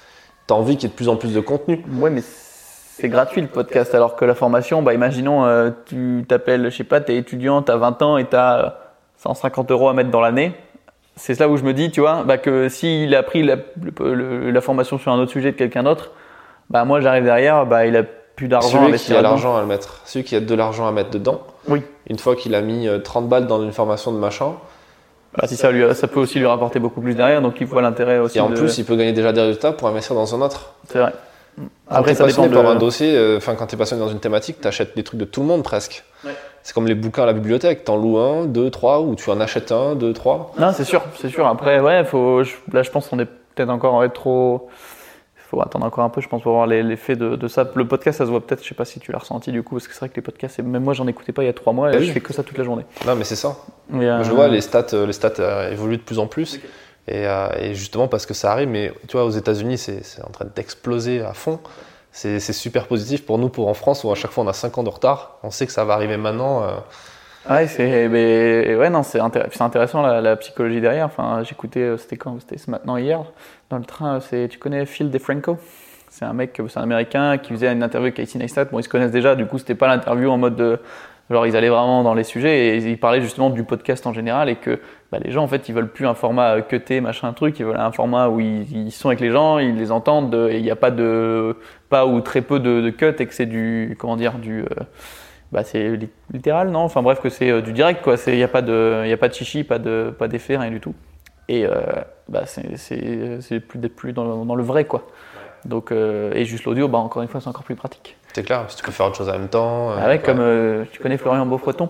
[0.46, 1.84] tu as envie qu'il y ait de plus en plus de contenu.
[1.98, 6.70] Ouais, mais c'est gratuit le podcast, alors que la formation, bah, imaginons, euh, tu t'appelles,
[6.70, 8.78] je sais pas, tu es étudiant, tu as 20 ans et tu as
[9.18, 10.52] 150 euros à mettre dans l'année.
[11.16, 14.14] C'est là où je me dis, tu vois, bah, que s'il a pris la, le-
[14.14, 16.12] le- la formation sur un autre sujet de quelqu'un d'autre,
[16.70, 18.04] bah, moi j'arrive derrière, bah, il a
[18.36, 19.30] plus d'argent à Celui qui investir a là-dedans.
[19.30, 21.82] l'argent à le mettre, celui qui a de l'argent à mettre dedans, Oui.
[22.08, 24.52] une fois qu'il a mis euh, 30 balles dans une formation de machin,
[25.36, 27.82] Bah, si ça, lui, ça peut aussi lui rapporter beaucoup plus derrière, donc il voit
[27.82, 28.38] l'intérêt aussi.
[28.38, 30.72] et en de- plus, il peut gagner déjà des résultats pour investir dans un autre.
[30.88, 31.12] C'est vrai.
[31.56, 31.64] Quand
[31.96, 32.54] Après, t'es ça dépend passionné de.
[32.62, 35.24] par un dossier, euh, enfin quand t'es passionné dans une thématique, t'achètes des trucs de
[35.24, 36.04] tout le monde presque.
[36.24, 36.30] Ouais.
[36.62, 39.40] C'est comme les bouquins à la bibliothèque, t'en loues un, deux, trois, ou tu en
[39.40, 40.52] achètes un, deux, trois.
[40.58, 41.46] Non, c'est sûr, c'est sûr.
[41.48, 44.68] Après, ouais, faut, je- là, je pense qu'on est peut-être encore en trop.
[45.48, 47.66] Il faut attendre encore un peu, je pense, pour voir l'effet de, de ça.
[47.74, 49.76] Le podcast, ça se voit peut-être, je sais pas si tu l'as ressenti du coup,
[49.76, 51.54] parce que c'est vrai que les podcasts, même moi, j'en écoutais pas il y a
[51.54, 52.04] trois mois et Ah oui.
[52.06, 52.84] je fais que ça toute la journée.
[53.06, 53.56] Non mais c'est ça.
[53.94, 56.60] Euh, Je vois les stats, euh, les stats euh, évoluent de plus en plus.
[57.06, 60.28] Et, euh, et justement parce que ça arrive, mais tu vois, aux États-Unis, c'est en
[60.30, 61.58] train d'exploser à fond.
[62.12, 64.76] C'est super positif pour nous, pour en France, où à chaque fois on a 5
[64.76, 65.38] ans de retard.
[65.42, 66.62] On sait que ça va arriver maintenant.
[66.64, 66.68] euh,
[67.48, 71.06] Ouais, c'est ouais, non, c'est intéressant la, la psychologie derrière.
[71.06, 72.36] Enfin, j'écoutais, c'était quand?
[72.40, 73.22] C'était maintenant hier
[73.70, 74.20] dans le train.
[74.20, 75.58] C'est, tu connais Phil DeFranco?
[76.10, 78.66] C'est un mec, c'est un Américain qui faisait une interview avec Casey Neistat.
[78.66, 79.34] Bon, ils se connaissent déjà.
[79.34, 80.80] Du coup, c'était pas l'interview en mode de
[81.30, 84.48] genre ils allaient vraiment dans les sujets et ils parlaient justement du podcast en général
[84.48, 84.80] et que
[85.12, 87.66] bah, les gens en fait ils veulent plus un format euh, cuté machin truc ils
[87.66, 90.62] veulent un format où ils, sont avec les gens ils les entendent de- et il
[90.62, 91.56] n'y a pas de
[91.90, 94.66] pas ou très peu de, cut et que c'est du comment dire du euh,
[95.52, 96.80] bah c'est li- littéral non?
[96.80, 99.16] Enfin bref que c'est euh, du direct quoi il y a pas de il a
[99.16, 100.94] pas de chichi pas de pas d'effet rien du tout
[101.48, 101.72] et euh,
[102.28, 105.06] bah c'est plus plus dans, dans le vrai quoi
[105.64, 108.64] donc euh, et juste l'audio bah encore une fois c'est encore plus pratique C'est clair,
[108.68, 109.90] si tu peux faire autre chose en même temps.
[109.90, 111.88] euh, ah ouais, comme euh, tu connais Florian Beaufreton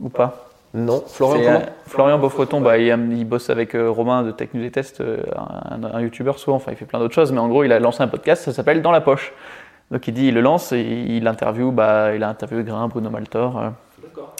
[0.00, 0.46] ou pas?
[0.72, 1.58] Non, Florian, comment?
[1.58, 5.00] euh, Florian Beaufreton, bah, il, il bosse avec euh, Romain de Tech News et Test,
[5.00, 7.72] euh, un, un youtubeur souvent, enfin il fait plein d'autres choses, mais en gros il
[7.72, 9.32] a lancé un podcast, ça s'appelle Dans la poche.
[9.90, 13.10] Donc il dit, il le lance et il interview, bah, il a interviewé Grain, Bruno
[13.10, 13.72] Maltor.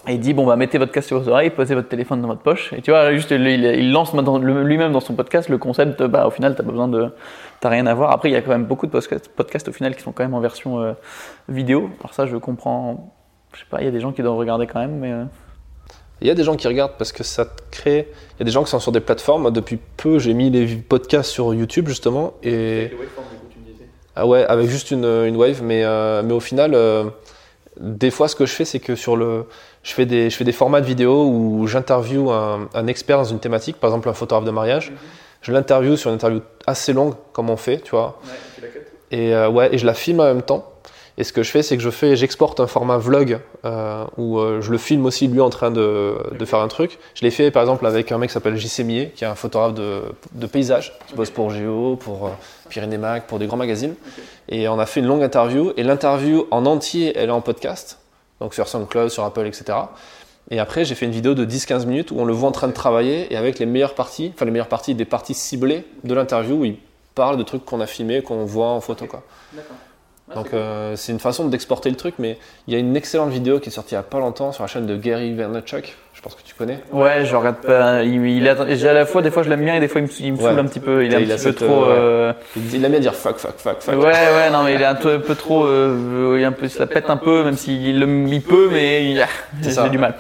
[0.09, 2.29] Et il dit bon bah mettez votre casque sur vos oreilles, posez votre téléphone dans
[2.29, 2.73] votre poche.
[2.73, 6.03] Et tu vois juste lui, il, il lance lui-même dans son podcast le concept.
[6.03, 7.11] Bah au final t'as pas besoin de,
[7.61, 8.11] t'as rien à voir.
[8.11, 10.25] Après il y a quand même beaucoup de podcasts, podcasts au final qui sont quand
[10.25, 10.93] même en version euh,
[11.49, 11.91] vidéo.
[12.01, 13.15] Alors ça je comprends.
[13.53, 15.25] Je sais pas, il y a des gens qui doivent regarder quand même, mais euh,
[16.21, 18.09] Il y a des gens qui regardent parce que ça te crée.
[18.37, 19.51] Il y a des gens qui sont sur des plateformes.
[19.51, 22.35] Depuis peu, j'ai mis les podcasts sur YouTube justement.
[22.43, 22.93] Et
[24.17, 25.63] ah ouais, avec juste une, une wave.
[25.63, 27.05] Mais, euh, mais au final, euh,
[27.81, 29.47] des fois, ce que je fais, c'est que sur le.
[29.83, 33.25] Je fais, des, je fais des formats de vidéo où j'interviewe un, un expert dans
[33.25, 34.93] une thématique, par exemple un photographe de mariage.
[35.41, 38.21] Je l'interview sur une interview assez longue, comme on fait, tu vois.
[39.11, 40.70] Et euh, ouais, et je la filme en même temps.
[41.21, 44.39] Et ce que je fais, c'est que je fais, j'exporte un format vlog euh, où
[44.39, 46.99] euh, je le filme aussi lui en train de, de faire un truc.
[47.15, 49.35] Je l'ai fait par exemple avec un mec qui s'appelle JC Millet, qui est un
[49.35, 50.01] photographe de,
[50.33, 52.31] de paysage, qui bosse pour Géo, pour euh,
[52.71, 53.97] Pyrénées Mag, pour des grands magazines.
[54.49, 55.75] Et on a fait une longue interview.
[55.77, 57.99] Et l'interview en entier, elle est en podcast,
[58.41, 59.77] donc sur SoundCloud, sur Apple, etc.
[60.51, 62.69] Et après, j'ai fait une vidéo de 10-15 minutes où on le voit en train
[62.69, 66.15] de travailler et avec les meilleures parties, enfin les meilleures parties, des parties ciblées de
[66.15, 66.77] l'interview où il
[67.15, 69.05] parle de trucs qu'on a filmés, qu'on voit en photo.
[69.05, 69.23] Quoi.
[70.31, 70.45] D'accord.
[70.45, 73.59] Donc euh, c'est une façon d'exporter le truc, mais il y a une excellente vidéo
[73.61, 75.97] qui est sortie il n'y a pas longtemps sur la chaîne de Gary Vaynerchuk.
[76.15, 76.79] Je pense que tu connais.
[76.93, 78.03] Ouais, je regarde pas.
[78.05, 80.05] Il, il a- à la fois, des fois je l'aime bien et des fois il
[80.07, 80.45] me, il me Ouais.
[80.51, 81.05] saoule un petit peu.
[81.05, 81.85] Il est un Il a petit peu cette, trop.
[81.85, 83.95] euh, euh, Il aime bien dire fuck, fuck, fuck, fuck.
[83.97, 85.65] Ouais, ouais, non, mais il est un peu, un peu trop.
[85.65, 88.69] Euh, il, est un peu, se la pète un peu, même s'il le- il peut,
[88.71, 89.27] mais il,
[89.73, 89.89] ça.
[89.89, 90.15] du mal.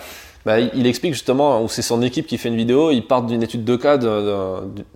[0.46, 2.90] Bah, il, il explique justement où c'est son équipe qui fait une vidéo.
[2.90, 3.98] Il part d'une étude de cas.
[3.98, 4.06] Tu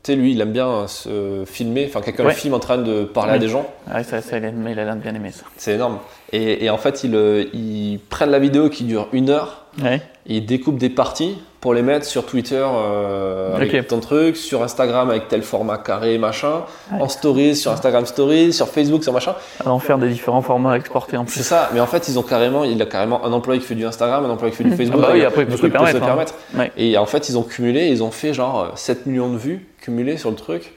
[0.02, 1.84] sais, lui, il aime bien se filmer.
[1.88, 2.30] Enfin, quelqu'un Ouais.
[2.30, 3.66] le filme en train de parler à des gens.
[3.94, 5.44] Ouais, ça, ça, il a, il l'air de bien aimer ça.
[5.56, 5.98] C'est énorme.
[6.32, 9.66] Et, et en fait, ils, euh, ils prennent la vidéo qui dure une heure.
[9.82, 10.00] Ouais.
[10.26, 15.08] Ils découpent des parties pour les mettre sur Twitter euh, avec ton truc, sur Instagram
[15.08, 17.00] avec tel format carré, machin, Ouais.
[17.00, 19.34] en stories, sur Instagram stories, sur Facebook, sur machin.
[19.64, 21.42] À en faire des différents formats exportés en C'est plus.
[21.42, 23.86] ça, mais en fait, ils ont carrément, il a carrément un employé qui fait du
[23.86, 25.00] Instagram, un employé qui fait du Facebook.
[25.02, 26.06] Ah bah oui, après, il peut se permettre, hein.
[26.06, 26.34] permettre.
[26.54, 26.70] Ouais.
[26.76, 29.66] Et en fait, ils ont cumulé, ils ont fait genre euh, 7 millions de vues
[29.80, 30.74] cumulées sur le truc.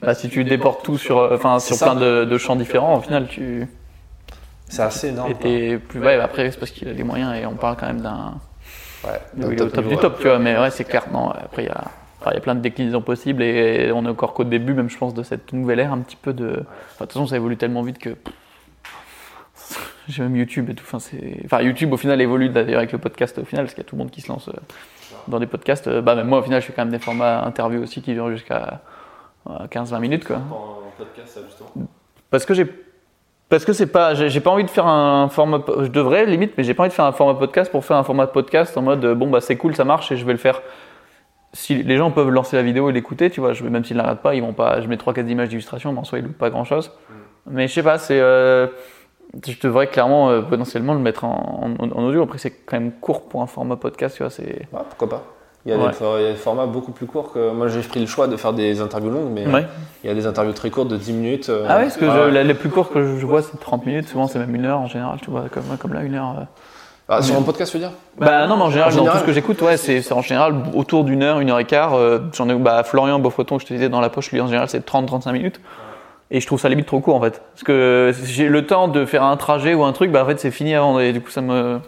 [0.00, 1.90] Bah, si tu déportes tout sur, euh, enfin, C'est sur ça.
[1.90, 3.68] plein de, de champs différents, au final, tu.
[4.70, 5.30] C'est assez énorme.
[5.32, 6.00] Et t'es plus.
[6.00, 8.36] Ouais, après, c'est parce qu'il a les moyens et on parle quand même d'un.
[9.06, 11.04] Ouais, il est au top du top, tu vois, mais ouais, c'est clair.
[11.12, 11.84] Non, après, il y a.
[12.20, 14.88] enfin, il y a plein de déclinaisons possibles et on est encore qu'au début, même
[14.88, 16.46] je pense, de cette nouvelle ère un petit peu de.
[16.46, 18.10] Enfin, de toute façon, ça évolue tellement vite que.
[20.08, 20.84] J'ai même YouTube et tout.
[20.86, 21.40] Enfin, c'est...
[21.44, 23.88] enfin, YouTube au final évolue d'ailleurs avec le podcast au final, parce qu'il y a
[23.88, 24.52] tout le monde qui se lance euh,
[25.28, 25.86] dans des podcasts.
[25.88, 28.12] Euh, Bah, même moi au final, je fais quand même des formats interviews aussi qui
[28.12, 28.80] durent jusqu'à
[29.48, 30.40] euh, 15-20 minutes, quoi.
[32.30, 32.66] Parce que j'ai.
[33.54, 36.64] Parce que c'est pas, j'ai pas envie de faire un format, je devrais limite, mais
[36.64, 39.04] j'ai pas envie de faire un format podcast pour faire un format podcast en mode
[39.04, 40.60] euh, bon bah c'est cool, ça marche et je vais le faire.
[41.52, 44.22] Si les gens peuvent lancer la vidéo et l'écouter, tu vois, je, même s'ils l'arrêtent
[44.22, 46.36] pas, ils vont pas, je mets trois quatre images d'illustration, mais en soi ils loupent
[46.36, 46.90] pas grand chose.
[47.48, 48.66] Mais je sais pas, c'est, euh,
[49.46, 52.24] je devrais clairement euh, potentiellement le mettre en, en- en audio.
[52.24, 54.66] Après c'est quand même court pour un format podcast, tu vois, c'est.
[54.72, 55.24] Ouais, pourquoi pas
[55.66, 55.86] il y, a Ouais.
[55.88, 57.50] des, for- il y a des formats beaucoup plus courts que.
[57.52, 59.66] Moi, j'ai pris le choix de faire des interviews longues, mais Ouais.
[60.02, 61.48] il y a des interviews très courtes de 10 minutes.
[61.48, 64.08] euh, Ah ouais, parce que je- les plus courts que je, vois c'est 30 minutes,
[64.08, 66.34] souvent c'est même une heure en général, tu vois, comme, comme là une heure.
[66.38, 66.44] euh.
[67.08, 67.92] Ah, sur mon podcast, tu veux dire?
[68.18, 69.18] Bah non, mais en général, En dans général.
[69.18, 71.92] tout ce que j'écoute, ouais, c'est en général autour d'une heure, une heure et quart.
[71.94, 74.46] euh, J'en ai, bah, Florian Beaufreton, que je te disais dans la poche, lui en
[74.46, 75.60] général, c'est 30-35 minutes.
[76.30, 77.42] Et je trouve ça limite trop court en fait.
[77.52, 80.26] Parce que si j'ai le temps de faire un trajet ou un truc, bah en
[80.26, 81.78] fait c'est fini avant et du coup ça me.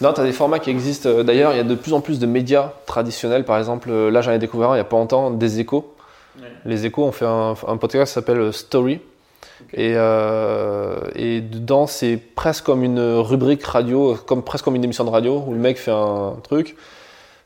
[0.00, 1.08] Non, tu as des formats qui existent.
[1.08, 3.44] Euh, D'ailleurs, il y a de plus en plus de médias traditionnels.
[3.44, 5.92] Par exemple, euh, là, j'en ai découvert un il n'y a pas longtemps, des échos.
[6.66, 9.00] Les échos ont fait un, un podcast qui s'appelle euh, Story.
[9.72, 15.04] Et, euh, et dedans, c'est presque comme une rubrique radio, comme, presque comme une émission
[15.04, 16.76] de radio, où le mec fait un truc,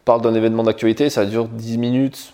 [0.04, 2.32] parle d'un événement d'actualité, ça dure 10 minutes,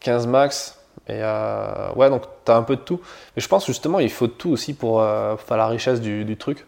[0.00, 0.78] 15 max.
[1.08, 3.00] Et euh, ouais, donc tu as un peu de tout.
[3.36, 6.24] Mais je pense justement, il faut de tout aussi pour euh, faire la richesse du,
[6.24, 6.66] du truc.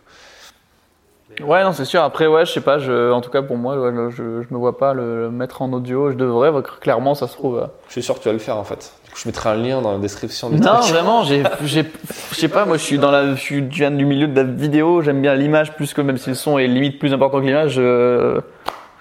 [1.42, 2.02] Ouais, non, c'est sûr.
[2.02, 4.56] Après, ouais, je sais pas, je, en tout cas pour moi, ouais, je, je me
[4.58, 6.10] vois pas le, mettre en audio.
[6.12, 7.58] Je devrais, clairement, ça se trouve.
[7.58, 7.66] euh.
[7.88, 8.92] Je suis sûr que tu vas le faire en fait.
[9.04, 10.92] Du coup, je mettrai un lien dans la description du Non, truc.
[10.92, 11.84] vraiment, j'ai, j'ai,
[12.30, 14.44] je sais pas, moi je suis dans la, je suis, viens du milieu de la
[14.44, 17.46] vidéo, j'aime bien l'image plus que même si le son est limite plus important que
[17.46, 17.76] l'image.
[17.78, 18.40] euh,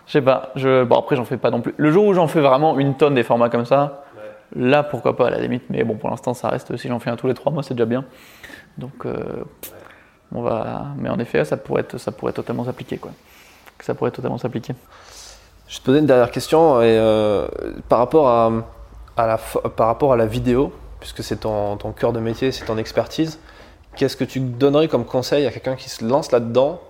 [0.08, 1.74] je sais pas, je, bon après j'en fais pas non plus.
[1.78, 4.04] Le jour où j'en fais vraiment une tonne des formats comme ça,
[4.56, 7.10] là pourquoi pas à la limite, mais bon pour l'instant ça reste, si j'en fais
[7.12, 8.04] un tous les trois mois c'est déjà bien.
[8.78, 9.44] Donc euh,
[10.34, 13.12] on va, mais en effet ça pourrait être, ça pourrait totalement s'appliquer quoi.
[13.82, 14.74] Ça pourrait totalement s'appliquer.
[15.68, 17.48] Je te posais une dernière question et, euh,
[17.90, 18.52] par, rapport à,
[19.18, 23.40] la, par rapport à la vidéo, puisque c'est ton cœur de métier, c'est ton expertise,
[23.96, 26.82] qu'est-ce que tu donnerais comme conseil à quelqu'un qui se lance là-dedans,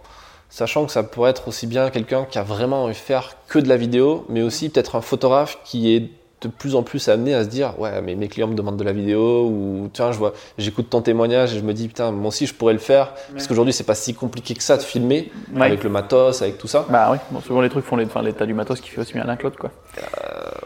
[0.49, 3.59] sachant que ça pourrait être aussi bien quelqu'un qui a vraiment envie de faire que
[3.59, 6.11] de la vidéo, mais aussi peut-être un photographe qui est
[6.43, 8.83] de plus en plus amené à se dire ouais mais mes clients me demandent de
[8.83, 12.27] la vidéo ou tiens je vois j'écoute ton témoignage et je me dis putain moi
[12.27, 15.31] aussi je pourrais le faire parce qu'aujourd'hui c'est pas si compliqué que ça de filmer
[15.55, 15.65] Ouais.
[15.67, 18.21] avec le matos avec tout ça Bah oui, bon, souvent les trucs font les, enfin
[18.21, 19.71] l'état du matos qui fait aussi bien l'un que l'autre quoi.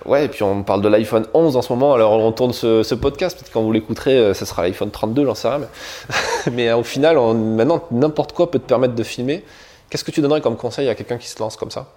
[0.05, 2.81] Ouais, et puis on parle de l'iPhone 11 en ce moment, alors on tourne ce,
[2.83, 5.59] ce podcast, peut-être quand vous l'écouterez, euh, ça sera l'iPhone 32, j'en sais rien.
[5.59, 9.43] Mais, mais euh, au final, on- maintenant, n'importe quoi peut te permettre de filmer.
[9.89, 11.87] Qu'est-ce que tu donnerais comme conseil à quelqu'un qui se lance comme ça?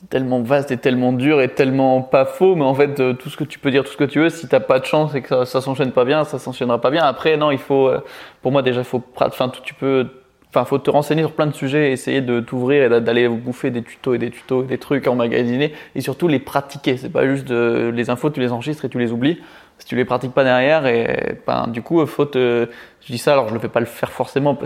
[0.00, 3.28] C'est tellement vaste et tellement dur et tellement pas faux, mais en fait, euh, tout
[3.28, 5.14] ce que tu peux dire, tout ce que tu veux, si t'as pas de chance
[5.14, 7.04] et que ça, ça s'enchaîne pas bien, ça s'enchaînera pas bien.
[7.04, 8.00] Après, non, il faut, euh,
[8.40, 10.06] pour moi déjà, faut, enfin, tu- peux
[10.52, 13.82] Enfin, faut te renseigner sur plein de sujets, essayer de t'ouvrir et d'aller bouffer des
[13.84, 16.96] tutos et des tutos, des trucs emmagasinés et surtout les pratiquer.
[16.96, 19.38] C'est pas juste de, les infos, tu les enregistres et tu les oublies.
[19.78, 22.68] Si tu les pratiques pas derrière, et ben, du coup, faut te.
[23.00, 24.58] Je dis ça, alors je le fais pas le faire forcément.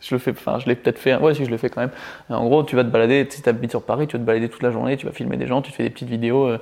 [0.00, 1.16] Je le fais, enfin, je l'ai peut-être fait.
[1.16, 1.90] Ouais, si je le fais quand même.
[2.28, 3.26] En gros, tu vas te balader.
[3.30, 5.36] Si tu habites sur Paris, tu vas te balader toute la journée, tu vas filmer
[5.36, 6.58] des gens, tu fais des petites vidéos, euh,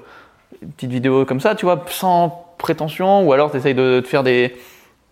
[0.76, 4.22] petites vidéos comme ça, tu vois, sans prétention, ou alors tu essayes de, de faire
[4.22, 4.54] des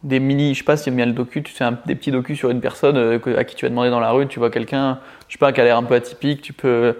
[0.03, 2.51] des mini, je sais pas si bien le docu, tu fais des petits docus sur
[2.51, 5.35] une personne euh, à qui tu vas demander dans la rue, tu vois quelqu'un, je
[5.35, 6.97] sais pas, qui a l'air un peu atypique, tu peux.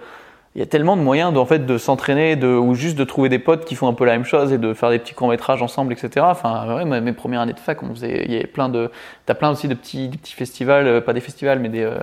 [0.55, 3.29] Il y a tellement de moyens de, en fait, de s'entraîner ou juste de trouver
[3.31, 5.63] des potes qui font un peu la même chose et de faire des petits courts-métrages
[5.63, 6.27] ensemble, etc.
[6.29, 8.91] Enfin, mes premières années de fac, on faisait, il y avait plein de.
[9.25, 11.83] T'as plein aussi de petits, petits festivals, euh, pas des festivals, mais des.
[11.83, 11.99] Euh,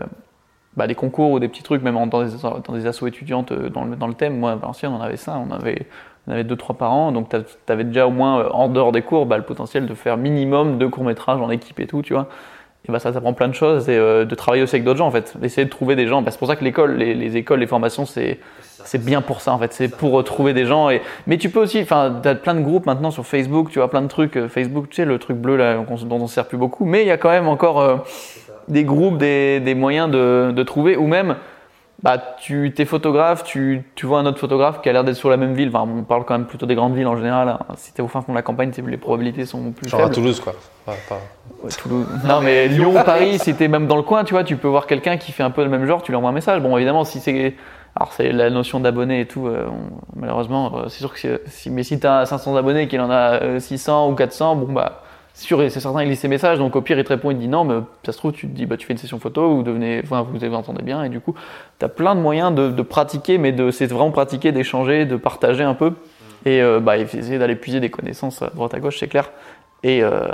[0.77, 3.85] bah, des concours ou des petits trucs, même dans des, dans des assos étudiantes dans
[3.85, 4.37] le, dans le thème.
[4.37, 5.37] Moi, à Valenciennes, on avait ça.
[5.37, 5.87] On avait
[6.29, 7.37] on avait deux trois par an, donc tu
[7.73, 10.77] avais déjà au moins euh, en dehors des cours bah, le potentiel de faire minimum
[10.77, 12.27] deux courts métrages en équipe et tout, tu vois.
[12.87, 14.99] Et bah ça, ça prend plein de choses et euh, de travailler aussi avec d'autres
[14.99, 16.21] gens en fait, d'essayer de trouver des gens.
[16.21, 18.39] Bah, c'est pour ça que l'école, les, écoles, les formations, c'est
[18.85, 20.89] c'est bien pour ça en fait, c'est pour trouver des gens.
[20.89, 23.89] Et mais tu peux aussi, enfin, t'as plein de groupes maintenant sur Facebook, tu vois,
[23.89, 24.37] plein de trucs.
[24.37, 27.07] Euh, Facebook, tu sais, le truc bleu là dont on sert plus beaucoup, mais il
[27.07, 28.05] y a quand même encore
[28.69, 31.35] des groupes, des, des moyens de, de trouver ou même
[32.01, 35.29] bah, tu es photographe, tu, tu, vois un autre photographe qui a l'air d'être sur
[35.29, 35.69] la même ville.
[35.73, 37.49] Enfin, on parle quand même plutôt des grandes villes en général.
[37.49, 37.59] Hein.
[37.75, 40.11] Si tu es au fin fond de la campagne, les probabilités sont plus Genre faibles.
[40.11, 40.55] à Toulouse, quoi.
[40.85, 41.19] pas...
[41.81, 42.07] Toulouse.
[42.25, 44.69] Non, mais Lyon, Paris, si tu es même dans le coin, tu vois, tu peux
[44.69, 46.61] voir quelqu'un qui fait un peu le même genre, tu lui envoies un message.
[46.61, 47.55] Bon, évidemment, si c'est.
[47.95, 49.67] Alors, c'est la notion d'abonnés et tout, euh,
[50.15, 53.09] malheureusement, euh, c'est sûr que si, mais si tu as 500 abonnés et qu'il en
[53.09, 55.01] a 600 euh, ou 400, bon, bah
[55.43, 57.35] sûr et c'est certain, il lit ses messages, donc au pire, il te répond, il
[57.35, 57.75] te dit non, mais
[58.05, 60.15] ça se trouve, tu te dis, bah, tu fais une session photo, ou devenez, vous
[60.23, 61.35] vous entendez bien, et du coup,
[61.79, 65.63] tu as plein de moyens de, pratiquer, mais de, c'est vraiment pratiquer, d'échanger, de partager
[65.63, 65.93] un peu,
[66.45, 69.31] et euh, bah, essayer d'aller puiser des connaissances à droite à gauche, c'est clair.
[69.83, 70.27] Et, euh,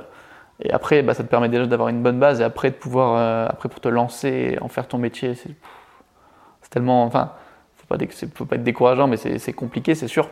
[0.72, 3.48] après, bah, ça te permet déjà d'avoir une bonne base, et après, de pouvoir, euh,
[3.49, 5.52] après pour te lancer et en faire ton métier, c'est,
[6.69, 7.32] tellement, enfin,
[7.77, 8.03] faut pas,
[8.34, 10.30] faut pas être décourageant, mais c'est compliqué, c'est sûr.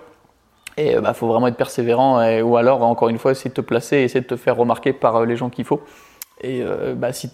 [0.78, 3.56] Et il euh, bah, faut vraiment être persévérant, ou alors, encore une fois, essayer de
[3.56, 5.82] te placer, essayer de te faire remarquer par euh, les gens qu'il faut.
[6.42, 7.30] Et euh, bah, si,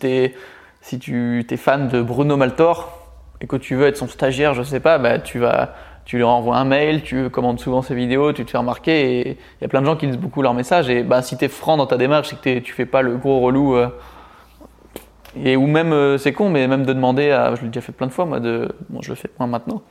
[0.82, 2.98] si tu es fan de Bruno Maltor
[3.42, 5.74] et que tu veux être son stagiaire, je sais pas, bah, tu, vas,
[6.06, 9.20] tu lui envoies un mail, tu commandes souvent ses vidéos, tu te fais remarquer.
[9.20, 10.90] Et il y a plein de gens qui lisent beaucoup leurs messages.
[10.90, 13.16] Et bah, si tu es franc dans ta démarche et que tu fais pas le
[13.16, 13.78] gros relou.
[15.42, 17.56] et ou même, c'est con, mais même de demander à.
[17.56, 19.82] Je l'ai déjà fait plein de fois, moi, de, bon, je le fais moins maintenant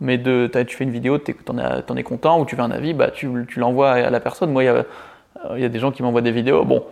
[0.00, 2.92] mais de, tu fais une vidéo, tu en, es content, ou tu veux un avis,
[2.92, 4.52] bah, tu, l'envoies à la personne.
[4.52, 6.64] Moi, il y a, des gens qui m'envoient des vidéos.
[6.64, 6.84] Bon,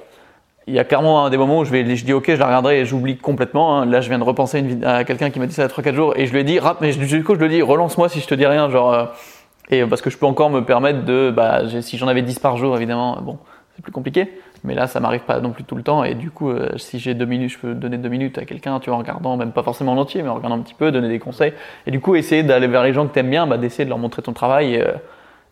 [0.66, 2.80] il y a clairement des moments où je, vais, je dis ok, je la regarderai
[2.80, 3.78] et j'oublie complètement.
[3.78, 3.86] Hein.
[3.86, 5.82] Là, je viens de repenser une, à quelqu'un qui m'a dit ça il y a
[5.82, 8.08] 3-4 jours et je lui ai dit, mais du coup, je lui ai dit, relance-moi
[8.08, 8.70] si je te dis rien.
[8.70, 9.04] Genre, euh,
[9.70, 12.56] et parce que je peux encore me permettre de, bah, si j'en avais 10 par
[12.56, 13.38] jour, évidemment, bon,
[13.76, 14.30] c'est plus compliqué.
[14.64, 16.04] Mais là, ça m'arrive pas non plus tout le temps.
[16.04, 18.80] Et du coup, euh, si j'ai deux minutes, je peux donner deux minutes à quelqu'un,
[18.80, 20.90] tu vois, en regardant, même pas forcément en entier, mais en regardant un petit peu,
[20.90, 21.52] donner des conseils.
[21.86, 23.90] Et du coup, essayer d'aller vers les gens que tu aimes bien, bah, d'essayer de
[23.90, 24.94] leur montrer ton travail et, euh,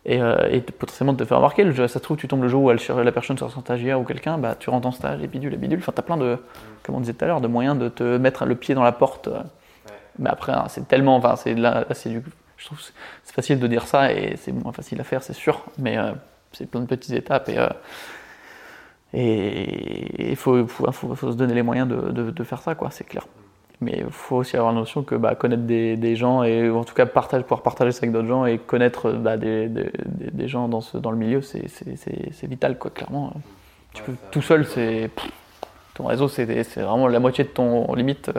[0.09, 1.71] euh, et, potentiellement de te faire remarquer.
[1.75, 4.03] ça se trouve, tu tombes le jour où elle, la personne sur son stagiaire ou
[4.03, 5.77] quelqu'un, bah, tu rentres en stage et bidule et bidule.
[5.77, 6.39] Enfin, tu as plein de,
[6.81, 8.93] comme on disait tout à l'heure, de moyens de te mettre le pied dans la
[8.93, 9.29] porte.
[10.17, 12.23] Mais après, hein, c'est tellement, enfin, c'est là, c'est du,
[12.57, 12.79] je trouve,
[13.23, 15.63] c'est facile de dire ça et c'est moins facile à faire, c'est sûr.
[15.77, 15.97] Mais
[16.51, 17.59] c'est plein de petites étapes et
[19.13, 23.03] et il faut, faut, faut, se donner les moyens de, de, faire ça, quoi, c'est
[23.03, 23.27] clair.
[23.79, 26.83] Mais il faut aussi avoir la notion que bah, connaître des, des, gens, et en
[26.83, 29.91] tout cas partage, pouvoir partager ça avec d'autres gens et connaître bah, des, des,
[30.31, 33.33] des, gens dans, ce, dans le milieu, c'est vital, quoi, clairement.
[33.93, 35.11] Tu peux, tout seul, c'est
[35.93, 38.31] ton réseau, c'est vraiment la moitié de ton limite.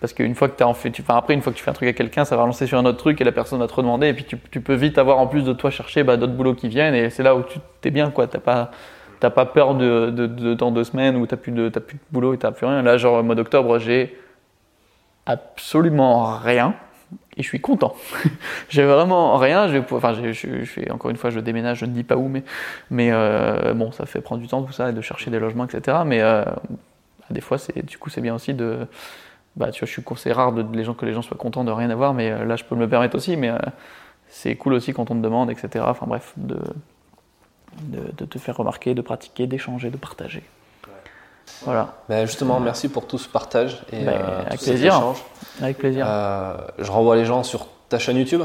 [0.00, 1.64] Parce qu'une fois que tu as en fait, tu, enfin après, une fois que tu
[1.64, 3.58] fais un truc à quelqu'un, ça va lancer sur un autre truc et la personne
[3.58, 4.08] va te redemander.
[4.08, 6.54] Et puis tu, tu peux vite avoir en plus de toi chercher bah, d'autres boulots
[6.54, 6.94] qui viennent.
[6.94, 8.28] Et c'est là où tu t'es bien, quoi.
[8.28, 8.70] T'as pas,
[9.20, 12.34] t'as pas peur de, de, dans deux semaines où t'as plus de plus de boulot
[12.34, 12.82] et t'as plus rien.
[12.82, 14.16] Là, genre au mois d'octobre, j'ai
[15.26, 16.74] absolument rien
[17.36, 17.94] et je suis content.
[18.68, 19.68] j'ai vraiment rien.
[19.92, 20.14] Enfin,
[20.90, 22.28] encore une fois, je déménage, je ne dis pas où,
[22.90, 25.64] mais, euh, bon, ça fait prendre du temps tout ça et de chercher des logements,
[25.64, 25.98] etc.
[26.04, 26.44] Mais euh,
[27.30, 28.86] des fois, c'est du coup, c'est bien aussi de.
[29.56, 31.64] Bah, tu vois, je suis c'est rare de, les gens que les gens soient contents
[31.64, 33.36] de rien avoir, mais euh, là, je peux me le permettre aussi.
[33.36, 33.52] Mais
[34.28, 35.84] c'est cool aussi quand on te demande, etc.
[35.88, 36.58] Enfin bref, de
[37.80, 40.42] de, te faire remarquer, de pratiquer, d'échanger, de partager.
[41.62, 41.94] Voilà.
[42.08, 45.14] Ben justement, merci pour tout ce partage et ben, euh, avec, plaisir.
[45.60, 46.06] avec plaisir.
[46.08, 48.42] Euh, je renvoie les gens sur ta chaîne YouTube.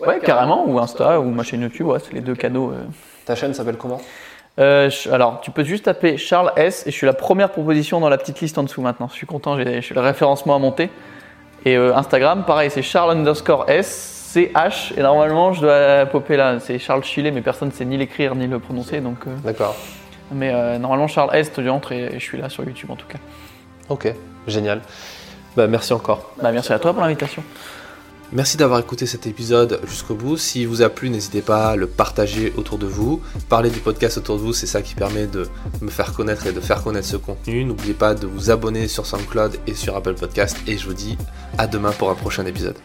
[0.00, 2.70] Ouais, carrément, ou Insta, ou ma chaîne YouTube, ouais, c'est les deux canaux.
[2.70, 2.84] Euh.
[3.24, 4.00] Ta chaîne s'appelle comment?
[4.58, 8.18] Alors, tu peux juste taper Charles S et je suis la première proposition dans la
[8.18, 9.08] petite liste en dessous maintenant.
[9.08, 9.64] Je suis content, j'ai
[9.94, 10.90] le référencement à monter.
[11.64, 16.58] Et Instagram, pareil, c'est Charles underscore S CH et normalement je dois popper là.
[16.60, 19.00] C'est Charles Chillet, mais personne ne sait ni l'écrire ni le prononcer.
[19.00, 19.18] donc.
[19.26, 19.36] Euh.
[19.44, 19.76] D'accord.
[20.32, 23.06] Mais euh, normalement Charles Est, tu entres et, je suis là sur YouTube en tout
[23.06, 23.18] cas.
[23.88, 24.12] Ok,
[24.46, 24.80] génial.
[25.56, 26.32] Bah, merci encore.
[26.42, 27.42] Bah, merci à toi pour l'invitation.
[28.32, 30.38] Merci d'avoir écouté cet épisode jusqu'au bout.
[30.38, 33.20] S'il vous a plu, n'hésitez pas à le partager autour de vous.
[33.50, 35.46] Parler du podcast autour de vous, c'est ça qui permet de
[35.82, 37.62] me faire connaître et de faire connaître ce contenu.
[37.66, 40.56] N'oubliez pas de vous abonner sur SoundCloud et sur Apple Podcast.
[40.66, 41.18] Et je vous dis
[41.58, 42.76] à demain pour un prochain épisode.